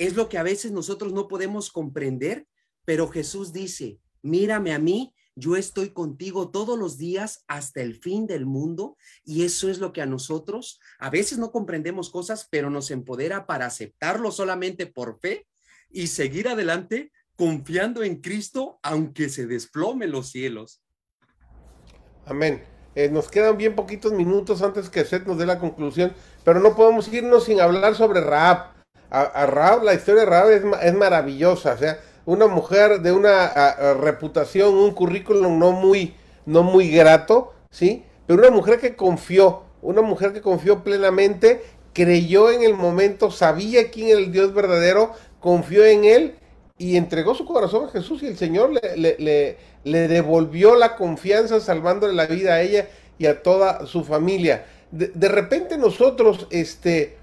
Es 0.00 0.16
lo 0.16 0.30
que 0.30 0.38
a 0.38 0.42
veces 0.42 0.72
nosotros 0.72 1.12
no 1.12 1.28
podemos 1.28 1.70
comprender, 1.70 2.46
pero 2.86 3.08
Jesús 3.08 3.52
dice, 3.52 3.98
mírame 4.22 4.72
a 4.72 4.78
mí, 4.78 5.12
yo 5.36 5.56
estoy 5.56 5.90
contigo 5.90 6.50
todos 6.50 6.78
los 6.78 6.96
días 6.96 7.44
hasta 7.48 7.82
el 7.82 7.96
fin 7.96 8.26
del 8.26 8.46
mundo 8.46 8.96
y 9.26 9.44
eso 9.44 9.68
es 9.68 9.78
lo 9.78 9.92
que 9.92 10.00
a 10.00 10.06
nosotros 10.06 10.80
a 10.98 11.10
veces 11.10 11.36
no 11.36 11.52
comprendemos 11.52 12.08
cosas, 12.08 12.48
pero 12.50 12.70
nos 12.70 12.90
empodera 12.90 13.44
para 13.46 13.66
aceptarlo 13.66 14.30
solamente 14.30 14.86
por 14.86 15.20
fe 15.20 15.46
y 15.90 16.06
seguir 16.06 16.48
adelante 16.48 17.12
confiando 17.36 18.02
en 18.02 18.22
Cristo 18.22 18.80
aunque 18.82 19.28
se 19.28 19.46
desplome 19.46 20.06
los 20.06 20.30
cielos. 20.30 20.82
Amén. 22.24 22.64
Eh, 22.94 23.10
nos 23.10 23.28
quedan 23.28 23.58
bien 23.58 23.76
poquitos 23.76 24.12
minutos 24.12 24.62
antes 24.62 24.88
que 24.88 25.04
Seth 25.04 25.26
nos 25.26 25.36
dé 25.36 25.44
la 25.44 25.58
conclusión, 25.58 26.14
pero 26.42 26.58
no 26.58 26.74
podemos 26.74 27.12
irnos 27.12 27.44
sin 27.44 27.60
hablar 27.60 27.94
sobre 27.94 28.22
Raab 28.22 28.79
a, 29.10 29.80
la 29.82 29.94
historia 29.94 30.20
de 30.20 30.26
Raab 30.26 30.50
es, 30.50 30.62
es, 30.82 30.94
maravillosa. 30.94 31.74
O 31.74 31.78
sea, 31.78 32.00
una 32.26 32.46
mujer 32.46 33.00
de 33.00 33.12
una 33.12 33.74
reputación, 34.00 34.74
un 34.74 34.92
currículum 34.92 35.58
no 35.58 35.72
muy, 35.72 36.14
no 36.46 36.62
muy 36.62 36.90
grato, 36.90 37.52
¿sí? 37.70 38.04
Pero 38.26 38.40
una 38.40 38.50
mujer 38.50 38.78
que 38.78 38.94
confió, 38.94 39.62
una 39.82 40.02
mujer 40.02 40.32
que 40.32 40.40
confió 40.40 40.84
plenamente, 40.84 41.62
creyó 41.92 42.50
en 42.50 42.62
el 42.62 42.74
momento, 42.74 43.30
sabía 43.30 43.90
quién 43.90 44.08
era 44.08 44.20
el 44.20 44.32
Dios 44.32 44.54
verdadero, 44.54 45.12
confió 45.40 45.84
en 45.84 46.04
él 46.04 46.34
y 46.78 46.96
entregó 46.96 47.34
su 47.34 47.44
corazón 47.44 47.86
a 47.86 47.90
Jesús 47.90 48.22
y 48.22 48.26
el 48.26 48.36
Señor 48.36 48.70
le, 48.70 48.96
le, 48.96 49.56
le, 49.84 50.08
devolvió 50.08 50.76
la 50.76 50.96
confianza 50.96 51.60
salvándole 51.60 52.14
la 52.14 52.26
vida 52.26 52.54
a 52.54 52.62
ella 52.62 52.88
y 53.18 53.26
a 53.26 53.42
toda 53.42 53.86
su 53.86 54.04
familia. 54.04 54.64
De, 54.90 55.08
de 55.08 55.28
repente 55.28 55.76
nosotros 55.76 56.46
este, 56.50 57.18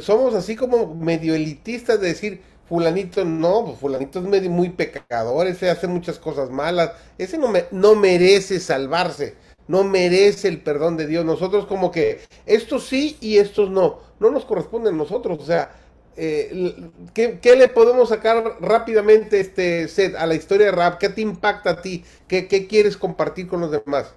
somos 0.00 0.34
así 0.34 0.56
como 0.56 0.94
medio 0.94 1.34
elitistas 1.34 2.00
de 2.00 2.08
decir, 2.08 2.42
fulanito 2.68 3.24
no, 3.24 3.64
pues 3.66 3.78
fulanito 3.78 4.18
es 4.18 4.24
medio, 4.24 4.50
muy 4.50 4.70
pecador, 4.70 5.46
ese 5.46 5.70
hace 5.70 5.86
muchas 5.86 6.18
cosas 6.18 6.50
malas, 6.50 6.92
ese 7.18 7.38
no, 7.38 7.48
me, 7.48 7.66
no 7.70 7.94
merece 7.94 8.60
salvarse, 8.60 9.34
no 9.68 9.84
merece 9.84 10.48
el 10.48 10.62
perdón 10.62 10.96
de 10.96 11.06
Dios. 11.06 11.24
Nosotros 11.24 11.66
como 11.66 11.90
que 11.90 12.20
estos 12.46 12.86
sí 12.86 13.16
y 13.20 13.38
estos 13.38 13.70
no, 13.70 14.00
no 14.20 14.30
nos 14.30 14.44
corresponden 14.44 14.94
a 14.94 14.98
nosotros, 14.98 15.38
o 15.40 15.44
sea, 15.44 15.74
eh, 16.16 16.90
¿qué, 17.14 17.56
le 17.56 17.68
podemos 17.68 18.10
sacar 18.10 18.58
rápidamente 18.60 19.40
este 19.40 19.88
set 19.88 20.14
a 20.14 20.26
la 20.26 20.34
historia 20.34 20.66
de 20.66 20.72
rap? 20.72 20.98
¿Qué 20.98 21.08
te 21.08 21.22
impacta 21.22 21.70
a 21.70 21.82
ti? 21.82 22.04
¿Qué, 22.28 22.48
qué 22.48 22.66
quieres 22.66 22.96
compartir 22.96 23.48
con 23.48 23.60
los 23.60 23.70
demás? 23.70 24.14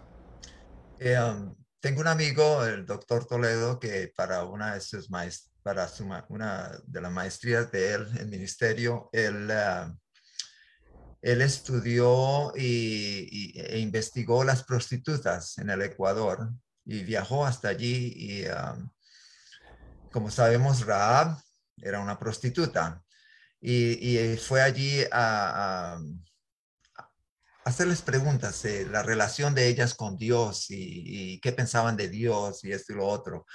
Eh, 0.99 1.17
um, 1.19 1.55
tengo 1.79 2.01
un 2.01 2.07
amigo, 2.07 2.65
el 2.65 2.85
doctor 2.85 3.25
Toledo, 3.25 3.79
que 3.79 4.11
para 4.15 4.43
una 4.43 4.73
de 4.73 4.81
sus 4.81 5.09
maestras, 5.09 5.54
para 5.65 5.89
una 6.29 6.79
de 6.85 7.01
las 7.01 7.11
maestrías 7.11 7.71
de 7.71 7.95
él 7.95 8.07
en 8.19 8.29
ministerio, 8.29 9.09
él, 9.11 9.49
uh, 9.49 9.91
él 11.23 11.41
estudió 11.41 12.53
y, 12.55 13.59
e 13.59 13.79
investigó 13.79 14.43
las 14.43 14.63
prostitutas 14.63 15.57
en 15.57 15.71
el 15.71 15.81
Ecuador 15.81 16.51
y 16.85 17.03
viajó 17.03 17.47
hasta 17.47 17.69
allí 17.69 18.13
y 18.15 18.45
um, 18.45 18.91
como 20.11 20.29
sabemos, 20.29 20.85
Raab 20.85 21.35
era 21.77 21.99
una 21.99 22.19
prostituta 22.19 23.01
y, 23.59 24.37
fue 24.37 24.61
allí 24.61 25.03
a, 25.11 25.99
hacerles 27.63 28.03
preguntas 28.03 28.61
de 28.61 28.85
la 28.85 29.01
relación 29.01 29.55
de 29.55 29.67
ellas 29.67 29.95
con 29.95 30.15
Dios 30.15 30.67
y, 30.69 31.39
qué 31.39 31.51
pensaban 31.53 31.97
de 31.97 32.07
Dios 32.07 32.63
y 32.63 32.71
esto 32.71 32.93
y 32.93 32.97
lo 32.97 33.07
otro. 33.07 33.47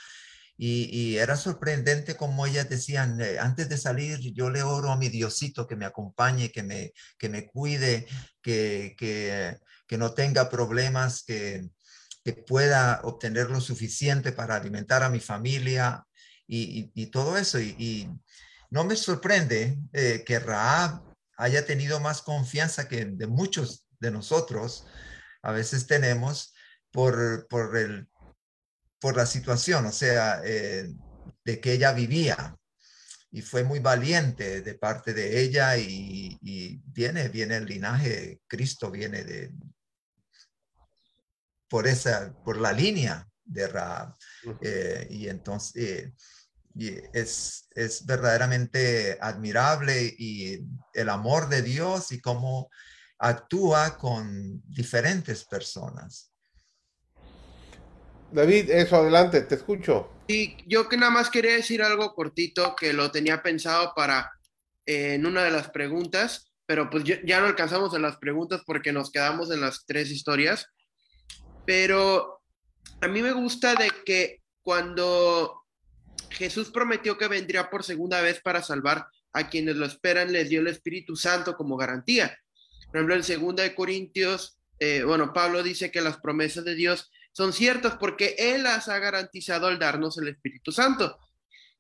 Y, 0.63 1.17
era 1.17 1.37
sorprendente 1.37 2.17
como 2.17 2.45
ellas 2.45 2.69
decían, 2.69 3.19
eh, 3.23 3.39
antes 3.39 3.71
de 3.71 3.79
salir 3.79 4.19
yo 4.35 4.51
le 4.51 4.63
oro 4.63 4.93
a 4.93 4.99
mi 4.99 5.09
Diosito 5.09 5.67
que 5.67 5.75
me 5.75 5.87
acompañe, 5.87 6.53
que 6.53 6.63
me, 6.63 6.93
que 7.17 7.31
me 7.31 7.47
cuide, 7.47 8.07
que, 8.43 8.95
que, 8.99 9.97
no 9.97 10.13
tenga 10.13 10.51
problemas, 10.51 11.25
que, 11.25 11.67
que 12.23 12.35
pueda 12.35 13.01
obtener 13.05 13.49
lo 13.51 13.61
suficiente 13.63 14.33
para 14.33 14.57
alimentar 14.57 15.03
a 15.03 15.09
mi 15.09 15.21
familia 15.21 16.05
y, 16.47 17.07
todo 17.07 17.39
eso. 17.39 17.59
Y, 17.59 18.11
no 18.69 18.85
me 18.85 18.97
sorprende 18.97 19.79
eh, 19.95 20.23
que 20.27 20.39
Raab 20.39 21.03
haya 21.39 21.65
tenido 21.65 22.01
más 22.01 22.21
confianza 22.21 22.87
que 22.87 23.07
de 23.07 23.27
muchos 23.27 23.87
de 23.99 24.11
nosotros 24.11 24.87
a 25.43 25.53
veces 25.53 25.87
tenemos 25.87 26.53
por, 26.93 27.49
por, 27.49 27.77
el, 27.77 28.09
por 29.01 29.17
la 29.17 29.27
situación, 29.27 29.87
o 29.87 29.93
sea, 29.93 30.43
eh, 30.45 30.93
de 31.45 31.61
que 31.61 31.73
ella 31.73 31.93
vivía. 31.93 32.57
Y 33.33 33.43
fue 33.43 33.63
muy 33.63 33.79
valiente 33.79 34.61
de 34.61 34.75
parte 34.75 35.15
de 35.15 35.41
ella 35.41 35.77
y, 35.77 36.39
viene, 36.85 37.29
viene 37.29 37.57
el 37.57 37.67
linaje, 37.67 38.41
Cristo 38.49 38.91
viene 38.91 39.23
de, 39.23 39.53
por 41.69 41.87
esa, 41.87 42.35
por 42.45 42.59
la 42.59 42.73
línea 42.73 43.27
de 43.45 43.69
Raab. 43.69 44.17
Eh, 44.61 45.07
y 45.11 45.29
entonces, 45.29 46.13
y 46.75 46.89
es, 47.13 47.69
es 47.71 48.05
verdaderamente 48.05 49.17
admirable 49.21 50.13
y 50.19 50.61
el 50.93 51.09
amor 51.09 51.49
de 51.49 51.63
Dios 51.63 52.11
y 52.13 52.21
cómo 52.21 52.69
actúa 53.19 53.97
con 53.97 54.63
diferentes 54.67 55.45
personas. 55.45 56.30
David, 58.33 58.71
eso, 58.71 58.97
adelante, 58.97 59.43
te 59.43 59.57
escucho. 59.57 60.11
Y 60.29 60.57
yo 60.67 60.89
que 60.89 60.97
nada 60.97 61.11
más 61.11 61.31
quería 61.31 61.55
decir 61.55 61.83
algo 61.83 62.15
cortito 62.15 62.77
que 62.77 62.93
lo 62.93 63.11
tenía 63.11 63.43
pensado 63.43 63.93
para 63.97 64.31
eh, 64.87 65.15
en 65.15 65.27
una 65.27 65.43
de 65.43 65.51
las 65.51 65.71
preguntas, 65.71 66.53
pero 66.67 66.89
pues 66.89 67.03
ya 67.05 67.41
no 67.41 67.47
alcanzamos 67.47 67.95
en 67.95 68.03
las 68.03 68.17
preguntas 68.19 68.63
porque 68.65 68.93
nos 68.93 69.11
quedamos 69.11 69.51
en 69.51 69.61
las 69.61 69.85
tres 69.87 70.11
historias. 70.11 70.67
Pero 71.67 72.41
a 73.01 73.09
mí 73.09 73.23
me 73.23 73.33
gusta 73.33 73.75
de 73.75 73.91
que 74.05 74.43
cuando 74.63 75.65
Jesús 76.31 76.71
prometió 76.71 77.19
que 77.19 77.27
vendría 77.27 77.69
por 77.69 77.83
segunda 77.83 78.21
vez 78.21 78.41
para 78.41 78.63
salvar 78.63 79.07
a 79.33 79.49
quienes 79.49 79.77
lo 79.77 79.87
esperan, 79.87 80.33
les 80.33 80.49
dio 80.49 80.61
el 80.61 80.69
Espíritu 80.69 81.17
Santo 81.17 81.57
como 81.57 81.77
garantía. 81.77 82.39
Por 82.87 82.97
ejemplo, 82.97 83.15
en 83.17 83.25
segunda 83.25 83.63
de 83.63 83.75
Corintios, 83.75 84.59
eh, 84.79 85.03
bueno, 85.05 85.33
Pablo 85.33 85.63
dice 85.63 85.91
que 85.91 86.01
las 86.01 86.19
promesas 86.19 86.65
de 86.65 86.75
Dios 86.75 87.11
son 87.41 87.55
ciertas 87.55 87.97
porque 87.97 88.35
Él 88.37 88.65
las 88.65 88.91
ha 88.91 88.99
garantizado 88.99 89.67
al 89.67 89.79
darnos 89.79 90.19
el 90.19 90.29
Espíritu 90.29 90.73
Santo. 90.73 91.19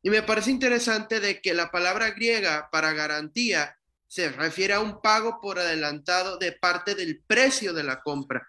Y 0.02 0.08
me 0.08 0.22
parece 0.22 0.50
interesante 0.50 1.20
de 1.20 1.42
que 1.42 1.52
la 1.52 1.70
palabra 1.70 2.12
griega 2.12 2.70
para 2.72 2.94
garantía 2.94 3.76
se 4.06 4.30
refiere 4.30 4.72
a 4.72 4.80
un 4.80 5.02
pago 5.02 5.38
por 5.38 5.58
adelantado 5.58 6.38
de 6.38 6.52
parte 6.52 6.94
del 6.94 7.22
precio 7.26 7.74
de 7.74 7.84
la 7.84 8.00
compra. 8.00 8.48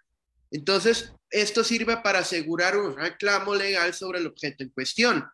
Entonces, 0.52 1.12
esto 1.30 1.66
sirve 1.66 1.98
para 1.98 2.20
asegurar 2.20 2.78
un 2.78 2.96
reclamo 2.96 3.56
legal 3.56 3.94
sobre 3.94 4.20
el 4.20 4.28
objeto 4.28 4.64
en 4.64 4.70
cuestión. 4.70 5.30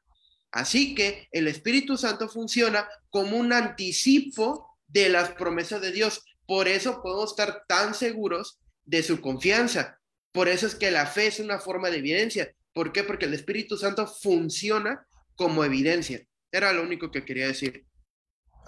Así 0.51 0.95
que 0.95 1.27
el 1.31 1.47
Espíritu 1.47 1.95
Santo 1.95 2.27
funciona 2.27 2.89
como 3.11 3.37
un 3.37 3.53
anticipo 3.53 4.79
de 4.87 5.09
las 5.09 5.29
promesas 5.33 5.79
de 5.79 5.91
Dios. 5.91 6.23
Por 6.47 6.67
eso 6.67 7.03
podemos 7.03 7.29
estar 7.29 7.65
tan 7.67 7.93
seguros 7.93 8.57
de 8.83 9.03
su 9.03 9.21
confianza. 9.21 9.96
Por 10.37 10.49
eso 10.49 10.67
es 10.67 10.75
que 10.75 10.91
la 10.91 11.07
fe 11.07 11.25
es 11.25 11.39
una 11.39 11.57
forma 11.57 11.89
de 11.89 11.97
evidencia. 11.97 12.53
¿Por 12.71 12.91
qué? 12.91 13.03
Porque 13.03 13.25
el 13.25 13.33
Espíritu 13.33 13.75
Santo 13.75 14.05
funciona 14.05 15.07
como 15.35 15.65
evidencia. 15.65 16.27
Era 16.51 16.71
lo 16.73 16.83
único 16.83 17.09
que 17.09 17.25
quería 17.25 17.47
decir. 17.47 17.87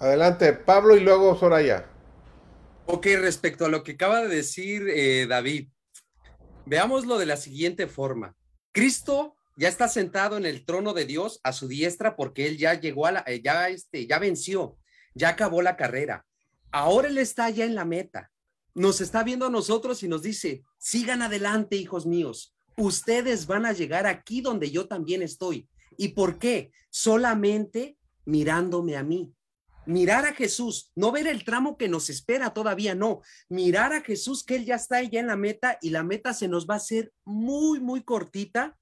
Adelante, 0.00 0.52
Pablo 0.52 0.96
y 0.96 1.00
luego 1.00 1.38
Soraya. 1.38 1.88
Ok, 2.86 3.06
respecto 3.20 3.66
a 3.66 3.68
lo 3.68 3.84
que 3.84 3.92
acaba 3.92 4.20
de 4.20 4.34
decir 4.34 4.82
eh, 4.88 5.28
David, 5.28 5.68
veámoslo 6.66 7.18
de 7.18 7.26
la 7.26 7.36
siguiente 7.36 7.86
forma. 7.86 8.34
Cristo 8.72 9.36
ya 9.56 9.68
está 9.68 9.86
sentado 9.86 10.36
en 10.36 10.46
el 10.46 10.64
trono 10.64 10.92
de 10.92 11.04
Dios 11.04 11.38
a 11.44 11.52
su 11.52 11.68
diestra 11.68 12.16
porque 12.16 12.48
él 12.48 12.58
ya 12.58 12.74
llegó 12.74 13.06
a 13.06 13.12
la, 13.12 13.24
eh, 13.28 13.42
ya 13.44 13.68
este, 13.68 14.08
ya 14.08 14.18
venció, 14.18 14.76
ya 15.14 15.28
acabó 15.28 15.62
la 15.62 15.76
carrera. 15.76 16.26
Ahora 16.72 17.06
él 17.06 17.18
está 17.18 17.48
ya 17.48 17.64
en 17.64 17.76
la 17.76 17.84
meta. 17.84 18.32
Nos 18.74 19.00
está 19.00 19.22
viendo 19.22 19.46
a 19.46 19.50
nosotros 19.50 20.02
y 20.02 20.08
nos 20.08 20.22
dice, 20.22 20.64
sigan 20.80 21.22
adelante, 21.22 21.76
hijos 21.76 22.06
míos. 22.06 22.56
Ustedes 22.76 23.46
van 23.46 23.64
a 23.66 23.72
llegar 23.72 24.08
aquí 24.08 24.40
donde 24.40 24.72
yo 24.72 24.88
también 24.88 25.22
estoy. 25.22 25.68
¿Y 25.96 26.08
por 26.08 26.40
qué? 26.40 26.72
Solamente 26.90 27.96
mirándome 28.24 28.96
a 28.96 29.04
mí. 29.04 29.32
Mirar 29.86 30.26
a 30.26 30.34
Jesús, 30.34 30.90
no 30.96 31.12
ver 31.12 31.28
el 31.28 31.44
tramo 31.44 31.76
que 31.76 31.88
nos 31.88 32.10
espera 32.10 32.52
todavía, 32.52 32.96
no. 32.96 33.20
Mirar 33.48 33.92
a 33.92 34.00
Jesús 34.00 34.42
que 34.42 34.56
él 34.56 34.64
ya 34.64 34.74
está 34.74 35.00
ya 35.02 35.20
en 35.20 35.28
la 35.28 35.36
meta 35.36 35.78
y 35.80 35.90
la 35.90 36.02
meta 36.02 36.34
se 36.34 36.48
nos 36.48 36.68
va 36.68 36.74
a 36.74 36.78
hacer 36.78 37.12
muy, 37.24 37.78
muy 37.78 38.02
cortita 38.02 38.76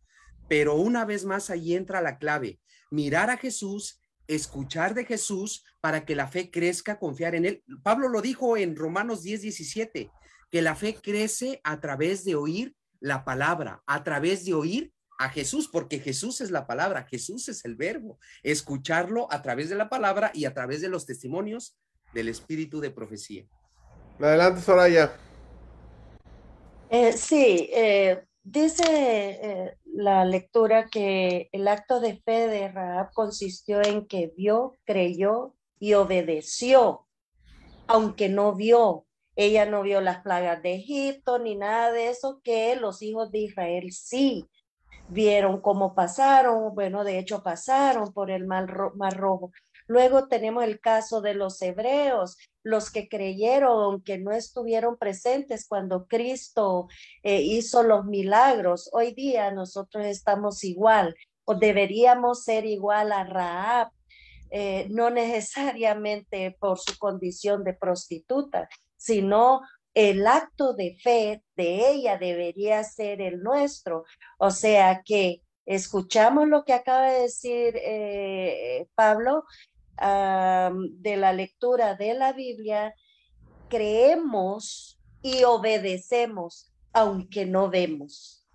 pero 0.48 0.74
una 0.76 1.04
vez 1.04 1.24
más 1.24 1.50
ahí 1.50 1.74
entra 1.74 2.00
la 2.00 2.18
clave, 2.18 2.58
mirar 2.90 3.30
a 3.30 3.36
Jesús, 3.36 4.00
escuchar 4.26 4.94
de 4.94 5.04
Jesús 5.04 5.64
para 5.80 6.04
que 6.04 6.16
la 6.16 6.26
fe 6.26 6.50
crezca, 6.50 6.98
confiar 6.98 7.34
en 7.34 7.44
él. 7.44 7.62
Pablo 7.82 8.08
lo 8.08 8.22
dijo 8.22 8.56
en 8.56 8.74
Romanos 8.74 9.22
10, 9.22 9.42
17, 9.42 10.10
que 10.50 10.62
la 10.62 10.74
fe 10.74 10.94
crece 10.94 11.60
a 11.64 11.80
través 11.80 12.24
de 12.24 12.34
oír 12.34 12.74
la 13.00 13.24
palabra, 13.24 13.82
a 13.86 14.02
través 14.02 14.44
de 14.44 14.54
oír 14.54 14.92
a 15.18 15.28
Jesús, 15.28 15.68
porque 15.68 15.98
Jesús 15.98 16.40
es 16.40 16.50
la 16.50 16.66
palabra, 16.66 17.04
Jesús 17.04 17.48
es 17.48 17.64
el 17.64 17.74
verbo, 17.74 18.18
escucharlo 18.42 19.26
a 19.32 19.42
través 19.42 19.68
de 19.68 19.74
la 19.74 19.88
palabra 19.88 20.30
y 20.32 20.44
a 20.44 20.54
través 20.54 20.80
de 20.80 20.88
los 20.88 21.06
testimonios 21.06 21.76
del 22.14 22.28
espíritu 22.28 22.80
de 22.80 22.90
profecía. 22.90 23.44
Adelante, 24.20 24.60
Soraya. 24.60 25.12
Eh, 26.90 27.12
sí, 27.12 27.68
eh, 27.72 28.24
dice 28.42 28.84
eh, 28.88 29.76
la 29.84 30.24
lectura 30.24 30.88
que 30.88 31.48
el 31.52 31.68
acto 31.68 32.00
de 32.00 32.16
fe 32.22 32.48
de 32.48 32.68
Raab 32.68 33.12
consistió 33.12 33.82
en 33.84 34.06
que 34.06 34.32
vio, 34.36 34.76
creyó 34.84 35.54
y 35.78 35.94
obedeció, 35.94 37.06
aunque 37.86 38.28
no 38.28 38.54
vio. 38.54 39.04
Ella 39.38 39.66
no 39.66 39.82
vio 39.82 40.00
las 40.00 40.18
plagas 40.22 40.62
de 40.62 40.74
Egipto 40.74 41.38
ni 41.38 41.54
nada 41.54 41.92
de 41.92 42.08
eso 42.08 42.40
que 42.42 42.74
los 42.76 43.02
hijos 43.02 43.30
de 43.30 43.38
Israel 43.38 43.92
sí 43.92 44.44
vieron 45.08 45.60
cómo 45.60 45.94
pasaron, 45.94 46.74
bueno, 46.74 47.04
de 47.04 47.18
hecho 47.18 47.42
pasaron 47.42 48.12
por 48.12 48.30
el 48.30 48.46
mar, 48.46 48.66
mar 48.96 49.16
rojo, 49.16 49.52
Luego 49.88 50.28
tenemos 50.28 50.64
el 50.64 50.80
caso 50.80 51.22
de 51.22 51.32
los 51.32 51.60
hebreos, 51.62 52.36
los 52.62 52.90
que 52.90 53.08
creyeron, 53.08 53.82
aunque 53.82 54.18
no 54.18 54.32
estuvieron 54.32 54.98
presentes 54.98 55.66
cuando 55.66 56.06
Cristo 56.06 56.88
eh, 57.22 57.40
hizo 57.40 57.82
los 57.82 58.04
milagros. 58.04 58.90
Hoy 58.92 59.14
día 59.14 59.50
nosotros 59.50 60.04
estamos 60.04 60.62
igual 60.62 61.16
o 61.46 61.54
deberíamos 61.54 62.44
ser 62.44 62.66
igual 62.66 63.12
a 63.12 63.24
Raab, 63.24 63.90
eh, 64.50 64.86
no 64.90 65.08
necesariamente 65.10 66.54
por 66.60 66.78
su 66.78 66.98
condición 66.98 67.64
de 67.64 67.72
prostituta, 67.72 68.68
sino 68.98 69.62
el 69.94 70.26
acto 70.26 70.74
de 70.74 70.96
fe 71.02 71.42
de 71.56 71.90
ella 71.90 72.18
debería 72.18 72.84
ser 72.84 73.22
el 73.22 73.42
nuestro. 73.42 74.04
O 74.38 74.50
sea 74.50 75.02
que 75.02 75.42
escuchamos 75.64 76.48
lo 76.48 76.64
que 76.64 76.74
acaba 76.74 77.06
de 77.06 77.22
decir 77.22 77.74
eh, 77.76 78.86
Pablo 78.94 79.44
de 80.00 81.16
la 81.16 81.32
lectura 81.32 81.96
de 81.96 82.14
la 82.14 82.32
Biblia, 82.32 82.94
creemos 83.68 84.98
y 85.22 85.42
obedecemos, 85.42 86.70
aunque 86.92 87.46
no 87.46 87.68
vemos. 87.68 88.46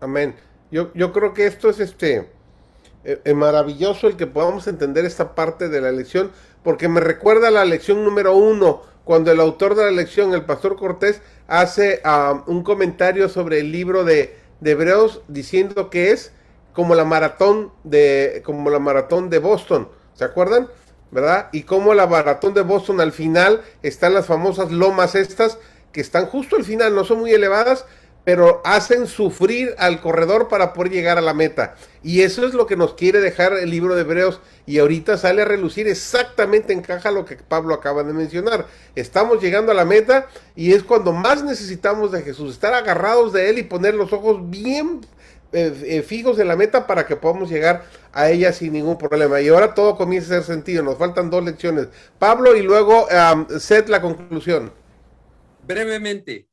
Amén. 0.00 0.34
Yo, 0.70 0.92
yo 0.94 1.12
creo 1.12 1.32
que 1.32 1.46
esto 1.46 1.70
es 1.70 1.78
este 1.78 2.30
eh, 3.04 3.20
eh, 3.24 3.34
maravilloso 3.34 4.06
el 4.06 4.16
que 4.16 4.26
podamos 4.26 4.66
entender 4.66 5.04
esta 5.04 5.34
parte 5.34 5.68
de 5.68 5.80
la 5.80 5.92
lección, 5.92 6.32
porque 6.62 6.88
me 6.88 7.00
recuerda 7.00 7.50
la 7.50 7.64
lección 7.64 8.04
número 8.04 8.36
uno, 8.36 8.82
cuando 9.08 9.32
el 9.32 9.40
autor 9.40 9.74
de 9.74 9.86
la 9.86 9.90
lección, 9.90 10.34
el 10.34 10.44
pastor 10.44 10.76
Cortés, 10.76 11.22
hace 11.46 12.02
ah, 12.04 12.44
un 12.46 12.62
comentario 12.62 13.30
sobre 13.30 13.60
el 13.60 13.72
libro 13.72 14.04
de, 14.04 14.36
de, 14.60 14.70
Hebreos 14.72 15.22
diciendo 15.28 15.88
que 15.88 16.10
es 16.10 16.30
como 16.74 16.94
la 16.94 17.06
maratón 17.06 17.72
de, 17.84 18.42
como 18.44 18.68
la 18.68 18.78
maratón 18.78 19.30
de 19.30 19.38
Boston. 19.38 19.88
¿Se 20.12 20.24
acuerdan? 20.24 20.68
¿Verdad? 21.10 21.48
Y 21.52 21.62
como 21.62 21.94
la 21.94 22.06
maratón 22.06 22.52
de 22.52 22.60
Boston 22.60 23.00
al 23.00 23.12
final 23.12 23.62
están 23.82 24.12
las 24.12 24.26
famosas 24.26 24.70
lomas 24.72 25.14
estas 25.14 25.56
que 25.90 26.02
están 26.02 26.26
justo 26.26 26.56
al 26.56 26.64
final, 26.64 26.94
no 26.94 27.02
son 27.02 27.20
muy 27.20 27.32
elevadas, 27.32 27.86
pero 28.24 28.60
hacen 28.64 29.06
sufrir 29.06 29.74
al 29.78 30.00
corredor 30.00 30.48
para 30.48 30.74
poder 30.74 30.92
llegar 30.92 31.16
a 31.16 31.22
la 31.22 31.32
meta. 31.32 31.76
Y 32.02 32.22
eso 32.22 32.46
es 32.46 32.52
lo 32.52 32.66
que 32.66 32.76
nos 32.76 32.94
quiere 32.94 33.20
dejar 33.20 33.54
el 33.54 33.70
libro 33.70 33.94
de 33.94 34.02
Hebreos. 34.02 34.40
Y 34.66 34.78
ahorita 34.78 35.16
sale 35.16 35.42
a 35.42 35.46
relucir 35.46 35.88
exactamente 35.88 36.72
encaja 36.72 37.10
lo 37.10 37.24
que 37.24 37.36
Pablo 37.36 37.74
acaba 37.74 38.04
de 38.04 38.12
mencionar. 38.12 38.66
Estamos 38.94 39.42
llegando 39.42 39.72
a 39.72 39.74
la 39.74 39.86
meta 39.86 40.26
y 40.54 40.74
es 40.74 40.82
cuando 40.82 41.12
más 41.12 41.42
necesitamos 41.42 42.12
de 42.12 42.22
Jesús, 42.22 42.52
estar 42.52 42.74
agarrados 42.74 43.32
de 43.32 43.48
Él 43.48 43.58
y 43.58 43.62
poner 43.62 43.94
los 43.94 44.12
ojos 44.12 44.50
bien 44.50 45.00
eh, 45.50 45.72
eh, 45.86 46.02
fijos 46.02 46.38
en 46.38 46.48
la 46.48 46.56
meta 46.56 46.86
para 46.86 47.06
que 47.06 47.16
podamos 47.16 47.48
llegar 47.48 47.84
a 48.12 48.28
ella 48.28 48.52
sin 48.52 48.74
ningún 48.74 48.98
problema. 48.98 49.40
Y 49.40 49.48
ahora 49.48 49.72
todo 49.72 49.96
comienza 49.96 50.34
a 50.34 50.38
hacer 50.40 50.54
sentido. 50.54 50.82
Nos 50.82 50.98
faltan 50.98 51.30
dos 51.30 51.42
lecciones. 51.42 51.88
Pablo 52.18 52.54
y 52.54 52.62
luego 52.62 53.06
um, 53.06 53.46
Seth 53.58 53.88
la 53.88 54.02
conclusión. 54.02 54.70
Brevemente, 55.66 56.47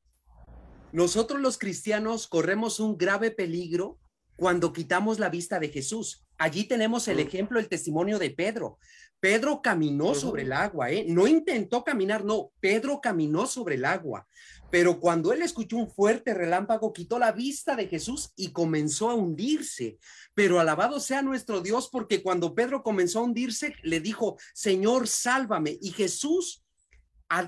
nosotros 0.96 1.42
los 1.42 1.58
cristianos 1.58 2.26
corremos 2.26 2.80
un 2.80 2.98
grave 2.98 3.30
peligro 3.30 4.00
cuando 4.38 4.72
quitamos 4.72 5.20
la 5.20 5.28
vista 5.28 5.60
de 5.60 5.68
Jesús. 5.68 6.26
Allí 6.38 6.64
tenemos 6.64 7.10
el 7.10 7.20
ejemplo, 7.20 7.60
el 7.60 7.68
testimonio 7.68 8.18
de 8.18 8.30
Pedro. 8.30 8.80
Pedro 9.20 9.62
caminó 9.62 10.16
sobre 10.16 10.44
el 10.44 10.54
agua, 10.54 10.92
¿eh? 10.92 11.06
No 11.10 11.28
intentó 11.28 11.84
caminar, 11.84 12.24
no, 12.24 12.54
Pedro 12.62 13.02
caminó 13.02 13.46
sobre 13.46 13.76
el 13.76 13.84
agua. 13.84 14.26
Pero 14.72 15.02
cuando 15.02 15.34
él 15.34 15.42
escuchó 15.42 15.76
un 15.76 15.92
fuerte 15.92 16.34
relámpago, 16.34 16.94
quitó 16.94 17.20
la 17.20 17.34
vista 17.34 17.76
de 17.76 17.90
Jesús 17.90 18.32
y 18.38 18.54
comenzó 18.54 19.10
a 19.10 19.16
hundirse. 19.16 19.98
Pero 20.34 20.62
alabado 20.62 21.02
sea 21.02 21.22
nuestro 21.22 21.60
Dios, 21.60 21.90
porque 21.92 22.24
cuando 22.24 22.56
Pedro 22.56 22.84
comenzó 22.84 23.20
a 23.20 23.24
hundirse, 23.24 23.76
le 23.84 24.00
dijo, 24.00 24.38
Señor, 24.54 25.10
sálvame. 25.10 25.78
Y 25.82 25.92
Jesús 25.92 26.65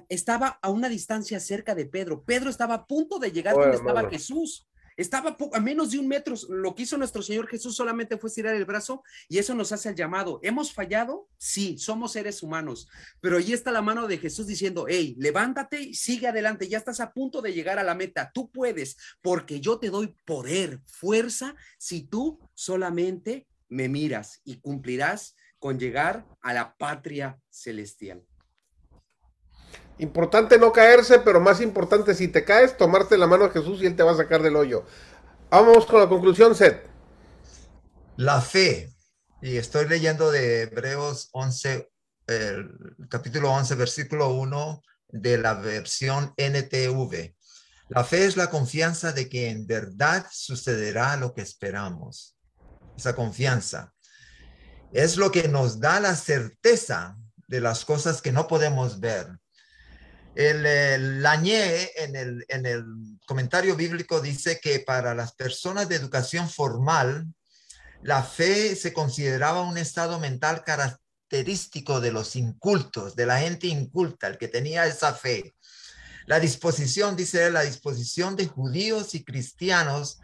estaba 0.09 0.59
a 0.61 0.69
una 0.69 0.89
distancia 0.89 1.39
cerca 1.39 1.75
de 1.75 1.85
Pedro. 1.85 2.23
Pedro 2.23 2.49
estaba 2.49 2.75
a 2.75 2.87
punto 2.87 3.19
de 3.19 3.31
llegar 3.31 3.55
donde 3.55 3.77
estaba 3.77 4.09
Jesús. 4.09 4.67
Estaba 4.97 5.37
a 5.53 5.59
menos 5.59 5.91
de 5.91 5.99
un 5.99 6.07
metro. 6.07 6.33
Lo 6.49 6.73
que 6.73 6.81
hizo 6.81 6.97
nuestro 6.97 7.21
Señor 7.21 7.47
Jesús 7.47 7.75
solamente 7.75 8.17
fue 8.17 8.31
tirar 8.31 8.55
el 8.55 8.65
brazo 8.65 9.03
y 9.29 9.37
eso 9.37 9.53
nos 9.53 9.71
hace 9.71 9.89
el 9.89 9.95
llamado. 9.95 10.39
¿Hemos 10.41 10.73
fallado? 10.73 11.29
Sí, 11.37 11.77
somos 11.77 12.13
seres 12.13 12.41
humanos. 12.41 12.89
Pero 13.21 13.37
ahí 13.37 13.53
está 13.53 13.71
la 13.71 13.83
mano 13.83 14.07
de 14.07 14.17
Jesús 14.17 14.47
diciendo, 14.47 14.87
hey, 14.89 15.15
levántate 15.19 15.81
y 15.81 15.93
sigue 15.93 16.27
adelante. 16.27 16.67
Ya 16.67 16.79
estás 16.79 16.99
a 16.99 17.13
punto 17.13 17.43
de 17.43 17.53
llegar 17.53 17.77
a 17.77 17.83
la 17.83 17.93
meta. 17.93 18.31
Tú 18.33 18.49
puedes, 18.49 18.97
porque 19.21 19.61
yo 19.61 19.77
te 19.77 19.91
doy 19.91 20.15
poder, 20.25 20.81
fuerza, 20.87 21.55
si 21.77 22.01
tú 22.01 22.39
solamente 22.55 23.47
me 23.69 23.89
miras 23.89 24.41
y 24.43 24.59
cumplirás 24.59 25.35
con 25.59 25.77
llegar 25.77 26.25
a 26.41 26.53
la 26.53 26.75
patria 26.75 27.39
celestial. 27.51 28.23
Importante 29.99 30.59
no 30.59 30.71
caerse, 30.71 31.19
pero 31.19 31.39
más 31.39 31.59
importante 31.59 32.13
si 32.13 32.27
te 32.27 32.43
caes, 32.43 32.77
tomarte 32.77 33.17
la 33.17 33.25
mano 33.25 33.45
a 33.45 33.49
Jesús 33.49 33.81
y 33.81 33.87
Él 33.87 33.95
te 33.95 34.03
va 34.03 34.11
a 34.11 34.17
sacar 34.17 34.43
del 34.43 34.55
hoyo. 34.55 34.85
Vamos 35.49 35.85
con 35.85 35.99
la 35.99 36.07
conclusión, 36.07 36.53
Seth. 36.53 36.83
La 38.15 38.41
fe, 38.41 38.93
y 39.41 39.57
estoy 39.57 39.87
leyendo 39.87 40.29
de 40.29 40.63
Hebreos 40.63 41.29
11, 41.31 41.89
el 42.27 42.69
capítulo 43.09 43.51
11, 43.51 43.75
versículo 43.75 44.29
1 44.29 44.83
de 45.09 45.37
la 45.37 45.55
versión 45.55 46.33
NTV. 46.37 47.35
La 47.89 48.03
fe 48.03 48.25
es 48.25 48.37
la 48.37 48.49
confianza 48.49 49.13
de 49.13 49.29
que 49.29 49.49
en 49.49 49.65
verdad 49.65 50.27
sucederá 50.31 51.15
lo 51.15 51.33
que 51.33 51.41
esperamos. 51.41 52.35
Esa 52.97 53.15
confianza 53.15 53.93
es 54.91 55.17
lo 55.17 55.31
que 55.31 55.47
nos 55.47 55.79
da 55.79 55.99
la 55.99 56.15
certeza 56.15 57.17
de 57.47 57.61
las 57.61 57.85
cosas 57.85 58.21
que 58.21 58.31
no 58.31 58.47
podemos 58.47 58.99
ver 58.99 59.27
el, 60.37 61.23
Lañé 61.23 61.89
en 61.95 62.15
el, 62.15 62.45
en 62.47 62.65
el 62.67 62.85
comentario 63.25 63.75
bíblico 63.75 64.21
dice 64.21 64.59
que 64.61 64.79
para 64.79 65.15
las 65.15 65.33
personas 65.33 65.89
de 65.89 65.95
educación 65.95 66.47
formal, 66.47 67.25
la 68.03 68.21
fe 68.21 68.75
se 68.75 68.93
consideraba 68.93 69.61
un 69.61 69.79
estado 69.79 70.19
mental 70.19 70.63
característico 70.63 71.99
de 71.99 72.11
los 72.11 72.35
incultos, 72.35 73.15
de 73.15 73.25
la 73.25 73.39
gente 73.39 73.65
inculta, 73.65 74.27
el 74.27 74.37
que 74.37 74.47
tenía 74.47 74.85
esa 74.85 75.13
fe. 75.13 75.55
La 76.27 76.39
disposición, 76.39 77.15
dice 77.15 77.49
la 77.49 77.61
disposición 77.61 78.35
de 78.35 78.45
judíos 78.47 79.15
y 79.15 79.23
cristianos 79.23 80.19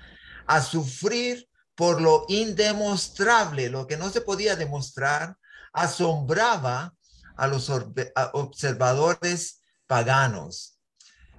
a 0.46 0.62
sufrir 0.62 1.50
por 1.74 2.02
lo 2.02 2.26
indemostrable, 2.28 3.70
lo 3.70 3.88
que 3.88 3.98
no 3.98 4.12
se 4.12 4.22
podía 4.22 4.56
demostrar, 4.56 5.38
asombraba 5.72 6.94
a 7.36 7.48
los 7.48 7.72
observadores 8.34 9.63
paganos. 9.94 10.80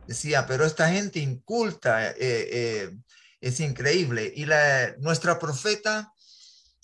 Decía, 0.06 0.46
pero 0.46 0.64
esta 0.64 0.88
gente 0.88 1.18
inculta 1.18 2.10
eh, 2.10 2.14
eh, 2.20 2.96
es 3.40 3.58
increíble. 3.58 4.32
Y 4.36 4.46
la, 4.46 4.94
nuestra 4.98 5.40
profeta 5.40 6.12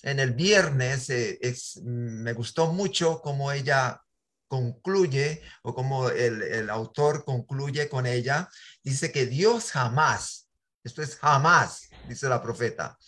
en 0.02 0.18
el 0.18 0.32
viernes 0.32 1.10
eh, 1.10 1.38
me 1.84 2.32
gustó 2.32 2.72
mucho 2.72 3.20
cómo 3.20 3.52
ella 3.52 4.02
concluye 4.48 5.42
o 5.62 5.72
como 5.72 6.08
el, 6.08 6.42
el, 6.42 6.70
autor 6.70 7.24
concluye 7.24 7.88
con 7.88 8.04
ella. 8.04 8.48
Dice 8.82 9.12
que 9.12 9.26
Dios 9.26 9.70
jamás, 9.70 10.48
esto 10.82 11.02
es 11.02 11.14
jamás, 11.14 11.88
dice 12.08 12.28
la 12.28 12.42
profeta, 12.42 12.98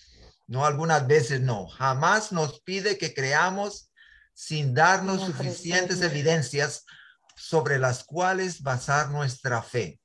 no 0.46 0.64
algunas 0.64 1.04
veces 1.08 1.40
no, 1.40 1.66
jamás 1.66 2.30
nos 2.30 2.60
pide 2.60 2.96
que 2.96 3.12
creamos 3.12 3.90
sin 4.34 4.72
darnos 4.72 5.26
suficientes 5.26 6.00
evidencias 6.00 6.84
sobre 7.36 7.78
las 7.78 8.04
cuales 8.04 8.62
basar 8.62 9.10
nuestra 9.10 9.62
fe. 9.62 10.00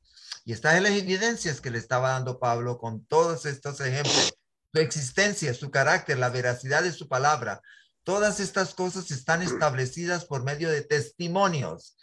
Y 0.45 0.53
estas 0.53 0.75
en 0.75 0.84
las 0.84 0.93
evidencias 0.93 1.59
que 1.59 1.71
le 1.71 1.78
estaba 1.78 2.11
dando 2.11 2.39
Pablo 2.39 2.78
con 2.78 3.05
todos 3.05 3.45
estos 3.45 3.82
ejemplos, 3.82 4.34
su 4.73 4.80
existencia, 4.80 5.53
su 5.53 5.71
carácter, 5.71 6.17
la 6.17 6.30
veracidad 6.30 6.84
de 6.84 6.93
su 6.93 7.07
palabra. 7.07 7.61
Todas 8.03 8.39
estas 8.39 8.73
cosas 8.73 9.11
están 9.11 9.41
establecidas 9.41 10.23
por 10.23 10.43
medio 10.43 10.69
de 10.69 10.82
testimonios 10.82 11.97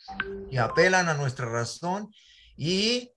que 0.51 0.59
apelan 0.59 1.09
a 1.09 1.15
nuestra 1.15 1.47
razón 1.47 2.13
y 2.57 3.13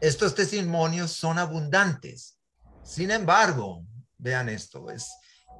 estos 0.00 0.34
testimonios 0.34 1.12
son 1.12 1.38
abundantes. 1.38 2.38
Sin 2.82 3.10
embargo, 3.10 3.84
vean 4.16 4.48
esto, 4.48 4.90
es 4.90 5.10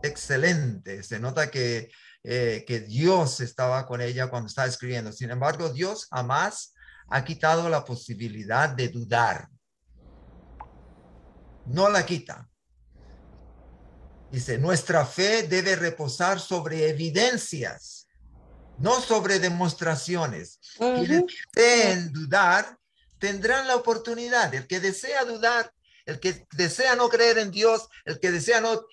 excelente. 0.03 1.03
Se 1.03 1.19
nota 1.19 1.51
que 1.51 1.91
eh, 2.29 2.65
que 2.67 2.81
Dios 2.81 3.39
estaba 3.39 3.87
con 3.87 4.01
ella 4.01 4.29
cuando 4.29 4.49
estaba 4.49 4.67
escribiendo. 4.67 5.13
Sin 5.13 5.31
embargo, 5.31 5.69
Dios 5.69 6.09
jamás 6.11 6.75
ha 7.09 7.25
quitado 7.25 7.69
la 7.69 7.85
posibilidad 7.85 8.69
de 8.69 8.89
dudar. 8.89 9.49
No 11.67 11.89
la 11.89 12.05
quita. 12.05 12.49
Dice, 14.33 14.59
nuestra 14.59 15.07
fe 15.07 15.45
debe 15.45 15.77
reposar 15.77 16.41
sobre 16.41 16.89
evidencias, 16.89 18.09
no 18.79 19.01
sobre 19.01 19.39
demostraciones. 19.39 20.59
Quienes 20.79 21.27
deseen 21.55 22.13
dudar 22.13 22.77
tendrán 23.21 23.69
la 23.69 23.77
oportunidad. 23.77 24.53
El 24.53 24.67
que 24.67 24.81
desea 24.81 25.25
dudar, 25.25 25.73
el 26.07 26.19
que 26.19 26.45
desea 26.57 26.97
no 26.97 27.09
creer 27.09 27.39
en 27.39 27.53
Dios, 27.53 27.89
el 28.05 28.19
que 28.19 28.33
desea 28.33 28.61
no 28.61 28.85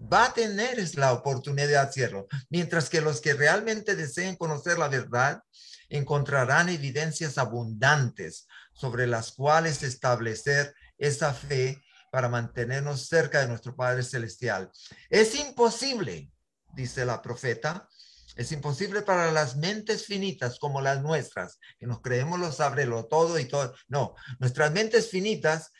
va 0.00 0.26
a 0.26 0.34
tener 0.34 0.78
la 0.96 1.12
oportunidad 1.12 1.68
de 1.68 1.76
hacerlo, 1.76 2.26
mientras 2.50 2.88
que 2.88 3.00
los 3.00 3.20
que 3.20 3.34
realmente 3.34 3.96
deseen 3.96 4.36
conocer 4.36 4.78
la 4.78 4.88
verdad 4.88 5.42
encontrarán 5.88 6.68
evidencias 6.68 7.38
abundantes 7.38 8.46
sobre 8.72 9.06
las 9.06 9.32
cuales 9.32 9.82
establecer 9.82 10.74
esa 10.98 11.32
fe 11.32 11.82
para 12.10 12.28
mantenernos 12.28 13.08
cerca 13.08 13.40
de 13.40 13.48
nuestro 13.48 13.74
Padre 13.74 14.02
Celestial. 14.02 14.70
Es 15.10 15.34
imposible, 15.34 16.30
dice 16.74 17.04
la 17.04 17.20
profeta, 17.20 17.88
es 18.36 18.50
imposible 18.52 19.02
para 19.02 19.30
las 19.30 19.56
mentes 19.56 20.06
finitas 20.06 20.58
como 20.58 20.80
las 20.80 21.02
nuestras, 21.02 21.58
que 21.78 21.86
nos 21.86 22.00
creemos 22.00 22.40
lo 22.40 22.50
sabrelo 22.50 23.06
todo 23.06 23.38
y 23.38 23.44
todo. 23.46 23.74
No, 23.88 24.14
nuestras 24.38 24.72
mentes 24.72 25.08
finitas 25.08 25.70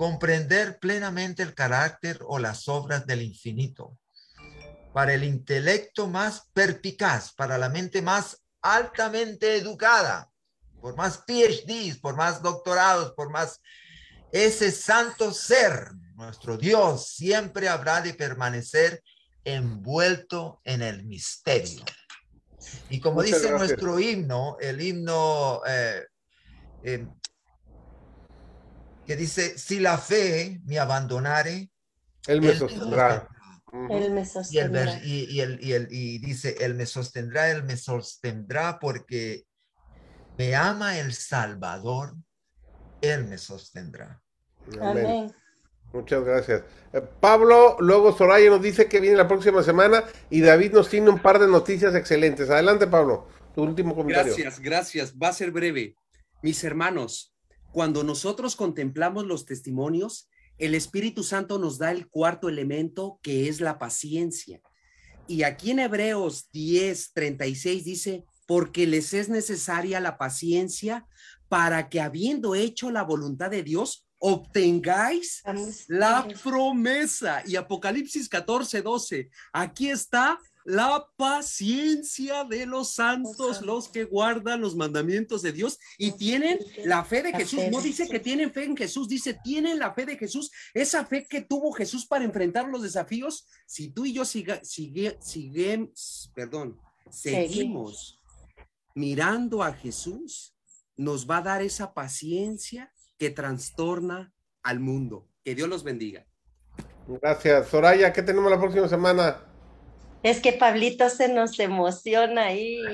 comprender 0.00 0.78
plenamente 0.78 1.42
el 1.42 1.52
carácter 1.52 2.20
o 2.26 2.38
las 2.38 2.68
obras 2.68 3.06
del 3.06 3.20
infinito. 3.20 3.98
Para 4.94 5.12
el 5.12 5.24
intelecto 5.24 6.06
más 6.06 6.48
perpicaz, 6.54 7.34
para 7.34 7.58
la 7.58 7.68
mente 7.68 8.00
más 8.00 8.42
altamente 8.62 9.56
educada, 9.56 10.30
por 10.80 10.96
más 10.96 11.18
PhDs, 11.26 11.98
por 11.98 12.16
más 12.16 12.40
doctorados, 12.40 13.12
por 13.12 13.28
más 13.28 13.60
ese 14.32 14.72
santo 14.72 15.34
ser, 15.34 15.90
nuestro 16.14 16.56
Dios, 16.56 17.08
siempre 17.08 17.68
habrá 17.68 18.00
de 18.00 18.14
permanecer 18.14 19.02
envuelto 19.44 20.62
en 20.64 20.80
el 20.80 21.04
misterio. 21.04 21.84
Y 22.88 23.00
como 23.00 23.22
dice 23.22 23.50
nuestro 23.50 24.00
himno, 24.00 24.56
el 24.60 24.80
himno 24.80 25.60
eh, 25.66 26.06
eh, 26.84 27.06
que 29.10 29.16
dice, 29.16 29.58
si 29.58 29.80
la 29.80 29.98
fe 29.98 30.60
me 30.66 30.78
abandonare, 30.78 31.68
Él 32.28 32.40
me 32.40 32.54
sostendrá. 32.54 33.28
Él 33.90 34.12
me 34.12 34.24
sostendrá. 34.24 35.00
Y, 35.02 35.40
el, 35.40 35.58
y, 35.60 35.72
el, 35.72 35.88
y 35.90 36.18
dice, 36.18 36.54
Él 36.60 36.76
me 36.76 36.86
sostendrá, 36.86 37.50
Él 37.50 37.64
me 37.64 37.76
sostendrá 37.76 38.78
porque 38.78 39.46
me 40.38 40.54
ama 40.54 41.00
el 41.00 41.12
Salvador, 41.12 42.14
Él 43.00 43.24
me 43.24 43.36
sostendrá. 43.36 44.22
Amén. 44.80 45.34
Muchas 45.92 46.22
gracias. 46.22 46.62
Eh, 46.92 47.02
Pablo, 47.18 47.78
luego 47.80 48.16
Soraya 48.16 48.48
nos 48.48 48.62
dice 48.62 48.88
que 48.88 49.00
viene 49.00 49.16
la 49.16 49.26
próxima 49.26 49.64
semana 49.64 50.04
y 50.30 50.40
David 50.40 50.74
nos 50.74 50.88
tiene 50.88 51.10
un 51.10 51.18
par 51.18 51.40
de 51.40 51.48
noticias 51.48 51.96
excelentes. 51.96 52.48
Adelante, 52.48 52.86
Pablo, 52.86 53.26
tu 53.56 53.64
último 53.64 53.92
comentario. 53.92 54.32
Gracias, 54.32 54.60
gracias. 54.60 55.14
Va 55.20 55.30
a 55.30 55.32
ser 55.32 55.50
breve. 55.50 55.96
Mis 56.42 56.62
hermanos, 56.62 57.34
cuando 57.72 58.02
nosotros 58.04 58.56
contemplamos 58.56 59.26
los 59.26 59.44
testimonios, 59.46 60.28
el 60.58 60.74
Espíritu 60.74 61.22
Santo 61.22 61.58
nos 61.58 61.78
da 61.78 61.90
el 61.90 62.08
cuarto 62.08 62.48
elemento 62.48 63.18
que 63.22 63.48
es 63.48 63.60
la 63.60 63.78
paciencia. 63.78 64.60
Y 65.26 65.44
aquí 65.44 65.70
en 65.70 65.78
Hebreos 65.78 66.50
10, 66.52 67.12
36 67.12 67.84
dice, 67.84 68.24
porque 68.46 68.86
les 68.86 69.14
es 69.14 69.28
necesaria 69.28 70.00
la 70.00 70.18
paciencia 70.18 71.06
para 71.48 71.88
que 71.88 72.00
habiendo 72.00 72.54
hecho 72.54 72.90
la 72.90 73.04
voluntad 73.04 73.50
de 73.50 73.62
Dios, 73.62 74.08
obtengáis 74.20 75.42
la 75.88 76.28
promesa. 76.44 77.42
Y 77.46 77.56
Apocalipsis 77.56 78.28
14, 78.28 78.82
12, 78.82 79.30
aquí 79.52 79.90
está 79.90 80.38
la 80.64 81.08
paciencia 81.16 82.44
de 82.44 82.66
los 82.66 82.92
santos, 82.92 83.62
los 83.62 83.88
que 83.88 84.04
guardan 84.04 84.60
los 84.60 84.76
mandamientos 84.76 85.40
de 85.40 85.52
Dios 85.52 85.78
y 85.96 86.12
tienen 86.12 86.58
la 86.84 87.02
fe 87.02 87.22
de 87.22 87.32
Jesús. 87.32 87.60
No 87.72 87.80
dice 87.80 88.06
que 88.06 88.20
tienen 88.20 88.52
fe 88.52 88.64
en 88.64 88.76
Jesús, 88.76 89.08
dice 89.08 89.38
tienen 89.42 89.78
la 89.78 89.94
fe 89.94 90.04
de 90.04 90.18
Jesús, 90.18 90.50
esa 90.74 91.04
fe 91.06 91.26
que 91.28 91.40
tuvo 91.40 91.72
Jesús 91.72 92.06
para 92.06 92.24
enfrentar 92.24 92.68
los 92.68 92.82
desafíos. 92.82 93.48
Si 93.66 93.90
tú 93.90 94.04
y 94.04 94.12
yo 94.12 94.24
siga, 94.26 94.60
sigue, 94.62 95.18
perdón, 96.34 96.78
seguimos 97.10 98.20
mirando 98.94 99.62
a 99.62 99.72
Jesús, 99.72 100.54
nos 100.94 101.28
va 101.28 101.38
a 101.38 101.42
dar 101.42 101.62
esa 101.62 101.94
paciencia 101.94 102.92
que 103.20 103.30
trastorna 103.30 104.32
al 104.62 104.80
mundo. 104.80 105.28
Que 105.44 105.54
Dios 105.54 105.68
los 105.68 105.84
bendiga. 105.84 106.26
Gracias. 107.06 107.68
Soraya, 107.68 108.14
¿qué 108.14 108.22
tenemos 108.22 108.50
la 108.50 108.58
próxima 108.58 108.88
semana? 108.88 109.44
Es 110.22 110.40
que 110.40 110.54
Pablito 110.54 111.10
se 111.10 111.28
nos 111.28 111.60
emociona 111.60 112.46
ahí. 112.46 112.80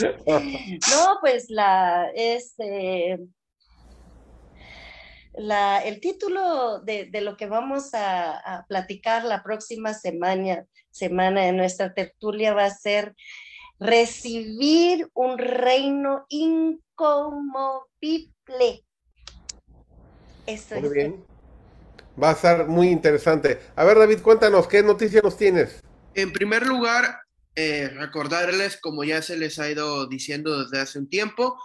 no, 0.00 1.18
pues 1.20 1.50
la, 1.50 2.10
este, 2.14 3.18
la, 5.34 5.80
el 5.80 6.00
título 6.00 6.80
de, 6.80 7.10
lo 7.20 7.36
que 7.36 7.46
vamos 7.46 7.90
a, 7.92 8.64
platicar 8.68 9.24
la 9.24 9.42
próxima 9.42 9.92
semana, 9.92 10.64
semana 10.90 11.42
de 11.42 11.52
nuestra 11.52 11.92
tertulia 11.92 12.54
va 12.54 12.64
a 12.64 12.70
ser 12.70 13.14
recibir 13.78 15.08
un 15.14 15.38
reino 15.38 16.26
inconmovible. 16.28 18.84
Eso 20.46 20.80
muy 20.80 20.90
bien. 20.90 21.24
Va 22.20 22.30
a 22.30 22.34
ser 22.34 22.66
muy 22.66 22.88
interesante. 22.88 23.60
A 23.76 23.84
ver, 23.84 23.98
David, 23.98 24.22
cuéntanos, 24.22 24.66
¿qué 24.66 24.82
noticias 24.82 25.22
nos 25.22 25.36
tienes? 25.36 25.84
En 26.14 26.32
primer 26.32 26.66
lugar, 26.66 27.20
eh, 27.54 27.90
recordarles, 27.94 28.80
como 28.80 29.04
ya 29.04 29.22
se 29.22 29.36
les 29.36 29.58
ha 29.58 29.70
ido 29.70 30.08
diciendo 30.08 30.64
desde 30.64 30.80
hace 30.80 30.98
un 30.98 31.08
tiempo, 31.08 31.56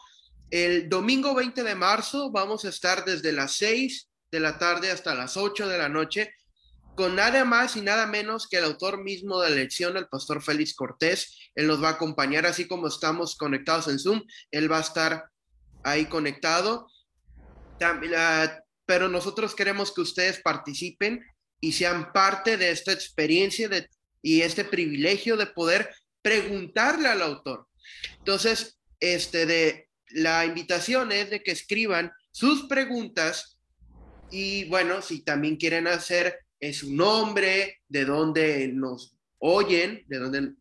el 0.52 0.90
domingo 0.90 1.34
20 1.34 1.64
de 1.64 1.74
marzo 1.74 2.30
vamos 2.32 2.66
a 2.66 2.70
estar 2.70 3.06
desde 3.06 3.32
las 3.32 3.54
6 3.54 4.10
de 4.32 4.40
la 4.40 4.60
tarde 4.60 4.92
hasta 4.92 5.16
las 5.16 5.38
8 5.38 5.68
de 5.68 5.78
la 5.80 5.90
noche 5.90 6.32
con 6.96 7.16
nada 7.16 7.44
más 7.46 7.76
y 7.76 7.82
nada 7.82 8.06
menos 8.06 8.48
que 8.48 8.58
el 8.58 8.66
autor 8.66 9.04
mismo 9.04 9.42
de 9.42 9.50
la 9.50 9.56
lección, 9.56 9.98
el 9.98 10.08
pastor 10.08 10.42
Félix 10.42 10.76
Cortés. 10.76 11.52
Él 11.56 11.68
nos 11.68 11.82
va 11.82 11.90
a 11.90 11.94
acompañar, 11.94 12.46
así 12.46 12.68
como 12.68 12.88
estamos 12.88 13.36
conectados 13.36 13.88
en 13.88 14.00
Zoom, 14.00 14.22
él 14.52 14.72
va 14.72 14.78
a 14.78 14.82
estar 14.82 15.26
ahí 15.84 16.06
conectado. 16.06 16.88
Pero 18.86 19.10
nosotros 19.10 19.56
queremos 19.56 19.94
que 19.94 20.02
ustedes 20.02 20.42
participen 20.42 21.24
y 21.60 21.72
sean 21.72 22.12
parte 22.12 22.58
de 22.58 22.72
esta 22.72 22.92
experiencia 22.92 23.70
de, 23.70 23.88
y 24.22 24.42
este 24.42 24.66
privilegio 24.66 25.38
de 25.38 25.48
poder 25.48 25.90
preguntarle 26.22 27.08
al 27.08 27.22
autor. 27.22 27.68
Entonces, 28.20 28.78
este 29.00 29.46
de 29.46 29.90
la 30.10 30.46
invitación 30.46 31.12
es 31.12 31.30
de 31.30 31.42
que 31.42 31.52
escriban 31.52 32.12
sus 32.32 32.68
preguntas 32.68 33.58
y 34.30 34.66
bueno, 34.66 35.02
si 35.02 35.24
también 35.24 35.58
quieren 35.58 35.88
hacer 35.88 36.40
es 36.70 36.78
su 36.78 36.94
nombre, 36.94 37.82
de 37.90 38.06
dónde 38.06 38.70
nos 38.70 39.18
oyen, 39.40 40.06
de 40.08 40.18
dónde, 40.18 40.54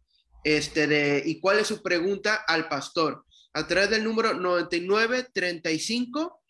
este, 0.43 0.89
de, 0.89 1.23
y 1.25 1.39
cuál 1.39 1.61
es 1.61 1.69
su 1.69 1.81
pregunta 1.81 2.45
al 2.49 2.69
pastor. 2.69 3.25
A 3.53 3.69
través 3.69 3.91
del 3.91 4.03
número 4.03 4.35
99 4.35 5.29
35 5.33 6.43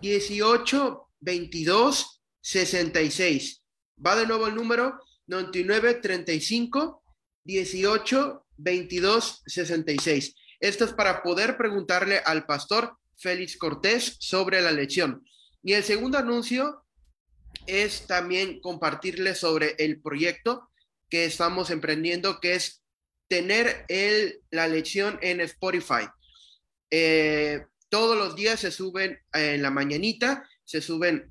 18 0.00 1.08
22 1.20 2.22
66. 2.40 3.62
Va 4.04 4.16
de 4.16 4.26
nuevo 4.26 4.46
el 4.46 4.54
número 4.54 4.98
99 5.26 5.94
35 5.94 7.02
18 7.44 8.46
22 8.56 9.42
66. 9.44 10.34
Esto 10.60 10.84
es 10.86 10.92
para 10.94 11.22
poder 11.22 11.58
preguntarle 11.58 12.22
al 12.24 12.46
pastor 12.46 12.96
Félix 13.18 13.58
Cortés 13.58 14.16
sobre 14.18 14.62
la 14.62 14.72
lección. 14.72 15.22
Y 15.62 15.74
el 15.74 15.84
segundo 15.84 16.16
anuncio 16.16 16.86
es 17.68 18.06
también 18.06 18.60
compartirles 18.60 19.38
sobre 19.38 19.76
el 19.78 20.00
proyecto 20.00 20.68
que 21.08 21.24
estamos 21.24 21.70
emprendiendo, 21.70 22.40
que 22.40 22.54
es 22.54 22.82
tener 23.28 23.84
el, 23.88 24.40
la 24.50 24.66
lección 24.66 25.18
en 25.22 25.40
Spotify. 25.42 26.08
Eh, 26.90 27.64
todos 27.88 28.16
los 28.16 28.34
días 28.34 28.60
se 28.60 28.70
suben 28.70 29.18
en 29.32 29.62
la 29.62 29.70
mañanita, 29.70 30.48
se 30.64 30.80
suben 30.80 31.30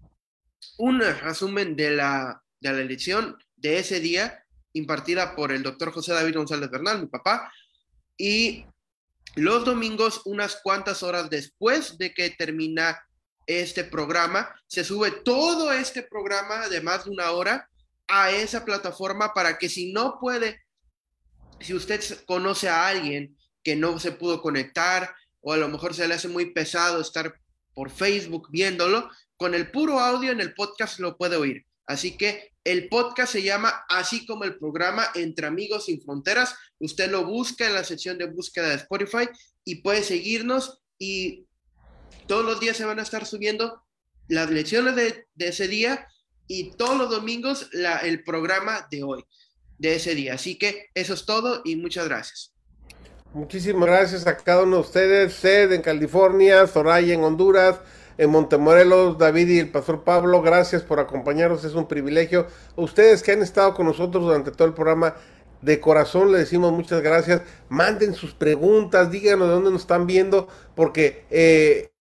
un 0.78 1.00
resumen 1.00 1.76
de 1.76 1.92
la, 1.92 2.44
de 2.60 2.72
la 2.72 2.84
lección 2.84 3.38
de 3.56 3.80
ese 3.80 4.00
día 4.00 4.44
impartida 4.74 5.36
por 5.36 5.52
el 5.52 5.64
doctor 5.64 5.92
José 5.92 6.14
David 6.14 6.36
González 6.36 6.70
Bernal, 6.70 7.02
mi 7.02 7.08
papá, 7.08 7.52
y 8.16 8.66
los 9.36 9.66
domingos, 9.66 10.22
unas 10.26 10.60
cuantas 10.64 11.04
horas 11.04 11.30
después 11.30 11.98
de 11.98 12.14
que 12.14 12.30
termina 12.32 13.07
este 13.48 13.84
programa, 13.84 14.54
se 14.68 14.84
sube 14.84 15.10
todo 15.12 15.72
este 15.72 16.04
programa 16.04 16.68
de 16.68 16.82
más 16.82 17.06
de 17.06 17.12
una 17.12 17.32
hora 17.32 17.70
a 18.08 18.32
esa 18.32 18.64
plataforma 18.64 19.34
para 19.34 19.58
que 19.58 19.70
si 19.70 19.92
no 19.92 20.20
puede, 20.20 20.62
si 21.60 21.74
usted 21.74 22.02
conoce 22.26 22.70
a 22.70 22.88
alguien 22.88 23.38
que 23.64 23.76
no 23.76 24.00
se 24.00 24.12
pudo 24.12 24.42
conectar 24.42 25.16
o 25.42 25.54
a 25.54 25.58
lo 25.58 25.70
mejor 25.70 25.94
se 25.94 26.08
le 26.08 26.14
hace 26.14 26.28
muy 26.28 26.52
pesado 26.52 27.02
estar 27.02 27.34
por 27.74 27.90
Facebook 27.90 28.50
viéndolo, 28.52 29.10
con 29.38 29.54
el 29.54 29.72
puro 29.72 30.00
audio 30.00 30.32
en 30.32 30.42
el 30.42 30.54
podcast 30.54 31.00
lo 31.00 31.18
puede 31.18 31.38
oír. 31.38 31.66
Así 31.86 32.18
que 32.18 32.52
el 32.66 32.90
podcast 32.90 33.32
se 33.32 33.44
llama 33.44 33.86
así 33.88 34.26
como 34.26 34.44
el 34.44 34.58
programa 34.58 35.08
Entre 35.16 35.48
Amigos 35.48 35.86
Sin 35.86 36.02
Fronteras. 36.02 36.54
Usted 36.80 37.10
lo 37.10 37.26
busca 37.26 37.66
en 37.66 37.74
la 37.74 37.86
sección 37.86 38.18
de 38.18 38.26
búsqueda 38.26 38.70
de 38.70 38.76
Spotify 38.76 39.30
y 39.64 39.76
puede 39.76 40.04
seguirnos 40.04 40.82
y 41.00 41.47
todos 42.28 42.46
los 42.46 42.60
días 42.60 42.78
se 42.78 42.86
van 42.86 43.00
a 43.00 43.04
estar 43.04 43.26
subiendo 43.26 43.82
las 44.28 44.50
lecciones 44.50 44.96
de, 44.96 45.26
ese 45.38 45.68
día 45.68 46.08
y 46.48 46.72
todos 46.72 46.98
los 46.98 47.10
domingos 47.10 47.70
el 48.04 48.24
programa 48.24 48.88
de 48.92 49.04
hoy, 49.04 49.26
de 49.78 49.96
ese 49.96 50.16
día. 50.16 50.34
Así 50.36 50.58
que 50.58 50.88
eso 50.94 51.14
es 51.14 51.26
todo 51.26 51.62
y 51.64 51.76
muchas 51.76 52.08
gracias. 52.08 52.54
Muchísimas 53.34 53.88
gracias 53.88 54.26
a 54.28 54.38
cada 54.38 54.64
uno 54.64 54.78
de 54.78 54.82
ustedes, 54.82 55.34
Sed 55.34 55.72
en 55.72 55.82
California, 55.82 56.66
Soraya 56.66 57.14
en 57.14 57.24
Honduras, 57.24 57.80
en 58.18 58.30
Montemorelos, 58.30 59.18
David 59.18 59.48
y 59.50 59.60
el 59.60 59.70
pastor 59.70 60.04
Pablo, 60.04 60.42
gracias 60.42 60.82
por 60.82 61.00
acompañarnos, 61.00 61.64
es 61.64 61.76
un 61.76 61.88
privilegio. 61.88 62.48
Ustedes 62.76 63.22
que 63.22 63.34
han 63.34 63.44
estado 63.44 63.74
con 63.74 63.86
nosotros 63.86 64.24
durante 64.24 64.52
todo 64.52 64.68
el 64.68 64.74
programa, 64.74 65.16
de 65.62 65.80
corazón 65.80 66.32
le 66.32 66.40
decimos 66.40 66.72
muchas 66.72 67.02
gracias. 67.02 67.42
Manden 67.70 68.14
sus 68.14 68.34
preguntas, 68.34 69.12
díganos 69.12 69.48
de 69.48 69.54
dónde 69.54 69.72
nos 69.72 69.82
están 69.82 70.08
viendo, 70.08 70.48
porque 70.76 71.26
eh, 71.30 71.92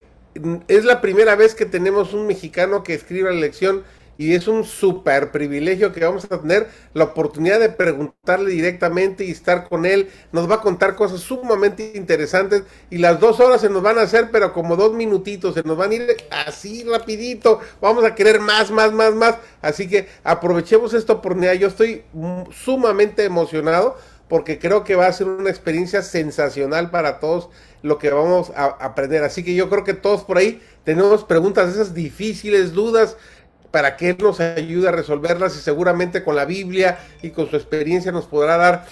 es 0.68 0.84
la 0.84 1.00
primera 1.00 1.36
vez 1.36 1.54
que 1.54 1.66
tenemos 1.66 2.12
un 2.12 2.26
mexicano 2.26 2.82
que 2.82 2.94
escribe 2.94 3.32
la 3.32 3.40
lección 3.40 3.84
y 4.18 4.34
es 4.34 4.48
un 4.48 4.64
súper 4.64 5.30
privilegio 5.30 5.92
que 5.92 6.04
vamos 6.04 6.24
a 6.24 6.40
tener 6.40 6.68
la 6.94 7.04
oportunidad 7.04 7.60
de 7.60 7.68
preguntarle 7.68 8.50
directamente 8.50 9.24
y 9.24 9.30
estar 9.30 9.68
con 9.68 9.84
él. 9.84 10.08
Nos 10.32 10.50
va 10.50 10.56
a 10.56 10.60
contar 10.60 10.94
cosas 10.94 11.20
sumamente 11.20 11.92
interesantes 11.94 12.62
y 12.90 12.98
las 12.98 13.20
dos 13.20 13.40
horas 13.40 13.60
se 13.60 13.68
nos 13.68 13.82
van 13.82 13.98
a 13.98 14.02
hacer, 14.02 14.30
pero 14.30 14.52
como 14.52 14.76
dos 14.76 14.94
minutitos, 14.94 15.54
se 15.54 15.62
nos 15.62 15.76
van 15.76 15.90
a 15.90 15.94
ir 15.94 16.16
así 16.30 16.84
rapidito. 16.84 17.60
Vamos 17.80 18.04
a 18.04 18.14
querer 18.14 18.40
más, 18.40 18.70
más, 18.70 18.92
más, 18.92 19.14
más. 19.14 19.36
Así 19.60 19.88
que 19.88 20.08
aprovechemos 20.24 20.94
esta 20.94 21.14
oportunidad. 21.14 21.54
Yo 21.54 21.68
estoy 21.68 22.04
sumamente 22.52 23.24
emocionado 23.24 23.96
porque 24.28 24.58
creo 24.58 24.84
que 24.84 24.96
va 24.96 25.06
a 25.06 25.12
ser 25.12 25.28
una 25.28 25.50
experiencia 25.50 26.02
sensacional 26.02 26.90
para 26.90 27.20
todos 27.20 27.48
lo 27.82 27.98
que 27.98 28.10
vamos 28.10 28.50
a 28.56 28.64
aprender. 28.80 29.22
Así 29.22 29.44
que 29.44 29.54
yo 29.54 29.68
creo 29.68 29.84
que 29.84 29.94
todos 29.94 30.24
por 30.24 30.38
ahí 30.38 30.60
tenemos 30.84 31.24
preguntas 31.24 31.72
esas 31.72 31.94
difíciles, 31.94 32.72
dudas 32.72 33.16
para 33.70 33.96
que 33.96 34.10
Él 34.10 34.16
nos 34.20 34.40
ayude 34.40 34.88
a 34.88 34.92
resolverlas 34.92 35.56
y 35.56 35.60
seguramente 35.60 36.24
con 36.24 36.34
la 36.34 36.44
Biblia 36.44 36.98
y 37.22 37.30
con 37.30 37.48
su 37.50 37.56
experiencia 37.56 38.10
nos 38.10 38.26
podrá 38.26 38.56
dar 38.56 38.86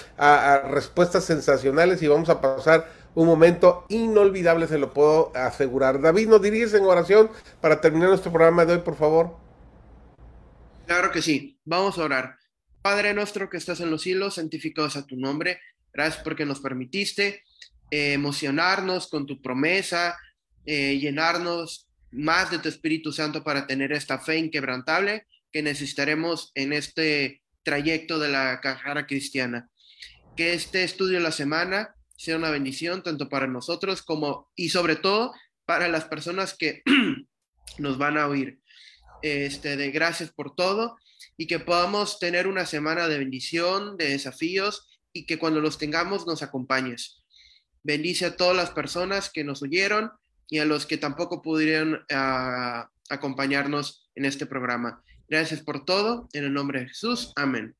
respuestas 0.70 1.24
sensacionales 1.24 2.02
y 2.02 2.08
vamos 2.08 2.28
a 2.28 2.40
pasar 2.40 2.86
un 3.14 3.26
momento 3.26 3.86
inolvidable, 3.88 4.66
se 4.66 4.76
lo 4.78 4.92
puedo 4.92 5.32
asegurar. 5.34 6.00
David, 6.00 6.28
¿nos 6.28 6.42
diriges 6.42 6.74
en 6.74 6.84
oración 6.84 7.30
para 7.60 7.80
terminar 7.80 8.08
nuestro 8.10 8.32
programa 8.32 8.66
de 8.66 8.74
hoy, 8.74 8.80
por 8.80 8.96
favor? 8.96 9.36
Claro 10.86 11.10
que 11.10 11.22
sí, 11.22 11.58
vamos 11.64 11.96
a 11.96 12.02
orar. 12.02 12.43
Padre 12.84 13.14
nuestro 13.14 13.48
que 13.48 13.56
estás 13.56 13.80
en 13.80 13.90
los 13.90 14.02
cielos, 14.02 14.34
santificados 14.34 14.96
a 14.96 15.06
tu 15.06 15.16
nombre. 15.16 15.58
Gracias 15.90 16.22
porque 16.22 16.44
nos 16.44 16.60
permitiste 16.60 17.42
eh, 17.90 18.12
emocionarnos 18.12 19.08
con 19.08 19.24
tu 19.24 19.40
promesa, 19.40 20.18
eh, 20.66 20.98
llenarnos 20.98 21.88
más 22.10 22.50
de 22.50 22.58
tu 22.58 22.68
Espíritu 22.68 23.10
Santo 23.10 23.42
para 23.42 23.66
tener 23.66 23.90
esta 23.92 24.18
fe 24.18 24.36
inquebrantable 24.36 25.26
que 25.50 25.62
necesitaremos 25.62 26.52
en 26.54 26.74
este 26.74 27.40
trayecto 27.62 28.18
de 28.18 28.28
la 28.28 28.60
carrera 28.60 29.06
cristiana. 29.06 29.70
Que 30.36 30.52
este 30.52 30.84
estudio 30.84 31.14
de 31.14 31.24
la 31.24 31.32
semana 31.32 31.94
sea 32.18 32.36
una 32.36 32.50
bendición 32.50 33.02
tanto 33.02 33.30
para 33.30 33.46
nosotros 33.46 34.02
como 34.02 34.50
y 34.56 34.68
sobre 34.68 34.96
todo 34.96 35.32
para 35.64 35.88
las 35.88 36.04
personas 36.04 36.54
que 36.54 36.82
nos 37.78 37.96
van 37.96 38.18
a 38.18 38.28
oír. 38.28 38.60
Este, 39.22 39.78
de 39.78 39.90
gracias 39.90 40.30
por 40.30 40.54
todo 40.54 40.98
y 41.36 41.46
que 41.46 41.58
podamos 41.58 42.18
tener 42.18 42.46
una 42.46 42.66
semana 42.66 43.08
de 43.08 43.18
bendición, 43.18 43.96
de 43.96 44.10
desafíos 44.10 44.88
y 45.12 45.26
que 45.26 45.38
cuando 45.38 45.60
los 45.60 45.78
tengamos 45.78 46.26
nos 46.26 46.42
acompañes. 46.42 47.22
Bendice 47.82 48.26
a 48.26 48.36
todas 48.36 48.56
las 48.56 48.70
personas 48.70 49.30
que 49.30 49.44
nos 49.44 49.62
oyeron 49.62 50.12
y 50.48 50.58
a 50.58 50.64
los 50.64 50.86
que 50.86 50.96
tampoco 50.96 51.42
pudieron 51.42 52.04
ah, 52.10 52.88
acompañarnos 53.10 54.08
en 54.14 54.24
este 54.24 54.46
programa. 54.46 55.02
Gracias 55.28 55.60
por 55.60 55.84
todo. 55.84 56.28
En 56.32 56.44
el 56.44 56.52
nombre 56.52 56.80
de 56.80 56.88
Jesús. 56.88 57.32
Amén. 57.36 57.74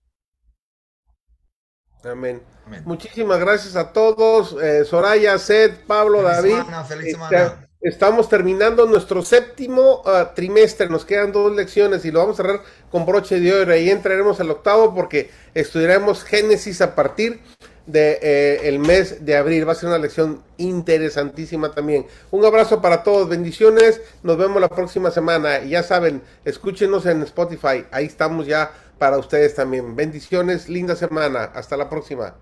Amén. 2.04 2.42
Muchísimas 2.84 3.40
gracias 3.40 3.76
a 3.76 3.92
todos. 3.92 4.56
Eh, 4.62 4.84
Soraya, 4.84 5.38
Seth, 5.38 5.86
Pablo, 5.86 6.22
David. 6.22 6.56
feliz 6.86 7.12
semana. 7.12 7.68
Estamos 7.84 8.30
terminando 8.30 8.86
nuestro 8.86 9.20
séptimo 9.20 10.00
ah, 10.06 10.32
trimestre. 10.34 10.88
Nos 10.88 11.04
quedan 11.04 11.32
dos 11.32 11.54
lecciones 11.54 12.02
y 12.06 12.10
lo 12.10 12.20
vamos 12.20 12.40
a 12.40 12.42
cerrar 12.42 12.62
con 12.90 13.04
broche 13.04 13.38
de 13.38 13.52
oro. 13.52 13.74
Ahí 13.74 13.90
entraremos 13.90 14.40
al 14.40 14.50
octavo 14.50 14.94
porque 14.94 15.28
estudiaremos 15.52 16.24
Génesis 16.24 16.80
a 16.80 16.94
partir 16.94 17.40
de, 17.84 18.18
eh, 18.22 18.78
mes 18.78 19.26
de 19.26 19.36
abril. 19.36 19.68
Va 19.68 19.72
a 19.72 19.74
ser 19.74 19.90
una 19.90 19.98
lección 19.98 20.42
interesantísima 20.56 21.72
también. 21.72 22.06
Un 22.30 22.46
abrazo 22.46 22.80
para 22.80 23.02
todos, 23.02 23.28
bendiciones. 23.28 24.00
Nos 24.22 24.38
vemos 24.38 24.62
la 24.62 24.70
próxima 24.70 25.10
semana. 25.10 25.58
Y 25.60 25.68
ya 25.68 25.82
saben, 25.82 26.22
escúchenos 26.46 27.04
en 27.04 27.22
Spotify. 27.24 27.84
Ahí 27.90 28.06
estamos 28.06 28.46
ya 28.46 28.72
para 28.96 29.18
ustedes 29.18 29.54
también. 29.56 29.94
Bendiciones, 29.94 30.70
linda 30.70 30.96
semana. 30.96 31.50
Hasta 31.54 31.76
la 31.76 31.90
próxima. 31.90 32.34